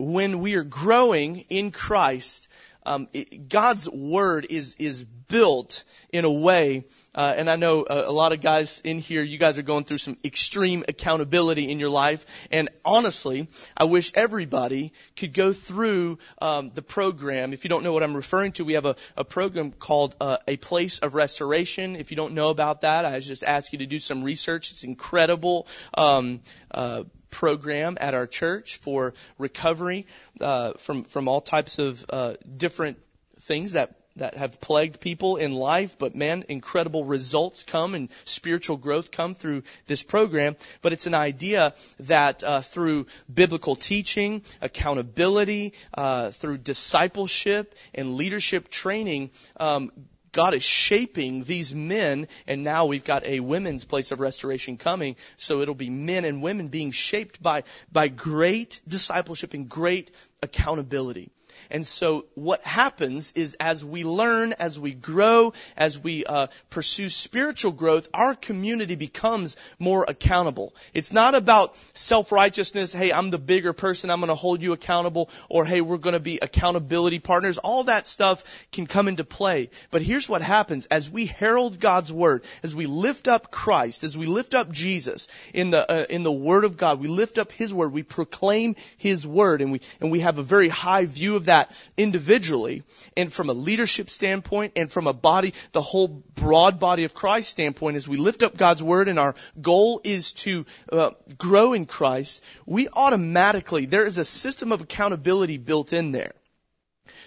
when 0.00 0.40
we 0.40 0.54
are 0.54 0.64
growing 0.64 1.44
in 1.50 1.70
Christ, 1.70 2.48
um, 2.86 3.08
it, 3.12 3.48
God's 3.48 3.88
word 3.88 4.46
is 4.48 4.76
is 4.78 5.04
built 5.04 5.84
in 6.12 6.24
a 6.24 6.30
way, 6.30 6.86
uh, 7.14 7.34
and 7.36 7.48
I 7.50 7.56
know 7.56 7.86
a, 7.88 8.08
a, 8.08 8.10
lot 8.10 8.32
of 8.32 8.40
guys 8.40 8.80
in 8.82 8.98
here, 8.98 9.22
you 9.22 9.38
guys 9.38 9.58
are 9.58 9.62
going 9.62 9.84
through 9.84 9.98
some 9.98 10.16
extreme 10.24 10.84
accountability 10.88 11.70
in 11.70 11.78
your 11.78 11.90
life, 11.90 12.24
and 12.50 12.70
honestly, 12.84 13.48
I 13.76 13.84
wish 13.84 14.12
everybody 14.14 14.92
could 15.14 15.34
go 15.34 15.52
through 15.52 16.18
um, 16.40 16.72
the 16.74 16.82
program. 16.82 17.52
If 17.52 17.64
you 17.64 17.68
don't 17.68 17.84
know 17.84 17.92
what 17.92 18.02
I'm 18.02 18.16
referring 18.16 18.52
to, 18.52 18.64
we 18.64 18.72
have 18.72 18.86
a, 18.86 18.96
a 19.16 19.24
program 19.24 19.72
called 19.72 20.16
uh, 20.20 20.38
A 20.48 20.56
Place 20.56 21.00
of 21.00 21.14
Restoration. 21.14 21.96
If 21.96 22.10
you 22.10 22.16
don't 22.16 22.32
know 22.32 22.48
about 22.48 22.80
that, 22.80 23.04
I 23.04 23.20
just 23.20 23.44
ask 23.44 23.72
you 23.72 23.80
to 23.80 23.86
do 23.86 23.98
some 23.98 24.24
research. 24.24 24.72
It's 24.72 24.84
incredible. 24.84 25.68
Um, 25.94 26.40
uh, 26.70 27.04
program 27.30 27.96
at 28.00 28.14
our 28.14 28.26
church 28.26 28.76
for 28.76 29.14
recovery 29.38 30.06
uh, 30.40 30.72
from 30.74 31.04
from 31.04 31.28
all 31.28 31.40
types 31.40 31.78
of 31.78 32.04
uh, 32.10 32.34
different 32.56 32.98
things 33.40 33.72
that 33.72 33.94
that 34.16 34.34
have 34.34 34.60
plagued 34.60 35.00
people 35.00 35.36
in 35.36 35.52
life, 35.52 35.96
but 35.98 36.14
man, 36.14 36.44
incredible 36.48 37.04
results 37.04 37.62
come 37.62 37.94
and 37.94 38.10
spiritual 38.24 38.76
growth 38.76 39.10
come 39.10 39.34
through 39.34 39.62
this 39.86 40.02
program. 40.02 40.56
But 40.82 40.92
it's 40.92 41.06
an 41.06 41.14
idea 41.14 41.74
that 42.00 42.42
uh, 42.42 42.60
through 42.60 43.06
biblical 43.32 43.76
teaching, 43.76 44.42
accountability, 44.60 45.74
uh, 45.94 46.30
through 46.30 46.58
discipleship 46.58 47.74
and 47.94 48.16
leadership 48.16 48.68
training, 48.68 49.30
um, 49.58 49.92
God 50.32 50.54
is 50.54 50.62
shaping 50.62 51.42
these 51.42 51.74
men, 51.74 52.28
and 52.46 52.62
now 52.62 52.86
we've 52.86 53.04
got 53.04 53.24
a 53.24 53.40
women's 53.40 53.84
place 53.84 54.12
of 54.12 54.20
restoration 54.20 54.76
coming. 54.76 55.16
So 55.36 55.60
it'll 55.60 55.74
be 55.74 55.90
men 55.90 56.24
and 56.24 56.42
women 56.42 56.68
being 56.68 56.92
shaped 56.92 57.42
by, 57.42 57.64
by 57.90 58.08
great 58.08 58.80
discipleship 58.86 59.54
and 59.54 59.68
great 59.68 60.10
accountability. 60.42 61.30
And 61.70 61.86
so 61.86 62.26
what 62.34 62.62
happens 62.62 63.32
is 63.32 63.56
as 63.60 63.84
we 63.84 64.04
learn, 64.04 64.52
as 64.54 64.78
we 64.78 64.92
grow, 64.92 65.52
as 65.76 65.98
we 65.98 66.24
uh, 66.24 66.48
pursue 66.68 67.08
spiritual 67.08 67.72
growth, 67.72 68.08
our 68.14 68.34
community 68.34 68.94
becomes 68.94 69.56
more 69.78 70.04
accountable. 70.08 70.74
It's 70.94 71.12
not 71.12 71.34
about 71.34 71.76
self-righteousness, 71.94 72.92
hey, 72.92 73.12
I'm 73.12 73.30
the 73.30 73.38
bigger 73.38 73.72
person, 73.72 74.10
I'm 74.10 74.20
going 74.20 74.28
to 74.28 74.34
hold 74.34 74.62
you 74.62 74.72
accountable, 74.72 75.30
or 75.48 75.64
hey, 75.64 75.80
we're 75.80 75.98
going 75.98 76.14
to 76.14 76.20
be 76.20 76.38
accountability 76.40 77.18
partners. 77.18 77.58
All 77.58 77.84
that 77.84 78.06
stuff 78.06 78.44
can 78.72 78.86
come 78.86 79.08
into 79.08 79.24
play. 79.24 79.70
But 79.90 80.02
here's 80.02 80.28
what 80.28 80.42
happens 80.42 80.86
as 80.86 81.10
we 81.10 81.26
herald 81.26 81.80
God's 81.80 82.12
word, 82.12 82.44
as 82.62 82.74
we 82.74 82.86
lift 82.86 83.28
up 83.28 83.50
Christ, 83.50 84.04
as 84.04 84.16
we 84.16 84.26
lift 84.26 84.54
up 84.54 84.70
Jesus 84.70 85.28
in 85.54 85.70
the 85.70 85.90
uh, 85.90 86.04
in 86.08 86.22
the 86.22 86.32
word 86.32 86.64
of 86.64 86.76
God, 86.76 87.00
we 87.00 87.08
lift 87.08 87.38
up 87.38 87.52
his 87.52 87.72
word, 87.72 87.92
we 87.92 88.02
proclaim 88.02 88.76
his 88.96 89.26
word 89.26 89.62
and 89.62 89.72
we 89.72 89.80
and 90.00 90.10
we 90.10 90.20
have 90.20 90.38
a 90.38 90.42
very 90.42 90.68
high 90.68 91.06
view 91.06 91.36
of 91.36 91.39
that 91.46 91.70
individually 91.96 92.82
and 93.16 93.32
from 93.32 93.48
a 93.48 93.52
leadership 93.52 94.10
standpoint 94.10 94.72
and 94.76 94.90
from 94.90 95.06
a 95.06 95.12
body, 95.12 95.54
the 95.72 95.82
whole 95.82 96.08
broad 96.08 96.80
body 96.80 97.04
of 97.04 97.14
Christ 97.14 97.50
standpoint, 97.50 97.96
as 97.96 98.08
we 98.08 98.16
lift 98.16 98.42
up 98.42 98.56
God's 98.56 98.82
word 98.82 99.08
and 99.08 99.18
our 99.18 99.34
goal 99.60 100.00
is 100.04 100.32
to 100.32 100.66
uh, 100.92 101.10
grow 101.36 101.72
in 101.72 101.86
Christ, 101.86 102.42
we 102.66 102.88
automatically, 102.88 103.86
there 103.86 104.06
is 104.06 104.18
a 104.18 104.24
system 104.24 104.72
of 104.72 104.80
accountability 104.80 105.58
built 105.58 105.92
in 105.92 106.12
there 106.12 106.32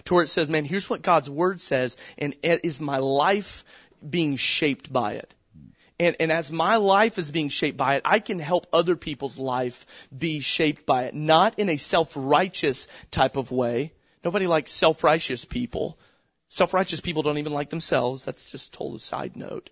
to 0.04 0.14
where 0.14 0.22
it 0.22 0.28
says, 0.28 0.48
man, 0.48 0.64
here's 0.64 0.90
what 0.90 1.02
God's 1.02 1.30
word 1.30 1.60
says 1.60 1.96
and 2.18 2.34
is 2.42 2.80
my 2.80 2.98
life 2.98 3.64
being 4.08 4.36
shaped 4.36 4.92
by 4.92 5.12
it? 5.12 5.34
And, 6.00 6.16
and 6.18 6.32
as 6.32 6.50
my 6.50 6.76
life 6.76 7.18
is 7.18 7.30
being 7.30 7.50
shaped 7.50 7.76
by 7.76 7.94
it, 7.94 8.02
I 8.04 8.18
can 8.18 8.40
help 8.40 8.66
other 8.72 8.96
people's 8.96 9.38
life 9.38 10.08
be 10.16 10.40
shaped 10.40 10.86
by 10.86 11.04
it. 11.04 11.14
Not 11.14 11.60
in 11.60 11.68
a 11.68 11.76
self-righteous 11.76 12.88
type 13.12 13.36
of 13.36 13.52
way. 13.52 13.92
Nobody 14.24 14.46
likes 14.46 14.70
self-righteous 14.70 15.44
people. 15.44 15.98
Self-righteous 16.48 17.00
people 17.00 17.22
don't 17.22 17.38
even 17.38 17.52
like 17.52 17.70
themselves. 17.70 18.24
That's 18.24 18.50
just 18.50 18.68
a 18.68 18.78
total 18.78 18.98
side 18.98 19.36
note. 19.36 19.70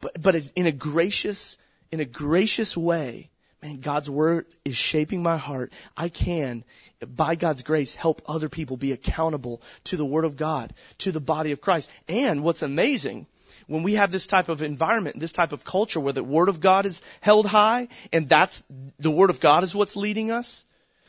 But, 0.00 0.20
but 0.20 0.50
in 0.54 0.66
a 0.66 0.72
gracious, 0.72 1.56
in 1.90 2.00
a 2.00 2.04
gracious 2.04 2.76
way, 2.76 3.30
man, 3.62 3.80
God's 3.80 4.10
word 4.10 4.46
is 4.64 4.76
shaping 4.76 5.22
my 5.22 5.36
heart. 5.36 5.72
I 5.96 6.08
can, 6.08 6.64
by 7.06 7.36
God's 7.36 7.62
grace, 7.62 7.94
help 7.94 8.20
other 8.26 8.48
people 8.48 8.76
be 8.76 8.92
accountable 8.92 9.62
to 9.84 9.96
the 9.96 10.04
word 10.04 10.24
of 10.24 10.36
God, 10.36 10.74
to 10.98 11.12
the 11.12 11.20
body 11.20 11.52
of 11.52 11.60
Christ. 11.60 11.88
And 12.08 12.42
what's 12.42 12.62
amazing, 12.62 13.26
when 13.68 13.84
we 13.84 13.94
have 13.94 14.10
this 14.10 14.26
type 14.26 14.48
of 14.48 14.60
environment, 14.60 15.20
this 15.20 15.32
type 15.32 15.52
of 15.52 15.64
culture 15.64 16.00
where 16.00 16.12
the 16.12 16.24
word 16.24 16.48
of 16.48 16.60
God 16.60 16.84
is 16.84 17.00
held 17.20 17.46
high, 17.46 17.88
and 18.12 18.28
that's, 18.28 18.64
the 18.98 19.10
word 19.10 19.30
of 19.30 19.40
God 19.40 19.62
is 19.62 19.74
what's 19.74 19.96
leading 19.96 20.32
us, 20.32 20.64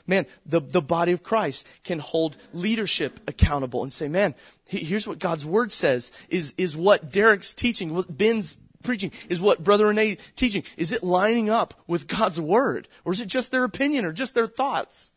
man, 0.07 0.25
the, 0.45 0.59
the 0.59 0.81
body 0.81 1.11
of 1.11 1.23
Christ 1.23 1.67
can 1.83 1.99
hold 1.99 2.37
leadership 2.53 3.19
accountable 3.27 3.83
and 3.83 3.91
say, 3.91 4.07
man, 4.07 4.35
here's 4.67 5.07
what 5.07 5.19
God's 5.19 5.45
word 5.45 5.71
says 5.71 6.11
is, 6.29 6.53
is 6.57 6.75
what 6.75 7.11
Derek's 7.11 7.53
teaching, 7.53 7.93
what 7.93 8.15
Ben's 8.15 8.57
preaching? 8.83 9.11
Is 9.29 9.41
what 9.41 9.63
Brother 9.63 9.87
Renee 9.87 10.17
teaching? 10.35 10.63
Is 10.77 10.91
it 10.91 11.03
lining 11.03 11.49
up 11.49 11.73
with 11.87 12.07
God's 12.07 12.39
Word? 12.39 12.87
Or 13.05 13.13
is 13.13 13.21
it 13.21 13.27
just 13.27 13.51
their 13.51 13.63
opinion 13.63 14.05
or 14.05 14.11
just 14.11 14.35
their 14.35 14.47
thoughts? 14.47 15.11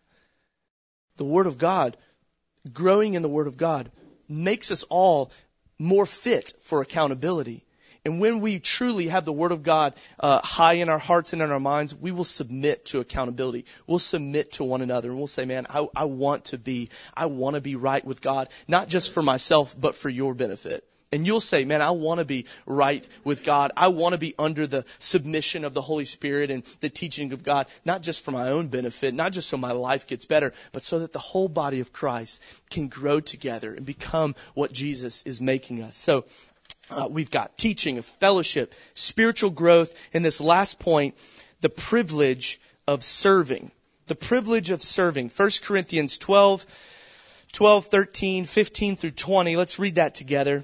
The 1.16 1.24
Word 1.24 1.47
of 1.47 1.59
God, 1.59 1.97
growing 2.72 3.14
in 3.14 3.22
the 3.22 3.28
Word 3.28 3.49
of 3.49 3.57
God, 3.57 3.91
makes 4.28 4.70
us 4.70 4.84
all 4.84 5.30
more 5.78 6.07
fit 6.07 6.55
for 6.61 6.80
accountability. 6.80 7.65
And 8.07 8.20
when 8.20 8.38
we 8.38 8.61
truly 8.61 9.09
have 9.09 9.24
the 9.24 9.32
Word 9.32 9.50
of 9.50 9.64
God 9.64 9.92
uh, 10.20 10.40
high 10.40 10.74
in 10.74 10.88
our 10.88 10.98
hearts 10.98 11.32
and 11.32 11.42
in 11.42 11.50
our 11.50 11.59
minds, 11.59 11.92
we 11.92 12.12
will 12.12 12.22
submit 12.22 12.84
to 12.86 13.00
accountability. 13.00 13.64
We'll 13.88 13.98
submit 13.98 14.52
to 14.52 14.64
one 14.64 14.80
another, 14.80 15.09
and 15.09 15.18
we'll 15.18 15.26
say, 15.26 15.44
"Man, 15.44 15.66
I, 15.68 15.88
I 15.96 16.04
want 16.04 16.44
to 16.46 16.59
be, 16.59 16.90
I 17.16 17.26
want 17.26 17.57
to 17.57 17.61
be 17.61 17.74
right 17.74 18.04
with 18.04 18.22
God, 18.22 18.48
not 18.68 18.88
just 18.88 19.12
for 19.12 19.24
myself, 19.24 19.74
but 19.76 19.96
for 19.96 20.09
your 20.09 20.34
benefit." 20.34 20.84
And 21.12 21.26
you'll 21.26 21.40
say, 21.40 21.64
man, 21.64 21.82
I 21.82 21.92
want 21.92 22.18
to 22.18 22.24
be 22.24 22.46
right 22.66 23.07
with 23.24 23.44
God. 23.44 23.70
I 23.76 23.88
want 23.88 24.12
to 24.12 24.18
be 24.18 24.34
under 24.38 24.66
the 24.66 24.84
submission 24.98 25.64
of 25.64 25.72
the 25.72 25.80
Holy 25.80 26.04
Spirit 26.04 26.50
and 26.50 26.64
the 26.80 26.90
teaching 26.90 27.32
of 27.32 27.44
God, 27.44 27.66
not 27.84 28.02
just 28.02 28.24
for 28.24 28.32
my 28.32 28.48
own 28.48 28.66
benefit, 28.68 29.14
not 29.14 29.32
just 29.32 29.48
so 29.48 29.57
my 29.57 29.70
life 29.70 30.09
gets 30.09 30.24
better, 30.24 30.52
but 30.72 30.82
so 30.82 30.98
that 30.98 31.12
the 31.12 31.20
whole 31.20 31.48
body 31.48 31.78
of 31.78 31.92
Christ 31.92 32.42
can 32.70 32.88
grow 32.88 33.20
together 33.20 33.72
and 33.72 33.86
become 33.86 34.34
what 34.54 34.72
Jesus 34.72 35.22
is 35.22 35.40
making 35.40 35.82
us. 35.82 35.96
So, 35.96 36.24
uh, 36.90 37.08
we've 37.10 37.30
got 37.30 37.58
teaching, 37.58 37.98
of 37.98 38.04
fellowship, 38.04 38.74
spiritual 38.94 39.50
growth, 39.50 39.94
and 40.12 40.24
this 40.24 40.40
last 40.40 40.78
point, 40.78 41.16
the 41.60 41.68
privilege 41.68 42.60
of 42.86 43.02
serving. 43.02 43.70
The 44.06 44.14
privilege 44.14 44.70
of 44.70 44.82
serving. 44.82 45.30
1 45.30 45.50
Corinthians 45.62 46.18
12, 46.18 46.64
12, 47.52 47.86
13, 47.86 48.44
15 48.44 48.96
through 48.96 49.10
20. 49.10 49.56
Let's 49.56 49.78
read 49.78 49.96
that 49.96 50.14
together. 50.14 50.62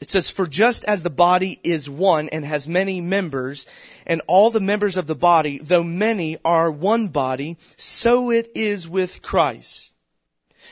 It 0.00 0.10
says, 0.10 0.30
For 0.30 0.46
just 0.46 0.84
as 0.84 1.02
the 1.02 1.10
body 1.10 1.60
is 1.62 1.88
one 1.88 2.30
and 2.30 2.44
has 2.44 2.66
many 2.66 3.00
members, 3.00 3.66
and 4.06 4.22
all 4.26 4.50
the 4.50 4.60
members 4.60 4.96
of 4.96 5.06
the 5.06 5.14
body, 5.14 5.58
though 5.58 5.84
many, 5.84 6.38
are 6.44 6.70
one 6.70 7.08
body, 7.08 7.58
so 7.76 8.30
it 8.30 8.52
is 8.54 8.88
with 8.88 9.22
Christ. 9.22 9.92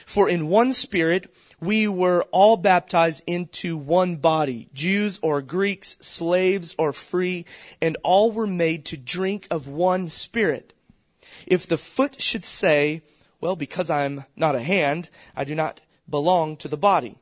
For 0.07 0.29
in 0.29 0.49
one 0.49 0.73
spirit 0.73 1.33
we 1.61 1.89
were 1.89 2.23
all 2.31 2.57
baptized 2.57 3.25
into 3.27 3.77
one 3.77 4.17
body, 4.17 4.69
Jews 4.75 5.19
or 5.23 5.43
Greeks, 5.43 5.97
slaves 6.01 6.75
or 6.79 6.93
free, 6.93 7.47
and 7.81 7.97
all 8.03 8.31
were 8.31 8.47
made 8.47 8.87
to 8.87 8.97
drink 8.97 9.49
of 9.51 9.69
one 9.69 10.09
spirit. 10.09 10.73
If 11.47 11.67
the 11.67 11.79
foot 11.79 12.21
should 12.21 12.45
say, 12.45 13.03
Well, 13.41 13.57
because 13.57 13.91
I'm 13.91 14.25
not 14.37 14.55
a 14.55 14.61
hand, 14.61 15.09
I 15.37 15.45
do 15.45 15.55
not 15.55 15.81
belong 16.09 16.57
to 16.59 16.69
the 16.69 16.77
body 16.77 17.17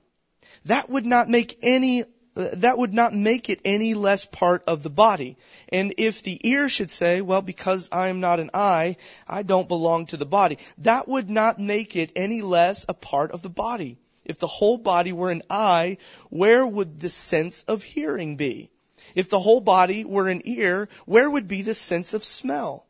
that 0.67 0.91
would 0.91 1.07
not 1.07 1.29
make 1.29 1.59
any 1.63 2.05
that 2.35 2.77
would 2.77 2.93
not 2.93 3.15
make 3.15 3.49
it 3.49 3.63
any 3.65 3.95
less 3.95 4.27
part 4.27 4.63
of 4.67 4.83
the 4.83 4.91
body. 4.91 5.39
And 5.71 5.95
if 5.97 6.23
the 6.23 6.39
ear 6.47 6.69
should 6.69 6.91
say, 6.91 7.23
well, 7.23 7.41
because 7.41 7.89
I 7.91 8.09
am 8.09 8.21
not 8.21 8.41
an 8.41 8.51
eye, 8.53 8.97
I 9.27 9.43
don't 9.43 9.67
belong 9.67 10.05
to 10.07 10.19
the 10.19 10.27
body, 10.27 10.59
that 10.79 11.09
would 11.09 11.31
not 11.31 11.59
make 11.59 11.97
it 11.97 12.13
any 12.15 12.43
less 12.43 12.85
a 12.91 12.93
part 12.93 13.31
of 13.33 13.41
the 13.41 13.49
body. 13.49 13.97
If 14.27 14.39
the 14.39 14.47
whole 14.47 14.77
body 14.77 15.13
were 15.13 15.31
an 15.31 15.43
eye, 15.49 15.99
where 16.31 16.67
would 16.67 17.01
the 17.01 17.11
sense 17.11 17.63
of 17.63 17.83
hearing 17.83 18.37
be? 18.37 18.71
If 19.15 19.31
the 19.31 19.41
whole 19.41 19.61
body 19.61 20.05
were 20.05 20.29
an 20.29 20.43
ear, 20.45 20.89
where 21.07 21.31
would 21.31 21.49
be 21.49 21.63
the 21.63 21.75
sense 21.75 22.13
of 22.13 22.25
smell? 22.25 22.87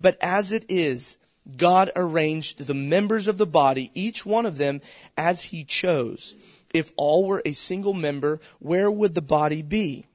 But 0.00 0.18
as 0.22 0.52
it 0.52 0.66
is, 0.68 1.18
God 1.56 1.92
arranged 1.94 2.58
the 2.58 2.74
members 2.74 3.28
of 3.28 3.38
the 3.38 3.46
body, 3.46 3.90
each 3.94 4.26
one 4.26 4.46
of 4.46 4.58
them, 4.58 4.80
as 5.16 5.42
He 5.42 5.64
chose. 5.64 6.34
If 6.74 6.90
all 6.96 7.24
were 7.24 7.42
a 7.44 7.52
single 7.52 7.94
member, 7.94 8.40
where 8.58 8.90
would 8.90 9.14
the 9.14 9.22
body 9.22 9.62
be? 9.62 10.06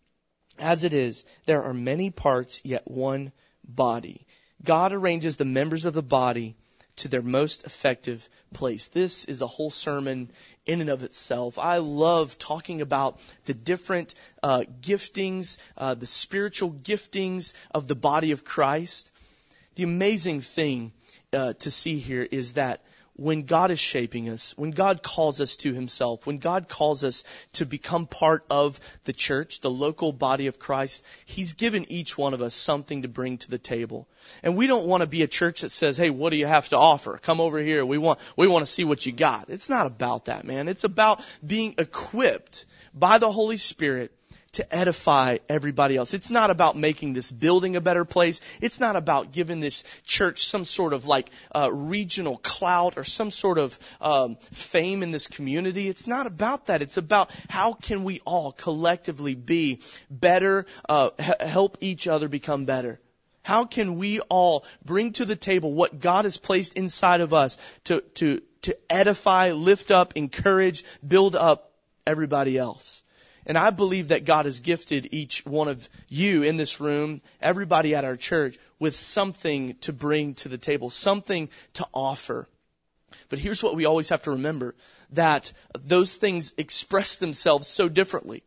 As 0.59 0.83
it 0.83 0.93
is, 0.93 1.25
there 1.45 1.63
are 1.63 1.73
many 1.73 2.11
parts, 2.11 2.61
yet 2.63 2.89
one 2.89 3.31
body. 3.63 4.27
God 4.63 4.93
arranges 4.93 5.37
the 5.37 5.45
members 5.45 5.85
of 5.85 5.93
the 5.93 6.03
body 6.03 6.55
to 6.97 7.07
their 7.07 7.21
most 7.21 7.65
effective 7.65 8.27
place. 8.53 8.87
This 8.87 9.25
is 9.25 9.41
a 9.41 9.47
whole 9.47 9.71
sermon 9.71 10.29
in 10.65 10.81
and 10.81 10.89
of 10.89 11.03
itself. 11.03 11.57
I 11.57 11.77
love 11.77 12.37
talking 12.37 12.81
about 12.81 13.19
the 13.45 13.53
different 13.53 14.15
uh, 14.41 14.63
giftings, 14.81 15.57
uh, 15.77 15.95
the 15.95 16.05
spiritual 16.05 16.71
giftings 16.71 17.53
of 17.71 17.87
the 17.87 17.95
body 17.95 18.31
of 18.31 18.45
Christ. 18.45 19.11
The 19.75 19.83
amazing 19.83 20.41
thing 20.41 20.91
uh, 21.33 21.53
to 21.53 21.71
see 21.71 21.97
here 21.97 22.27
is 22.29 22.53
that 22.53 22.83
when 23.15 23.43
God 23.43 23.69
is 23.69 23.79
shaping 23.79 24.29
us, 24.29 24.53
when 24.57 24.71
God 24.71 25.03
calls 25.03 25.39
us 25.39 25.55
to 25.57 25.73
Himself, 25.73 26.25
when 26.25 26.39
God 26.39 26.67
calls 26.67 27.03
us 27.03 27.23
to 27.53 27.65
become 27.65 28.07
part 28.07 28.43
of 28.49 28.79
the 29.03 29.13
church, 29.13 29.61
the 29.61 29.69
local 29.69 30.11
body 30.11 30.47
of 30.47 30.57
Christ, 30.57 31.05
He's 31.25 31.53
given 31.53 31.91
each 31.91 32.17
one 32.17 32.33
of 32.33 32.41
us 32.41 32.55
something 32.55 33.03
to 33.03 33.07
bring 33.07 33.37
to 33.39 33.49
the 33.49 33.59
table. 33.59 34.07
And 34.41 34.57
we 34.57 34.65
don't 34.65 34.87
want 34.87 35.01
to 35.01 35.07
be 35.07 35.21
a 35.21 35.27
church 35.27 35.61
that 35.61 35.69
says, 35.69 35.95
hey, 35.97 36.09
what 36.09 36.31
do 36.31 36.37
you 36.37 36.47
have 36.47 36.69
to 36.69 36.77
offer? 36.77 37.19
Come 37.21 37.39
over 37.39 37.59
here. 37.59 37.85
We 37.85 37.99
want, 37.99 38.19
we 38.35 38.47
want 38.47 38.65
to 38.65 38.71
see 38.71 38.83
what 38.83 39.05
you 39.05 39.11
got. 39.11 39.49
It's 39.49 39.69
not 39.69 39.85
about 39.85 40.25
that, 40.25 40.45
man. 40.45 40.67
It's 40.67 40.83
about 40.83 41.23
being 41.45 41.75
equipped 41.77 42.65
by 42.95 43.19
the 43.19 43.31
Holy 43.31 43.57
Spirit 43.57 44.11
to 44.53 44.75
edify 44.75 45.37
everybody 45.49 45.97
else. 45.97 46.13
It's 46.13 46.29
not 46.29 46.49
about 46.49 46.75
making 46.75 47.13
this 47.13 47.31
building 47.31 47.75
a 47.75 47.81
better 47.81 48.05
place. 48.05 48.41
It's 48.61 48.79
not 48.79 48.95
about 48.95 49.31
giving 49.31 49.59
this 49.59 49.83
church 50.03 50.43
some 50.45 50.65
sort 50.65 50.93
of 50.93 51.05
like 51.05 51.29
uh, 51.53 51.71
regional 51.71 52.37
clout 52.37 52.97
or 52.97 53.03
some 53.03 53.31
sort 53.31 53.57
of 53.57 53.77
um, 54.01 54.35
fame 54.51 55.03
in 55.03 55.11
this 55.11 55.27
community. 55.27 55.89
It's 55.89 56.07
not 56.07 56.27
about 56.27 56.67
that. 56.67 56.81
It's 56.81 56.97
about 56.97 57.31
how 57.49 57.73
can 57.73 58.03
we 58.03 58.21
all 58.25 58.51
collectively 58.51 59.35
be 59.35 59.81
better, 60.09 60.65
uh, 60.87 61.09
h- 61.19 61.41
help 61.41 61.77
each 61.81 62.07
other 62.07 62.27
become 62.27 62.65
better. 62.65 62.99
How 63.43 63.65
can 63.65 63.97
we 63.97 64.21
all 64.21 64.65
bring 64.85 65.11
to 65.13 65.25
the 65.25 65.35
table 65.35 65.73
what 65.73 65.99
God 65.99 66.23
has 66.23 66.37
placed 66.37 66.77
inside 66.77 67.19
of 67.19 67.33
us 67.33 67.57
to, 67.85 68.01
to, 68.15 68.41
to 68.61 68.77
edify, 68.89 69.51
lift 69.51 69.91
up, 69.91 70.13
encourage, 70.15 70.85
build 71.05 71.35
up 71.35 71.71
everybody 72.07 72.57
else? 72.57 73.02
And 73.45 73.57
I 73.57 73.69
believe 73.69 74.09
that 74.09 74.25
God 74.25 74.45
has 74.45 74.59
gifted 74.59 75.09
each 75.11 75.45
one 75.45 75.67
of 75.67 75.87
you 76.07 76.43
in 76.43 76.57
this 76.57 76.79
room, 76.79 77.21
everybody 77.41 77.95
at 77.95 78.05
our 78.05 78.15
church, 78.15 78.57
with 78.79 78.95
something 78.95 79.75
to 79.81 79.93
bring 79.93 80.35
to 80.35 80.49
the 80.49 80.57
table, 80.57 80.89
something 80.89 81.49
to 81.73 81.87
offer. 81.93 82.47
But 83.29 83.39
here's 83.39 83.61
what 83.61 83.75
we 83.75 83.85
always 83.85 84.09
have 84.09 84.23
to 84.23 84.31
remember 84.31 84.75
that 85.11 85.53
those 85.79 86.15
things 86.15 86.53
express 86.57 87.17
themselves 87.17 87.67
so 87.67 87.89
differently. 87.89 88.43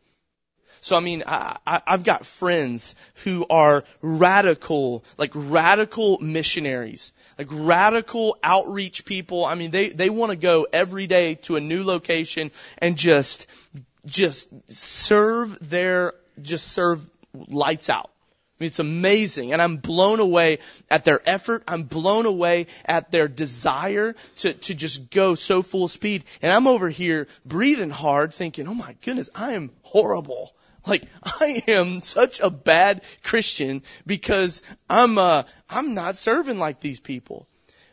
So 0.81 0.95
I 0.95 0.99
mean, 0.99 1.23
I, 1.25 1.57
I, 1.65 1.81
I've 1.87 2.03
got 2.03 2.25
friends 2.25 2.95
who 3.23 3.45
are 3.49 3.83
radical, 4.01 5.03
like 5.17 5.31
radical 5.33 6.19
missionaries, 6.19 7.13
like 7.37 7.47
radical 7.51 8.37
outreach 8.43 9.05
people. 9.05 9.43
I 9.43 9.55
mean, 9.55 9.71
they, 9.71 9.89
they 9.89 10.09
want 10.09 10.31
to 10.31 10.37
go 10.37 10.67
every 10.71 11.07
day 11.07 11.35
to 11.35 11.55
a 11.55 11.61
new 11.61 11.83
location 11.83 12.51
and 12.77 12.95
just 12.95 13.47
just 14.05 14.49
serve 14.71 15.57
their, 15.69 16.13
just 16.41 16.67
serve 16.67 17.07
lights 17.33 17.89
out. 17.89 18.09
I 18.59 18.63
mean, 18.63 18.67
it's 18.67 18.79
amazing. 18.79 19.53
And 19.53 19.61
I'm 19.61 19.77
blown 19.77 20.19
away 20.19 20.59
at 20.89 21.03
their 21.03 21.21
effort. 21.29 21.63
I'm 21.67 21.83
blown 21.83 22.25
away 22.25 22.65
at 22.85 23.11
their 23.11 23.27
desire 23.27 24.15
to, 24.37 24.53
to 24.53 24.73
just 24.73 25.11
go 25.11 25.35
so 25.35 25.61
full 25.61 25.87
speed. 25.87 26.23
And 26.41 26.51
I'm 26.51 26.65
over 26.65 26.89
here 26.89 27.27
breathing 27.45 27.91
hard 27.91 28.33
thinking, 28.33 28.67
oh 28.67 28.73
my 28.73 28.95
goodness, 29.01 29.29
I 29.35 29.53
am 29.53 29.69
horrible. 29.83 30.55
Like, 30.87 31.03
I 31.23 31.61
am 31.67 32.01
such 32.01 32.39
a 32.39 32.49
bad 32.49 33.03
Christian 33.21 33.83
because 34.07 34.63
I'm, 34.89 35.19
uh, 35.19 35.43
I'm 35.69 35.93
not 35.93 36.15
serving 36.15 36.57
like 36.57 36.79
these 36.79 36.99
people. 36.99 37.47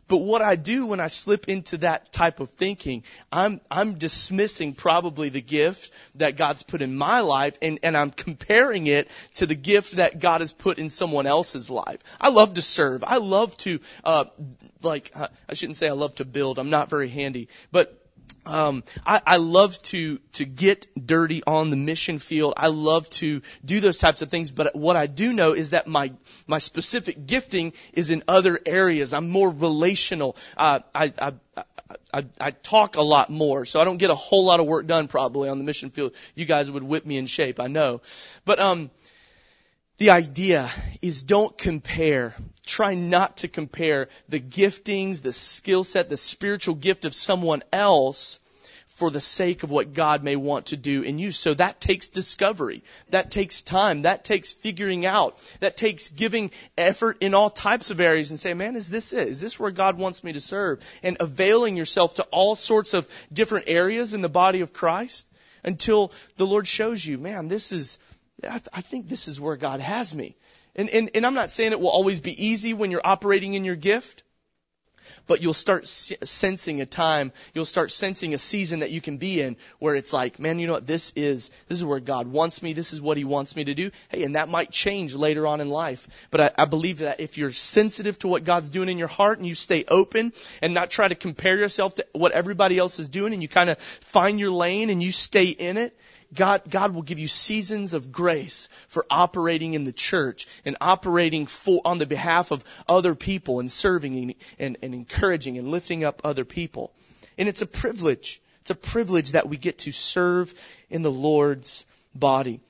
But 0.06 0.18
what 0.18 0.42
I 0.42 0.56
do 0.56 0.86
when 0.86 1.00
I 1.00 1.06
slip 1.06 1.48
into 1.48 1.78
that 1.78 2.12
type 2.12 2.40
of 2.40 2.50
thinking, 2.50 3.04
I'm, 3.32 3.60
I'm 3.70 3.94
dismissing 3.94 4.74
probably 4.74 5.30
the 5.30 5.40
gift 5.40 5.90
that 6.16 6.36
God's 6.36 6.62
put 6.62 6.82
in 6.82 6.96
my 6.96 7.20
life 7.20 7.56
and, 7.62 7.78
and 7.82 7.96
I'm 7.96 8.10
comparing 8.10 8.86
it 8.86 9.10
to 9.36 9.46
the 9.46 9.54
gift 9.54 9.96
that 9.96 10.20
God 10.20 10.40
has 10.40 10.52
put 10.52 10.78
in 10.78 10.90
someone 10.90 11.26
else's 11.26 11.70
life. 11.70 12.02
I 12.20 12.28
love 12.28 12.54
to 12.54 12.62
serve. 12.62 13.02
I 13.04 13.16
love 13.16 13.56
to, 13.58 13.80
uh, 14.04 14.24
like, 14.82 15.10
I 15.14 15.54
shouldn't 15.54 15.76
say 15.76 15.88
I 15.88 15.92
love 15.92 16.14
to 16.16 16.24
build. 16.24 16.58
I'm 16.58 16.70
not 16.70 16.90
very 16.90 17.08
handy, 17.08 17.48
but 17.72 18.03
um, 18.46 18.84
I, 19.04 19.20
I 19.26 19.36
love 19.38 19.78
to 19.84 20.18
to 20.34 20.44
get 20.44 20.86
dirty 21.06 21.42
on 21.46 21.70
the 21.70 21.76
mission 21.76 22.18
field. 22.18 22.54
I 22.56 22.68
love 22.68 23.08
to 23.10 23.42
do 23.64 23.80
those 23.80 23.98
types 23.98 24.22
of 24.22 24.30
things. 24.30 24.50
But 24.50 24.74
what 24.74 24.96
I 24.96 25.06
do 25.06 25.32
know 25.32 25.52
is 25.52 25.70
that 25.70 25.86
my 25.86 26.12
my 26.46 26.58
specific 26.58 27.26
gifting 27.26 27.72
is 27.92 28.10
in 28.10 28.22
other 28.28 28.58
areas. 28.64 29.12
I'm 29.12 29.30
more 29.30 29.50
relational. 29.50 30.36
Uh, 30.56 30.80
I, 30.94 31.12
I 31.18 31.32
I, 32.12 32.24
I 32.40 32.50
talk 32.50 32.96
a 32.96 33.02
lot 33.02 33.30
more, 33.30 33.64
so 33.64 33.80
I 33.80 33.84
don't 33.84 33.98
get 33.98 34.10
a 34.10 34.14
whole 34.14 34.46
lot 34.46 34.60
of 34.60 34.66
work 34.66 34.86
done 34.86 35.08
probably 35.08 35.48
on 35.48 35.58
the 35.58 35.64
mission 35.64 35.90
field. 35.90 36.12
You 36.34 36.44
guys 36.44 36.70
would 36.70 36.82
whip 36.82 37.04
me 37.04 37.16
in 37.16 37.26
shape, 37.26 37.60
I 37.60 37.66
know. 37.66 38.00
But 38.44 38.58
um, 38.58 38.90
the 39.98 40.10
idea 40.10 40.70
is 41.02 41.22
don't 41.22 41.56
compare. 41.56 42.34
Try 42.66 42.94
not 42.94 43.38
to 43.38 43.48
compare 43.48 44.08
the 44.28 44.40
giftings, 44.40 45.22
the 45.22 45.32
skill 45.32 45.84
set, 45.84 46.08
the 46.08 46.16
spiritual 46.16 46.74
gift 46.74 47.04
of 47.04 47.14
someone 47.14 47.62
else 47.72 48.40
for 48.94 49.10
the 49.10 49.20
sake 49.20 49.64
of 49.64 49.70
what 49.72 49.92
God 49.92 50.22
may 50.22 50.36
want 50.36 50.66
to 50.66 50.76
do 50.76 51.02
in 51.02 51.18
you. 51.18 51.32
So 51.32 51.52
that 51.54 51.80
takes 51.80 52.08
discovery. 52.08 52.84
That 53.10 53.30
takes 53.32 53.62
time. 53.62 54.02
That 54.02 54.24
takes 54.24 54.52
figuring 54.52 55.04
out. 55.04 55.36
That 55.58 55.76
takes 55.76 56.10
giving 56.10 56.52
effort 56.78 57.18
in 57.20 57.34
all 57.34 57.50
types 57.50 57.90
of 57.90 58.00
areas 58.00 58.30
and 58.30 58.38
say, 58.38 58.54
man, 58.54 58.76
is 58.76 58.88
this 58.88 59.12
it? 59.12 59.26
Is 59.26 59.40
this 59.40 59.58
where 59.58 59.72
God 59.72 59.98
wants 59.98 60.22
me 60.22 60.32
to 60.34 60.40
serve? 60.40 60.80
And 61.02 61.16
availing 61.18 61.76
yourself 61.76 62.14
to 62.16 62.22
all 62.30 62.54
sorts 62.54 62.94
of 62.94 63.08
different 63.32 63.68
areas 63.68 64.14
in 64.14 64.20
the 64.20 64.28
body 64.28 64.60
of 64.60 64.72
Christ 64.72 65.26
until 65.64 66.12
the 66.36 66.46
Lord 66.46 66.68
shows 66.68 67.04
you, 67.04 67.18
man, 67.18 67.48
this 67.48 67.72
is, 67.72 67.98
I, 68.42 68.60
I 68.72 68.80
think 68.80 69.08
this 69.08 69.28
is 69.28 69.40
where 69.40 69.56
God 69.56 69.80
has 69.80 70.14
me. 70.14 70.36
And, 70.76 70.88
and, 70.88 71.10
and 71.14 71.24
I'm 71.24 71.34
not 71.34 71.50
saying 71.50 71.72
it 71.72 71.80
will 71.80 71.88
always 71.88 72.20
be 72.20 72.46
easy 72.46 72.74
when 72.74 72.90
you're 72.90 73.00
operating 73.04 73.54
in 73.54 73.64
your 73.64 73.76
gift, 73.76 74.24
but 75.26 75.40
you'll 75.40 75.54
start 75.54 75.86
sensing 75.86 76.80
a 76.80 76.86
time, 76.86 77.32
you'll 77.52 77.64
start 77.64 77.90
sensing 77.90 78.34
a 78.34 78.38
season 78.38 78.80
that 78.80 78.90
you 78.90 79.00
can 79.00 79.18
be 79.18 79.40
in 79.40 79.56
where 79.78 79.94
it's 79.94 80.12
like, 80.12 80.38
man, 80.38 80.58
you 80.58 80.66
know 80.66 80.72
what, 80.72 80.86
this 80.86 81.12
is, 81.14 81.50
this 81.68 81.78
is 81.78 81.84
where 81.84 82.00
God 82.00 82.26
wants 82.26 82.62
me, 82.62 82.72
this 82.72 82.92
is 82.92 83.00
what 83.00 83.16
He 83.16 83.24
wants 83.24 83.54
me 83.54 83.64
to 83.64 83.74
do. 83.74 83.90
Hey, 84.08 84.24
and 84.24 84.34
that 84.34 84.48
might 84.48 84.70
change 84.70 85.14
later 85.14 85.46
on 85.46 85.60
in 85.60 85.68
life. 85.68 86.08
But 86.30 86.40
I, 86.40 86.50
I 86.58 86.64
believe 86.64 86.98
that 86.98 87.20
if 87.20 87.38
you're 87.38 87.52
sensitive 87.52 88.18
to 88.20 88.28
what 88.28 88.44
God's 88.44 88.70
doing 88.70 88.88
in 88.88 88.98
your 88.98 89.08
heart 89.08 89.38
and 89.38 89.46
you 89.46 89.54
stay 89.54 89.84
open 89.88 90.32
and 90.60 90.74
not 90.74 90.90
try 90.90 91.06
to 91.06 91.14
compare 91.14 91.56
yourself 91.56 91.96
to 91.96 92.06
what 92.12 92.32
everybody 92.32 92.78
else 92.78 92.98
is 92.98 93.08
doing 93.08 93.32
and 93.32 93.42
you 93.42 93.48
kind 93.48 93.70
of 93.70 93.78
find 93.78 94.40
your 94.40 94.50
lane 94.50 94.90
and 94.90 95.02
you 95.02 95.12
stay 95.12 95.48
in 95.48 95.76
it, 95.76 95.96
God, 96.34 96.62
God 96.68 96.94
will 96.94 97.02
give 97.02 97.18
you 97.18 97.28
seasons 97.28 97.94
of 97.94 98.10
grace 98.10 98.68
for 98.88 99.06
operating 99.10 99.74
in 99.74 99.84
the 99.84 99.92
church 99.92 100.46
and 100.64 100.76
operating 100.80 101.46
for, 101.46 101.80
on 101.84 101.98
the 101.98 102.06
behalf 102.06 102.50
of 102.50 102.64
other 102.88 103.14
people 103.14 103.60
and 103.60 103.70
serving 103.70 104.18
and, 104.18 104.34
and, 104.58 104.76
and 104.82 104.94
encouraging 104.94 105.58
and 105.58 105.68
lifting 105.68 106.04
up 106.04 106.22
other 106.24 106.44
people. 106.44 106.92
And 107.38 107.48
it's 107.48 107.62
a 107.62 107.66
privilege. 107.66 108.40
It's 108.62 108.70
a 108.70 108.74
privilege 108.74 109.32
that 109.32 109.48
we 109.48 109.56
get 109.56 109.78
to 109.80 109.92
serve 109.92 110.54
in 110.90 111.02
the 111.02 111.10
Lord's 111.10 111.84
body. 112.14 112.60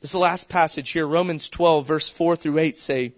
This 0.00 0.10
is 0.10 0.12
the 0.12 0.18
last 0.18 0.48
passage 0.48 0.90
here, 0.90 1.06
Romans 1.06 1.48
12 1.48 1.86
verse 1.86 2.08
4 2.08 2.36
through 2.36 2.58
8 2.58 2.76
say, 2.76 3.12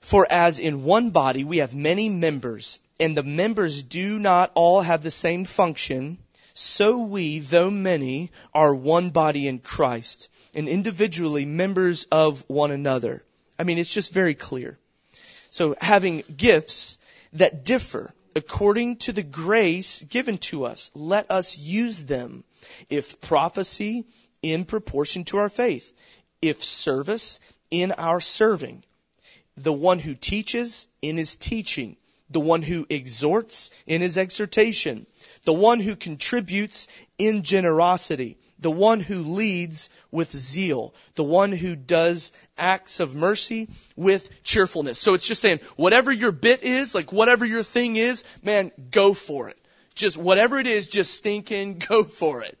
For 0.00 0.26
as 0.30 0.58
in 0.58 0.84
one 0.84 1.10
body 1.10 1.44
we 1.44 1.58
have 1.58 1.74
many 1.74 2.08
members, 2.08 2.80
and 2.98 3.16
the 3.16 3.22
members 3.22 3.82
do 3.82 4.18
not 4.18 4.52
all 4.54 4.80
have 4.80 5.02
the 5.02 5.10
same 5.10 5.44
function, 5.44 6.18
so 6.54 7.02
we, 7.02 7.38
though 7.38 7.70
many, 7.70 8.30
are 8.52 8.74
one 8.74 9.10
body 9.10 9.48
in 9.48 9.58
Christ 9.58 10.28
and 10.54 10.68
individually 10.68 11.44
members 11.44 12.04
of 12.04 12.44
one 12.48 12.70
another. 12.70 13.22
I 13.58 13.64
mean, 13.64 13.78
it's 13.78 13.92
just 13.92 14.12
very 14.12 14.34
clear. 14.34 14.78
So 15.50 15.76
having 15.80 16.24
gifts 16.36 16.98
that 17.34 17.64
differ 17.64 18.12
according 18.34 18.96
to 18.96 19.12
the 19.12 19.22
grace 19.22 20.02
given 20.02 20.38
to 20.38 20.64
us, 20.64 20.90
let 20.94 21.30
us 21.30 21.58
use 21.58 22.04
them. 22.04 22.44
If 22.88 23.20
prophecy, 23.20 24.06
in 24.42 24.64
proportion 24.64 25.24
to 25.24 25.38
our 25.38 25.48
faith. 25.48 25.92
If 26.40 26.64
service, 26.64 27.38
in 27.70 27.92
our 27.92 28.20
serving. 28.20 28.84
The 29.56 29.72
one 29.72 29.98
who 29.98 30.14
teaches, 30.14 30.86
in 31.00 31.16
his 31.16 31.36
teaching. 31.36 31.96
The 32.32 32.40
one 32.40 32.62
who 32.62 32.86
exhorts, 32.88 33.70
in 33.86 34.00
his 34.00 34.18
exhortation 34.18 35.06
the 35.44 35.52
one 35.52 35.80
who 35.80 35.96
contributes 35.96 36.88
in 37.18 37.42
generosity, 37.42 38.38
the 38.58 38.70
one 38.70 39.00
who 39.00 39.22
leads 39.22 39.90
with 40.10 40.36
zeal, 40.36 40.94
the 41.16 41.24
one 41.24 41.50
who 41.50 41.74
does 41.74 42.32
acts 42.56 43.00
of 43.00 43.14
mercy 43.14 43.68
with 43.96 44.42
cheerfulness. 44.44 44.98
So 44.98 45.14
it's 45.14 45.26
just 45.26 45.42
saying, 45.42 45.60
whatever 45.76 46.12
your 46.12 46.32
bit 46.32 46.62
is, 46.62 46.94
like 46.94 47.12
whatever 47.12 47.44
your 47.44 47.64
thing 47.64 47.96
is, 47.96 48.22
man, 48.42 48.70
go 48.90 49.14
for 49.14 49.48
it. 49.48 49.58
Just 49.94 50.16
whatever 50.16 50.58
it 50.58 50.66
is, 50.66 50.86
just 50.86 51.14
stinking 51.14 51.78
go 51.88 52.04
for 52.04 52.42
it. 52.44 52.56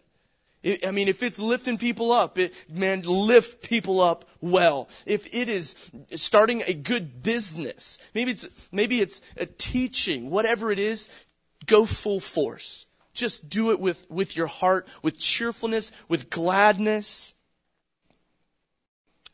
I 0.64 0.92
mean, 0.92 1.08
if 1.08 1.22
it's 1.22 1.40
lifting 1.40 1.76
people 1.76 2.12
up, 2.12 2.38
it, 2.38 2.54
man, 2.68 3.02
lift 3.02 3.68
people 3.68 4.00
up 4.00 4.24
well. 4.40 4.88
If 5.06 5.34
it 5.34 5.48
is 5.48 5.74
starting 6.14 6.62
a 6.62 6.72
good 6.72 7.22
business, 7.22 7.98
maybe 8.14 8.30
it's, 8.30 8.46
maybe 8.70 9.00
it's 9.00 9.22
a 9.36 9.46
teaching, 9.46 10.30
whatever 10.30 10.70
it 10.70 10.78
is, 10.78 11.08
go 11.66 11.84
full 11.84 12.20
force. 12.20 12.86
Just 13.12 13.48
do 13.48 13.72
it 13.72 13.80
with, 13.80 14.08
with 14.08 14.36
your 14.36 14.46
heart, 14.46 14.86
with 15.02 15.18
cheerfulness, 15.18 15.90
with 16.08 16.30
gladness. 16.30 17.34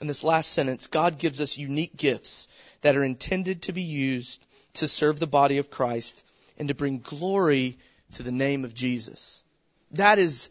In 0.00 0.06
this 0.06 0.24
last 0.24 0.52
sentence, 0.52 0.86
God 0.86 1.18
gives 1.18 1.40
us 1.40 1.58
unique 1.58 1.96
gifts 1.96 2.48
that 2.80 2.96
are 2.96 3.04
intended 3.04 3.62
to 3.62 3.72
be 3.72 3.82
used 3.82 4.42
to 4.74 4.88
serve 4.88 5.18
the 5.18 5.26
body 5.26 5.58
of 5.58 5.70
Christ 5.70 6.22
and 6.56 6.68
to 6.68 6.74
bring 6.74 7.00
glory 7.00 7.78
to 8.12 8.22
the 8.22 8.32
name 8.32 8.64
of 8.64 8.74
Jesus. 8.74 9.44
That 9.92 10.18
is, 10.18 10.50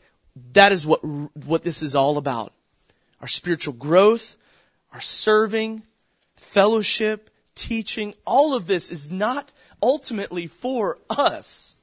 that 0.54 0.72
is 0.72 0.86
what, 0.86 1.04
what 1.04 1.64
this 1.64 1.84
is 1.84 1.96
all 1.96 2.18
about. 2.18 2.54
Our 3.22 3.28
spiritual 3.28 3.74
growth, 3.74 4.36
our 4.94 5.02
serving, 5.02 5.84
fellowship, 6.36 7.30
teaching, 7.56 8.14
all 8.26 8.54
of 8.54 8.68
this 8.68 8.92
is 8.92 9.12
not 9.12 9.52
ultimately 9.82 10.48
for 10.48 11.00
us. 11.10 11.76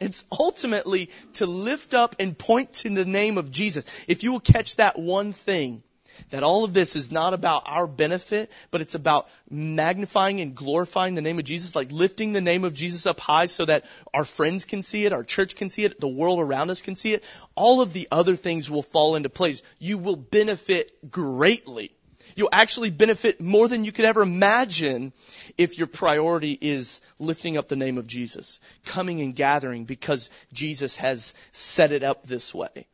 It's 0.00 0.24
ultimately 0.30 1.10
to 1.34 1.46
lift 1.46 1.92
up 1.92 2.16
and 2.20 2.38
point 2.38 2.72
to 2.74 2.90
the 2.90 3.04
name 3.04 3.36
of 3.36 3.50
Jesus. 3.50 3.84
If 4.06 4.22
you 4.22 4.32
will 4.32 4.40
catch 4.40 4.76
that 4.76 4.98
one 4.98 5.32
thing, 5.32 5.82
that 6.30 6.42
all 6.42 6.64
of 6.64 6.72
this 6.72 6.96
is 6.96 7.12
not 7.12 7.34
about 7.34 7.62
our 7.66 7.86
benefit, 7.86 8.50
but 8.70 8.80
it's 8.80 8.94
about 8.94 9.28
magnifying 9.50 10.40
and 10.40 10.54
glorifying 10.54 11.14
the 11.14 11.22
name 11.22 11.38
of 11.38 11.44
Jesus, 11.44 11.76
like 11.76 11.92
lifting 11.92 12.32
the 12.32 12.40
name 12.40 12.64
of 12.64 12.74
Jesus 12.74 13.06
up 13.06 13.20
high 13.20 13.46
so 13.46 13.64
that 13.64 13.84
our 14.12 14.24
friends 14.24 14.64
can 14.64 14.82
see 14.82 15.06
it, 15.06 15.12
our 15.12 15.24
church 15.24 15.56
can 15.56 15.70
see 15.70 15.84
it, 15.84 16.00
the 16.00 16.08
world 16.08 16.40
around 16.40 16.70
us 16.70 16.82
can 16.82 16.94
see 16.94 17.14
it. 17.14 17.24
All 17.54 17.80
of 17.80 17.92
the 17.92 18.08
other 18.10 18.36
things 18.36 18.70
will 18.70 18.82
fall 18.82 19.16
into 19.16 19.28
place. 19.28 19.62
You 19.78 19.98
will 19.98 20.16
benefit 20.16 21.10
greatly 21.10 21.92
You'll 22.38 22.50
actually 22.52 22.90
benefit 22.90 23.40
more 23.40 23.66
than 23.66 23.84
you 23.84 23.90
could 23.90 24.04
ever 24.04 24.22
imagine 24.22 25.12
if 25.56 25.76
your 25.76 25.88
priority 25.88 26.56
is 26.60 27.00
lifting 27.18 27.56
up 27.56 27.66
the 27.66 27.74
name 27.74 27.98
of 27.98 28.06
Jesus, 28.06 28.60
coming 28.84 29.20
and 29.20 29.34
gathering 29.34 29.86
because 29.86 30.30
Jesus 30.52 30.94
has 30.96 31.34
set 31.50 31.90
it 31.90 32.04
up 32.04 32.26
this 32.26 32.54
way. 32.54 32.86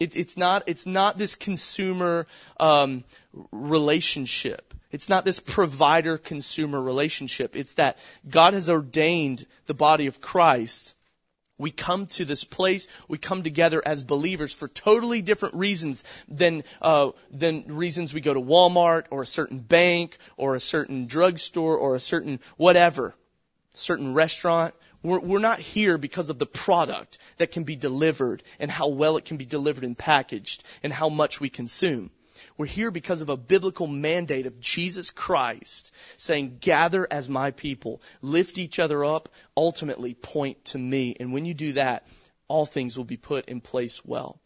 It, 0.00 0.16
it's 0.16 0.36
not. 0.36 0.64
It's 0.66 0.86
not 0.86 1.18
this 1.18 1.34
consumer 1.34 2.26
um, 2.60 3.04
relationship. 3.50 4.74
It's 4.90 5.08
not 5.08 5.24
this 5.24 5.38
provider-consumer 5.38 6.80
relationship. 6.80 7.56
It's 7.56 7.74
that 7.74 7.98
God 8.28 8.54
has 8.54 8.70
ordained 8.70 9.44
the 9.66 9.74
body 9.74 10.06
of 10.06 10.20
Christ 10.20 10.94
we 11.58 11.72
come 11.72 12.06
to 12.06 12.24
this 12.24 12.44
place, 12.44 12.86
we 13.08 13.18
come 13.18 13.42
together 13.42 13.82
as 13.84 14.04
believers 14.04 14.54
for 14.54 14.68
totally 14.68 15.22
different 15.22 15.56
reasons 15.56 16.04
than, 16.28 16.62
uh, 16.80 17.10
than 17.32 17.64
reasons 17.66 18.14
we 18.14 18.20
go 18.20 18.32
to 18.32 18.40
Walmart 18.40 19.06
or 19.10 19.22
a 19.22 19.26
certain 19.26 19.58
bank 19.58 20.16
or 20.36 20.54
a 20.54 20.60
certain 20.60 21.06
drugstore 21.06 21.76
or 21.76 21.96
a 21.96 22.00
certain 22.00 22.38
whatever, 22.56 23.14
certain 23.74 24.14
restaurant. 24.14 24.74
We're, 25.02 25.20
we're 25.20 25.38
not 25.38 25.60
here 25.60 25.98
because 25.98 26.30
of 26.30 26.38
the 26.38 26.46
product 26.46 27.18
that 27.38 27.52
can 27.52 27.64
be 27.64 27.76
delivered 27.76 28.42
and 28.58 28.70
how 28.70 28.88
well 28.88 29.16
it 29.16 29.24
can 29.24 29.36
be 29.36 29.44
delivered 29.44 29.84
and 29.84 29.96
packaged 29.96 30.64
and 30.82 30.92
how 30.92 31.08
much 31.08 31.40
we 31.40 31.48
consume. 31.48 32.10
We're 32.56 32.66
here 32.66 32.90
because 32.90 33.20
of 33.20 33.28
a 33.28 33.36
biblical 33.36 33.86
mandate 33.86 34.46
of 34.46 34.60
Jesus 34.60 35.10
Christ 35.10 35.92
saying, 36.16 36.58
gather 36.60 37.06
as 37.08 37.28
my 37.28 37.52
people, 37.52 38.02
lift 38.20 38.58
each 38.58 38.80
other 38.80 39.04
up, 39.04 39.28
ultimately 39.56 40.14
point 40.14 40.64
to 40.66 40.78
me. 40.78 41.14
And 41.18 41.32
when 41.32 41.44
you 41.44 41.54
do 41.54 41.74
that, 41.74 42.06
all 42.48 42.66
things 42.66 42.96
will 42.96 43.04
be 43.04 43.16
put 43.16 43.48
in 43.48 43.60
place 43.60 44.04
well. 44.04 44.40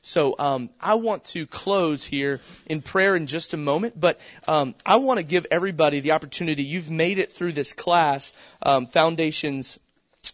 So 0.00 0.36
um, 0.38 0.70
I 0.80 0.94
want 0.94 1.24
to 1.26 1.46
close 1.46 2.04
here 2.04 2.40
in 2.66 2.82
prayer 2.82 3.16
in 3.16 3.26
just 3.26 3.54
a 3.54 3.56
moment, 3.56 3.98
but 3.98 4.20
um, 4.46 4.76
I 4.84 4.96
want 4.96 5.18
to 5.18 5.24
give 5.24 5.48
everybody 5.50 5.98
the 5.98 6.12
opportunity. 6.12 6.62
You've 6.62 6.90
made 6.90 7.18
it 7.18 7.32
through 7.32 7.52
this 7.52 7.72
class, 7.72 8.36
um, 8.62 8.86
Foundations 8.86 9.80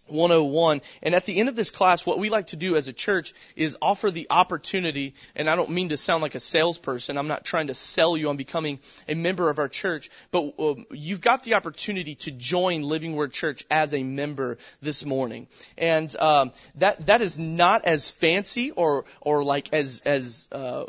101. 0.06 0.80
And 1.02 1.14
at 1.14 1.26
the 1.26 1.38
end 1.38 1.48
of 1.48 1.56
this 1.56 1.70
class, 1.70 2.04
what 2.04 2.18
we 2.18 2.30
like 2.30 2.48
to 2.48 2.56
do 2.56 2.76
as 2.76 2.88
a 2.88 2.92
church 2.92 3.32
is 3.56 3.76
offer 3.80 4.10
the 4.10 4.26
opportunity, 4.30 5.14
and 5.34 5.48
I 5.48 5.56
don't 5.56 5.70
mean 5.70 5.90
to 5.90 5.96
sound 5.96 6.22
like 6.22 6.34
a 6.34 6.40
salesperson. 6.40 7.18
I'm 7.18 7.28
not 7.28 7.44
trying 7.44 7.68
to 7.68 7.74
sell 7.74 8.16
you 8.16 8.28
on 8.28 8.36
becoming 8.36 8.78
a 9.08 9.14
member 9.14 9.50
of 9.50 9.58
our 9.58 9.68
church, 9.68 10.10
but 10.30 10.54
uh, 10.58 10.74
you've 10.90 11.20
got 11.20 11.44
the 11.44 11.54
opportunity 11.54 12.14
to 12.16 12.30
join 12.30 12.82
Living 12.82 13.14
Word 13.14 13.32
Church 13.32 13.64
as 13.70 13.94
a 13.94 14.02
member 14.02 14.58
this 14.80 15.04
morning. 15.04 15.46
And 15.78 16.14
um, 16.16 16.52
that 16.76 17.06
that 17.06 17.22
is 17.22 17.38
not 17.38 17.84
as 17.84 18.10
fancy 18.10 18.70
or 18.70 19.04
or 19.20 19.44
like 19.44 19.72
as 19.72 20.02
as 20.04 20.48
uh, 20.52 20.84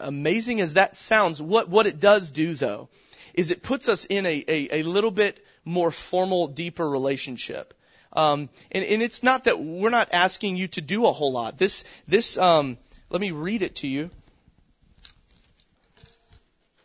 amazing 0.00 0.60
as 0.60 0.74
that 0.74 0.96
sounds. 0.96 1.40
What 1.40 1.68
what 1.68 1.86
it 1.86 2.00
does 2.00 2.32
do 2.32 2.54
though 2.54 2.88
is 3.34 3.50
it 3.50 3.62
puts 3.62 3.88
us 3.88 4.04
in 4.04 4.26
a, 4.26 4.44
a, 4.48 4.80
a 4.80 4.82
little 4.82 5.12
bit 5.12 5.44
more 5.64 5.90
formal, 5.90 6.48
deeper 6.48 6.88
relationship. 6.88 7.74
Um, 8.12 8.48
and, 8.72 8.84
and 8.84 9.02
it's 9.02 9.22
not 9.22 9.44
that 9.44 9.60
we're 9.60 9.90
not 9.90 10.08
asking 10.12 10.56
you 10.56 10.68
to 10.68 10.80
do 10.80 11.06
a 11.06 11.12
whole 11.12 11.32
lot. 11.32 11.58
This, 11.58 11.84
this, 12.06 12.38
um, 12.38 12.78
let 13.10 13.20
me 13.20 13.30
read 13.30 13.62
it 13.62 13.76
to 13.76 13.86
you 13.86 14.10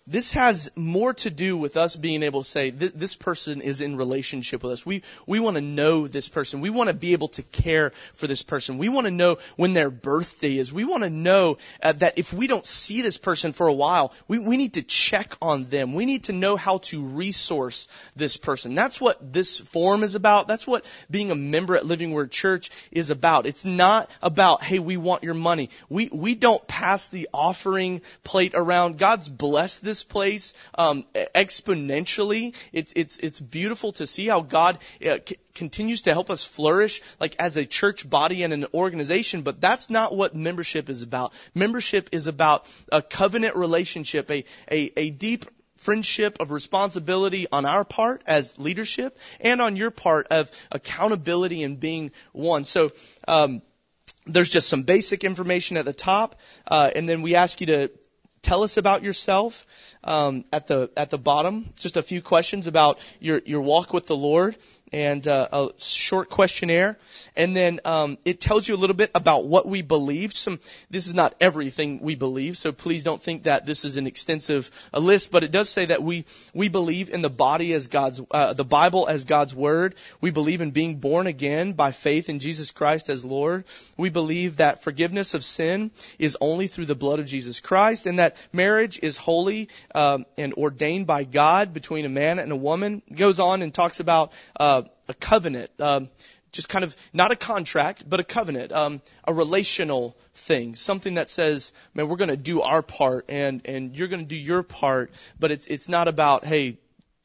this 0.06 0.34
has 0.34 0.70
more 0.76 1.14
to 1.14 1.30
do 1.30 1.56
with 1.56 1.78
us 1.78 1.96
being 1.96 2.24
able 2.24 2.44
to 2.44 2.50
say 2.50 2.72
this 2.72 3.16
person 3.16 3.62
is 3.62 3.80
in 3.80 3.96
relationship 3.96 4.62
with 4.62 4.74
us. 4.74 4.86
We 4.86 5.02
we 5.26 5.40
want 5.40 5.56
to 5.56 5.62
know 5.62 6.08
this 6.08 6.28
person. 6.28 6.60
We 6.60 6.70
want 6.70 6.90
to 6.90 6.94
be 6.94 7.14
able 7.14 7.30
to 7.30 7.42
care 7.42 7.92
for 8.14 8.28
this 8.28 8.44
person. 8.44 8.78
We 8.78 8.90
want 8.90 9.06
to 9.08 9.12
know 9.12 9.38
when 9.56 9.72
their 9.72 9.90
birthday 9.90 10.58
is. 10.58 10.74
We 10.74 10.84
want 10.84 11.04
to 11.04 11.10
know 11.10 11.58
uh, 11.82 11.94
that 11.94 12.20
if 12.20 12.34
we 12.34 12.48
don't 12.48 12.66
see 12.66 13.02
this 13.02 13.18
person 13.18 13.54
for 13.54 13.68
a 13.68 13.74
while, 13.74 14.14
we 14.28 14.40
we 14.40 14.58
need 14.58 14.74
to 14.74 14.82
check 14.82 15.38
on 15.42 15.64
them. 15.66 15.94
We 15.94 16.06
need 16.06 16.26
to 16.26 16.34
know 16.34 16.58
how 16.58 16.80
to 16.80 17.02
resource 17.02 17.88
this 18.14 18.36
person. 18.36 18.76
That's 18.76 19.00
what 19.00 19.32
this 19.32 19.58
forum 19.58 20.04
is 20.04 20.16
about. 20.16 20.50
That's 20.50 20.68
what 20.68 20.84
being 21.10 21.32
a 21.32 21.36
member 21.36 21.78
at 21.78 21.86
Living 21.86 22.12
Word 22.12 22.30
Church 22.30 22.72
is 22.92 23.10
about. 23.10 23.46
It's 23.46 23.64
not 23.64 24.10
about 24.22 24.64
hey, 24.64 24.80
we 24.80 24.98
want 24.98 25.24
your 25.24 25.34
money. 25.34 25.70
We 25.88 26.10
we 26.12 26.36
don't 26.36 26.68
pass 26.68 27.08
the 27.08 27.30
offering 27.34 28.02
plate 28.26 28.52
around. 28.54 28.98
God's 28.98 29.30
blessed 29.30 29.86
this 29.86 29.93
this 29.94 30.04
place 30.04 30.56
um, 30.74 31.06
exponentially. 31.36 32.56
It's 32.72 32.94
it's 32.96 33.18
it's 33.18 33.40
beautiful 33.40 33.92
to 33.94 34.08
see 34.08 34.26
how 34.26 34.42
God 34.42 34.80
uh, 35.06 35.20
c- 35.24 35.38
continues 35.54 36.04
to 36.04 36.14
help 36.14 36.32
us 36.32 36.46
flourish, 36.46 37.02
like 37.20 37.36
as 37.38 37.58
a 37.58 37.66
church 37.66 38.10
body 38.10 38.42
and 38.42 38.54
an 38.54 38.66
organization. 38.74 39.44
But 39.44 39.62
that's 39.62 39.92
not 39.92 40.16
what 40.16 40.36
membership 40.36 40.90
is 40.90 41.04
about. 41.04 41.34
Membership 41.54 42.10
is 42.12 42.26
about 42.26 42.68
a 42.92 43.04
covenant 43.04 43.56
relationship, 43.56 44.32
a 44.32 44.46
a, 44.72 44.92
a 44.98 45.10
deep 45.12 45.46
friendship 45.78 46.38
of 46.40 46.50
responsibility 46.50 47.46
on 47.52 47.66
our 47.66 47.86
part 47.86 48.24
as 48.26 48.58
leadership 48.58 49.20
and 49.42 49.62
on 49.62 49.76
your 49.76 49.92
part 49.92 50.28
of 50.32 50.50
accountability 50.72 51.62
and 51.62 51.80
being 51.80 52.12
one. 52.32 52.66
So. 52.66 52.90
Um, 53.28 53.62
there's 54.26 54.50
just 54.50 54.70
some 54.70 54.84
basic 54.84 55.26
information 55.26 55.76
at 55.76 55.84
the 55.84 55.92
top, 55.92 56.40
uh, 56.66 56.90
and 56.96 57.10
then 57.10 57.24
we 57.24 57.36
ask 57.36 57.60
you 57.60 57.68
to 57.68 57.90
tell 58.44 58.62
us 58.62 58.78
about 58.78 59.02
yourself 59.02 59.66
um, 60.04 60.46
at 60.54 60.68
the 60.68 60.92
at 60.96 61.10
the 61.10 61.18
bottom. 61.18 61.74
Just 61.80 61.98
a 61.98 62.04
few 62.04 62.22
questions 62.22 62.68
about 62.68 63.00
your 63.20 63.42
your 63.46 63.62
walk 63.62 63.94
with 63.94 64.06
the 64.06 64.16
Lord, 64.16 64.56
and 64.94 65.28
uh, 65.28 65.48
a 65.52 65.70
short 65.80 66.30
questionnaire, 66.30 66.98
and 67.36 67.56
then 67.56 67.80
um, 67.84 68.20
it 68.24 68.40
tells 68.40 68.68
you 68.68 68.76
a 68.76 68.78
little 68.78 68.96
bit 68.96 69.10
about 69.16 69.46
what 69.46 69.68
we 69.68 69.82
believe. 69.82 70.34
Some 70.34 70.60
this 70.92 71.08
is 71.08 71.16
not 71.16 71.34
everything 71.42 72.00
we 72.02 72.14
believe, 72.14 72.56
so 72.58 72.72
please 72.72 73.04
don't 73.04 73.22
think 73.22 73.44
that 73.44 73.66
this 73.66 73.86
is 73.86 73.98
an 73.98 74.06
extensive 74.06 74.70
a 74.94 75.00
list, 75.00 75.32
but 75.32 75.44
it 75.44 75.52
does 75.52 75.68
say 75.68 75.86
that 75.86 76.04
we 76.04 76.26
we 76.54 76.70
believe 76.70 77.10
in 77.10 77.22
the 77.22 77.30
body 77.30 77.74
as 77.74 77.88
God's 77.88 78.22
uh, 78.30 78.54
the 78.54 78.64
Bible 78.64 79.08
as 79.08 79.26
God's 79.26 79.56
word. 79.56 79.96
We 80.22 80.30
believe 80.30 80.62
in 80.62 80.70
being 80.70 80.98
born 80.98 81.26
again 81.26 81.74
by 81.74 81.92
faith 81.92 82.30
in 82.30 82.38
Jesus 82.38 82.70
Christ 82.70 83.10
as 83.10 83.26
Lord. 83.26 83.66
We 83.98 84.10
believe 84.12 84.58
that 84.58 84.84
forgiveness 84.84 85.34
of 85.34 85.44
sin 85.44 85.90
is 86.20 86.38
only 86.40 86.68
through 86.68 86.86
the 86.86 86.96
blood 86.96 87.20
of 87.20 87.26
Jesus 87.26 87.62
Christ, 87.62 88.06
and 88.06 88.20
that 88.20 88.38
marriage 88.54 89.00
is 89.02 89.18
holy 89.18 89.70
um, 89.96 90.28
and 90.38 90.54
ordained 90.54 91.08
by 91.08 91.24
God 91.24 91.74
between 91.74 92.06
a 92.06 92.10
man 92.10 92.38
and 92.38 92.52
a 92.52 92.56
woman. 92.56 93.02
It 93.08 93.18
goes 93.18 93.40
on 93.40 93.64
and 93.64 93.74
talks 93.74 94.00
about. 94.00 94.32
Uh, 94.60 94.83
a 95.08 95.14
covenant, 95.14 95.70
um, 95.80 96.10
just 96.52 96.70
kind 96.70 96.84
of 96.84 96.96
not 97.12 97.32
a 97.32 97.36
contract, 97.36 98.08
but 98.08 98.20
a 98.20 98.24
covenant, 98.24 98.72
um, 98.72 99.02
a 99.26 99.34
relational 99.34 100.16
thing, 100.34 100.76
something 100.76 101.16
that 101.16 101.30
says, 101.30 101.74
man, 101.94 102.08
we're 102.08 102.18
going 102.18 102.30
to 102.30 102.38
do 102.38 102.62
our 102.62 102.82
part 102.82 103.26
and 103.30 103.62
and 103.66 103.98
you're 103.98 104.08
going 104.08 104.22
to 104.22 104.28
do 104.28 104.36
your 104.36 104.64
part, 104.64 105.12
but 105.40 105.52
it's 105.52 105.66
it's 105.68 105.90
not 105.90 106.08
about 106.08 106.46
hey. 106.46 106.78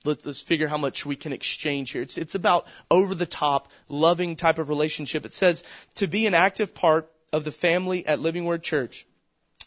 Let, 0.04 0.24
let's 0.24 0.40
figure 0.40 0.68
how 0.68 0.76
much 0.76 1.04
we 1.04 1.16
can 1.16 1.32
exchange 1.32 1.90
here. 1.90 2.02
It's, 2.02 2.16
it's 2.16 2.36
about 2.36 2.66
over 2.88 3.16
the 3.16 3.26
top, 3.26 3.68
loving 3.88 4.36
type 4.36 4.60
of 4.60 4.68
relationship. 4.68 5.26
It 5.26 5.34
says 5.34 5.64
to 5.96 6.06
be 6.06 6.26
an 6.28 6.34
active 6.34 6.72
part 6.72 7.10
of 7.32 7.44
the 7.44 7.50
family 7.50 8.06
at 8.06 8.20
Living 8.20 8.44
Word 8.44 8.62
Church. 8.62 9.06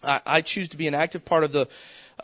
I, 0.01 0.22
I 0.26 0.41
choose 0.41 0.70
to 0.70 0.78
be 0.78 0.88
an 0.88 0.95
active 0.95 1.26
part 1.26 1.43
of 1.43 1.51
the 1.51 1.68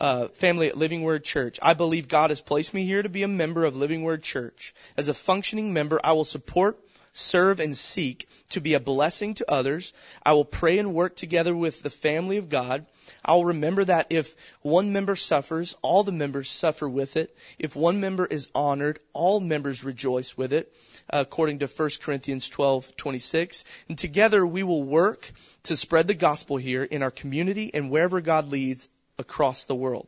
uh, 0.00 0.28
family 0.28 0.68
at 0.68 0.76
Living 0.76 1.02
Word 1.02 1.24
Church. 1.24 1.58
I 1.62 1.74
believe 1.74 2.08
God 2.08 2.30
has 2.30 2.40
placed 2.40 2.72
me 2.72 2.84
here 2.84 3.02
to 3.02 3.08
be 3.08 3.22
a 3.22 3.28
member 3.28 3.64
of 3.64 3.76
Living 3.76 4.02
Word 4.02 4.22
Church. 4.22 4.74
As 4.96 5.08
a 5.08 5.14
functioning 5.14 5.72
member, 5.72 6.00
I 6.02 6.12
will 6.12 6.24
support, 6.24 6.78
serve, 7.12 7.58
and 7.58 7.76
seek 7.76 8.28
to 8.50 8.60
be 8.60 8.74
a 8.74 8.80
blessing 8.80 9.34
to 9.34 9.50
others. 9.50 9.92
I 10.24 10.32
will 10.32 10.44
pray 10.44 10.78
and 10.78 10.94
work 10.94 11.16
together 11.16 11.54
with 11.54 11.82
the 11.82 11.90
family 11.90 12.36
of 12.36 12.48
God. 12.48 12.86
I 13.24 13.34
will 13.34 13.46
remember 13.46 13.84
that 13.84 14.08
if 14.10 14.34
one 14.62 14.92
member 14.92 15.16
suffers, 15.16 15.76
all 15.82 16.04
the 16.04 16.12
members 16.12 16.48
suffer 16.48 16.88
with 16.88 17.16
it. 17.16 17.36
If 17.58 17.74
one 17.74 18.00
member 18.00 18.26
is 18.26 18.48
honored, 18.54 19.00
all 19.12 19.40
members 19.40 19.82
rejoice 19.82 20.36
with 20.36 20.52
it, 20.52 20.72
according 21.10 21.60
to 21.60 21.66
1 21.66 21.90
Corinthians 22.00 22.48
12:26. 22.48 23.64
And 23.88 23.98
together 23.98 24.46
we 24.46 24.62
will 24.62 24.82
work 24.82 25.30
to 25.64 25.76
spread 25.76 26.06
the 26.06 26.14
gospel 26.14 26.56
here 26.56 26.84
in 26.84 27.02
our 27.02 27.10
community 27.10 27.72
and 27.74 27.90
wherever 27.90 28.20
God 28.20 28.48
leads 28.48 28.88
across 29.18 29.64
the 29.64 29.74
world. 29.74 30.06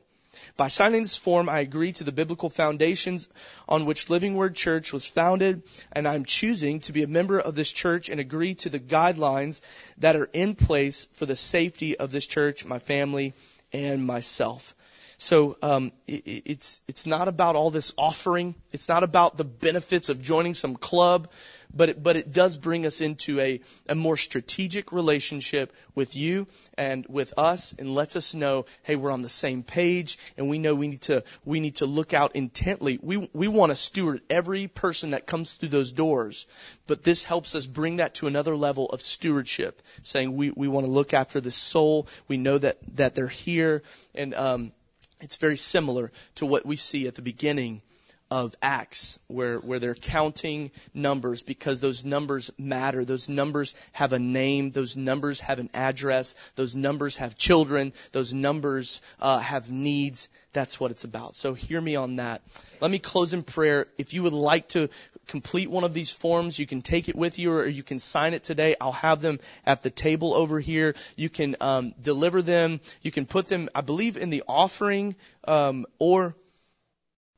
By 0.56 0.68
signing 0.68 1.02
this 1.02 1.16
form, 1.16 1.48
I 1.48 1.61
agree 1.61 1.92
to 1.92 2.04
the 2.04 2.12
biblical 2.12 2.50
foundations 2.50 3.28
on 3.68 3.84
which 3.84 4.08
Living 4.08 4.36
Word 4.36 4.54
Church 4.54 4.92
was 4.92 5.06
founded, 5.06 5.62
and 5.92 6.06
I'm 6.06 6.24
choosing 6.24 6.80
to 6.80 6.92
be 6.92 7.02
a 7.02 7.08
member 7.08 7.40
of 7.40 7.54
this 7.54 7.72
church 7.72 8.08
and 8.08 8.20
agree 8.20 8.54
to 8.56 8.68
the 8.68 8.78
guidelines 8.78 9.61
that 9.98 10.16
are 10.16 10.30
in 10.32 10.54
place 10.54 11.06
for 11.12 11.26
the 11.26 11.36
safety 11.36 11.96
of 11.96 12.11
this 12.11 12.26
church, 12.26 12.64
my 12.64 12.78
family, 12.78 13.34
and 13.72 14.06
myself. 14.06 14.74
So 15.20 15.58
um, 15.60 15.92
it, 16.06 16.42
it's 16.46 16.80
it's 16.88 17.04
not 17.04 17.28
about 17.28 17.54
all 17.54 17.70
this 17.70 17.92
offering. 17.98 18.54
It's 18.72 18.88
not 18.88 19.02
about 19.02 19.36
the 19.36 19.44
benefits 19.44 20.08
of 20.08 20.22
joining 20.22 20.54
some 20.54 20.76
club 20.76 21.28
but 21.74 21.88
it, 21.90 22.02
but 22.02 22.16
it 22.16 22.32
does 22.32 22.56
bring 22.56 22.86
us 22.86 23.00
into 23.00 23.40
a, 23.40 23.60
a 23.88 23.94
more 23.94 24.16
strategic 24.16 24.92
relationship 24.92 25.72
with 25.94 26.16
you 26.16 26.46
and 26.76 27.06
with 27.08 27.34
us 27.38 27.74
and 27.78 27.94
lets 27.94 28.16
us 28.16 28.34
know, 28.34 28.66
hey, 28.82 28.96
we're 28.96 29.10
on 29.10 29.22
the 29.22 29.28
same 29.28 29.62
page 29.62 30.18
and 30.36 30.48
we 30.48 30.58
know 30.58 30.74
we 30.74 30.88
need 30.88 31.02
to, 31.02 31.22
we 31.44 31.60
need 31.60 31.76
to 31.76 31.86
look 31.86 32.12
out 32.14 32.36
intently. 32.36 32.98
We, 33.00 33.28
we 33.32 33.48
want 33.48 33.70
to 33.70 33.76
steward 33.76 34.20
every 34.28 34.68
person 34.68 35.10
that 35.10 35.26
comes 35.26 35.52
through 35.52 35.70
those 35.70 35.92
doors, 35.92 36.46
but 36.86 37.02
this 37.02 37.24
helps 37.24 37.54
us 37.54 37.66
bring 37.66 37.96
that 37.96 38.14
to 38.14 38.26
another 38.26 38.56
level 38.56 38.86
of 38.86 39.00
stewardship, 39.00 39.80
saying 40.02 40.36
we, 40.36 40.50
we 40.50 40.68
want 40.68 40.86
to 40.86 40.92
look 40.92 41.14
after 41.14 41.40
the 41.40 41.50
soul. 41.50 42.08
We 42.28 42.36
know 42.36 42.58
that, 42.58 42.78
that 42.96 43.14
they're 43.14 43.28
here 43.28 43.82
and, 44.14 44.34
um, 44.34 44.72
it's 45.20 45.36
very 45.36 45.56
similar 45.56 46.12
to 46.36 46.46
what 46.46 46.66
we 46.66 46.76
see 46.76 47.06
at 47.06 47.14
the 47.14 47.22
beginning 47.22 47.82
of 48.30 48.54
Acts 48.62 49.18
where, 49.26 49.58
where 49.58 49.80
they're 49.80 49.94
counting 49.94 50.70
numbers 50.94 51.42
because 51.42 51.80
those 51.80 52.04
numbers 52.04 52.50
matter. 52.56 53.04
Those 53.04 53.28
numbers 53.28 53.74
have 53.92 54.12
a 54.12 54.20
name. 54.20 54.70
Those 54.70 54.96
numbers 54.96 55.40
have 55.40 55.58
an 55.58 55.68
address. 55.74 56.36
Those 56.54 56.76
numbers 56.76 57.16
have 57.16 57.36
children. 57.36 57.92
Those 58.12 58.32
numbers 58.32 59.02
uh, 59.20 59.40
have 59.40 59.70
needs. 59.70 60.28
That's 60.52 60.78
what 60.78 60.92
it's 60.92 61.02
about. 61.02 61.34
So 61.34 61.54
hear 61.54 61.80
me 61.80 61.96
on 61.96 62.16
that. 62.16 62.42
Let 62.80 62.90
me 62.90 63.00
close 63.00 63.34
in 63.34 63.42
prayer. 63.42 63.86
If 63.98 64.14
you 64.14 64.22
would 64.22 64.32
like 64.32 64.68
to 64.70 64.90
complete 65.30 65.70
one 65.70 65.84
of 65.84 65.94
these 65.94 66.10
forms, 66.10 66.58
you 66.58 66.66
can 66.66 66.82
take 66.82 67.08
it 67.08 67.14
with 67.14 67.38
you 67.38 67.52
or 67.52 67.66
you 67.66 67.84
can 67.84 68.00
sign 68.00 68.34
it 68.34 68.42
today. 68.42 68.74
I'll 68.80 68.92
have 68.92 69.20
them 69.20 69.38
at 69.64 69.82
the 69.82 69.90
table 69.90 70.34
over 70.34 70.58
here. 70.58 70.94
You 71.16 71.28
can 71.28 71.56
um, 71.60 71.94
deliver 72.02 72.42
them. 72.42 72.80
You 73.00 73.12
can 73.12 73.26
put 73.26 73.46
them, 73.46 73.68
I 73.74 73.80
believe, 73.80 74.16
in 74.16 74.30
the 74.30 74.42
offering 74.48 75.14
um, 75.46 75.86
or 75.98 76.34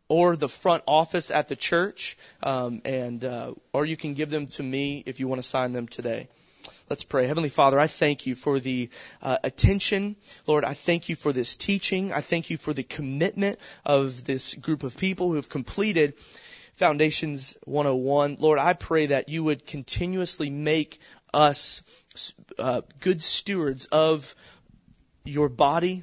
or 0.09 0.37
the 0.37 0.49
front 0.49 0.83
office 0.87 1.31
at 1.31 1.49
the 1.49 1.57
church, 1.57 2.19
um, 2.43 2.83
and 2.85 3.25
uh, 3.25 3.55
or 3.73 3.87
you 3.87 3.97
can 3.97 4.13
give 4.13 4.29
them 4.29 4.47
to 4.47 4.63
me 4.63 5.03
if 5.07 5.21
you 5.21 5.29
want 5.29 5.41
to 5.41 5.49
sign 5.49 5.73
them 5.73 5.89
today. 5.89 6.29
Let's 6.91 7.05
pray. 7.05 7.27
Heavenly 7.27 7.49
Father, 7.49 7.81
I 7.81 7.87
thank 7.87 8.27
you 8.27 8.35
for 8.35 8.61
the 8.61 8.91
uh, 9.23 9.39
attention. 9.43 10.17
Lord, 10.47 10.65
I 10.65 10.75
thank 10.75 11.09
you 11.09 11.17
for 11.17 11.33
this 11.33 11.57
teaching. 11.57 12.13
I 12.13 12.21
thank 12.21 12.51
you 12.51 12.59
for 12.59 12.75
the 12.75 12.83
commitment 12.83 13.59
of 13.87 14.25
this 14.25 14.55
group 14.55 14.83
of 14.83 14.99
people 14.99 15.29
who 15.29 15.37
have 15.37 15.49
completed 15.49 16.15
Foundations 16.75 17.57
101. 17.65 18.37
Lord, 18.41 18.59
I 18.59 18.73
pray 18.73 19.07
that 19.07 19.29
you 19.29 19.45
would 19.45 19.67
continuously 19.67 20.51
make 20.51 21.01
us 21.33 21.83
uh, 22.59 22.83
good 23.01 23.23
stewards 23.23 23.87
of 23.87 24.35
your 25.25 25.49
body, 25.49 26.03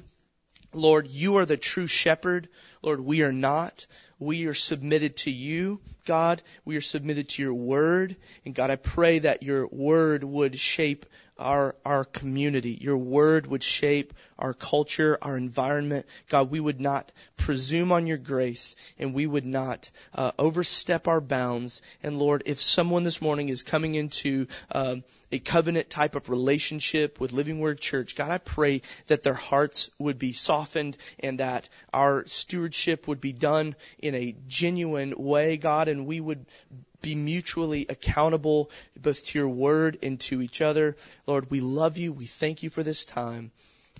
Lord, 0.72 1.08
you 1.08 1.36
are 1.36 1.46
the 1.46 1.56
true 1.56 1.88
shepherd. 1.88 2.48
Lord, 2.82 3.00
we 3.00 3.22
are 3.22 3.32
not. 3.32 3.86
We 4.18 4.46
are 4.46 4.54
submitted 4.54 5.16
to 5.18 5.30
you, 5.30 5.80
God. 6.04 6.42
We 6.64 6.76
are 6.76 6.80
submitted 6.80 7.30
to 7.30 7.42
your 7.42 7.54
word. 7.54 8.16
And 8.44 8.54
God, 8.54 8.70
I 8.70 8.76
pray 8.76 9.20
that 9.20 9.42
your 9.42 9.66
word 9.66 10.22
would 10.22 10.58
shape 10.58 11.06
our, 11.40 11.74
our 11.84 12.04
community. 12.04 12.78
Your 12.80 12.98
word 12.98 13.46
would 13.46 13.62
shape 13.62 14.14
our 14.38 14.54
culture, 14.54 15.18
our 15.20 15.36
environment. 15.36 16.06
God, 16.28 16.50
we 16.50 16.60
would 16.60 16.80
not 16.80 17.10
presume 17.36 17.90
on 17.92 18.06
your 18.06 18.18
grace 18.18 18.76
and 18.98 19.14
we 19.14 19.26
would 19.26 19.44
not 19.44 19.90
uh, 20.14 20.32
overstep 20.38 21.08
our 21.08 21.20
bounds. 21.20 21.82
And 22.02 22.18
Lord, 22.18 22.42
if 22.46 22.60
someone 22.60 23.02
this 23.02 23.20
morning 23.20 23.48
is 23.48 23.62
coming 23.62 23.94
into 23.94 24.46
um, 24.72 25.02
a 25.32 25.38
covenant 25.38 25.90
type 25.90 26.14
of 26.14 26.28
relationship 26.28 27.20
with 27.20 27.32
Living 27.32 27.58
Word 27.58 27.80
Church, 27.80 28.14
God, 28.16 28.30
I 28.30 28.38
pray 28.38 28.82
that 29.06 29.22
their 29.22 29.34
hearts 29.34 29.90
would 29.98 30.18
be 30.18 30.32
softened 30.32 30.96
and 31.18 31.40
that 31.40 31.68
our 31.92 32.26
stewardship 32.26 33.08
would 33.08 33.20
be 33.20 33.32
done 33.32 33.74
in 33.98 34.14
a 34.14 34.36
genuine 34.46 35.14
way, 35.16 35.56
God, 35.56 35.88
and 35.88 36.06
we 36.06 36.20
would 36.20 36.46
be 37.02 37.14
mutually 37.14 37.86
accountable 37.88 38.70
both 39.00 39.24
to 39.24 39.38
your 39.38 39.48
word 39.48 39.98
and 40.02 40.20
to 40.20 40.42
each 40.42 40.60
other. 40.60 40.96
Lord, 41.26 41.50
we 41.50 41.60
love 41.60 41.98
you. 41.98 42.12
We 42.12 42.26
thank 42.26 42.62
you 42.62 42.70
for 42.70 42.82
this 42.82 43.04
time. 43.04 43.50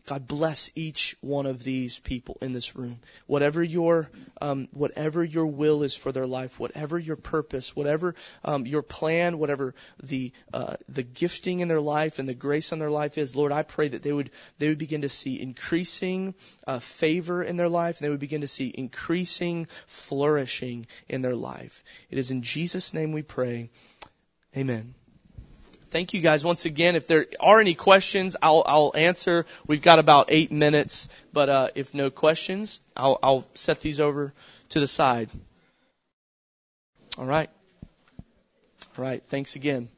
God 0.07 0.27
bless 0.27 0.71
each 0.75 1.17
one 1.21 1.47
of 1.47 1.63
these 1.63 1.99
people 1.99 2.37
in 2.41 2.53
this 2.53 2.77
room. 2.77 3.01
Whatever 3.27 3.63
your 3.63 4.11
um, 4.41 4.69
whatever 4.73 5.23
your 5.23 5.47
will 5.47 5.83
is 5.83 5.97
for 5.97 6.13
their 6.13 6.27
life, 6.27 6.59
whatever 6.59 6.99
your 6.99 7.17
purpose, 7.17 7.75
whatever 7.75 8.15
um, 8.45 8.67
your 8.67 8.83
plan, 8.83 9.39
whatever 9.39 9.75
the 10.03 10.33
uh, 10.53 10.77
the 10.89 11.03
gifting 11.03 11.61
in 11.61 11.69
their 11.69 11.81
life 11.81 12.19
and 12.19 12.29
the 12.29 12.35
grace 12.35 12.73
on 12.73 12.79
their 12.79 12.91
life 12.91 13.19
is, 13.19 13.37
Lord, 13.37 13.53
I 13.53 13.63
pray 13.63 13.89
that 13.89 14.03
they 14.03 14.13
would 14.13 14.31
they 14.59 14.69
would 14.69 14.79
begin 14.79 15.03
to 15.03 15.09
see 15.09 15.41
increasing 15.41 16.35
uh, 16.67 16.79
favor 16.79 17.43
in 17.43 17.57
their 17.57 17.69
life, 17.69 17.99
and 17.99 18.07
they 18.07 18.11
would 18.11 18.21
begin 18.21 18.41
to 18.43 18.49
see 18.49 18.73
increasing 18.75 19.67
flourishing 19.87 20.87
in 21.09 21.23
their 21.23 21.37
life. 21.37 21.85
It 22.11 22.19
is 22.19 22.31
in 22.31 22.43
Jesus' 22.43 22.95
name 22.95 23.13
we 23.13 23.23
pray. 23.23 23.71
Amen 24.57 24.95
thank 25.91 26.15
you 26.15 26.21
guys 26.21 26.45
once 26.45 26.65
again. 26.65 26.97
If 26.97 27.07
there 27.07 27.27
are 27.39 27.61
any 27.61 27.75
questions, 27.75 28.37
I'll, 28.41 28.63
I'll 28.67 28.93
answer. 28.95 29.47
We've 29.67 29.83
got 29.83 29.99
about 29.99 30.27
eight 30.29 30.53
minutes, 30.53 31.09
but 31.33 31.49
uh, 31.49 31.69
if 31.75 31.95
no 31.95 32.11
questions, 32.11 32.81
I'll, 32.97 33.19
I'll 33.23 33.47
set 33.55 33.81
these 33.81 34.01
over 34.01 34.33
to 34.71 34.81
the 34.81 34.87
side. 34.87 35.31
All 37.19 37.27
right. 37.27 37.51
All 38.97 39.05
right. 39.05 39.23
Thanks 39.29 39.57
again. 39.57 39.89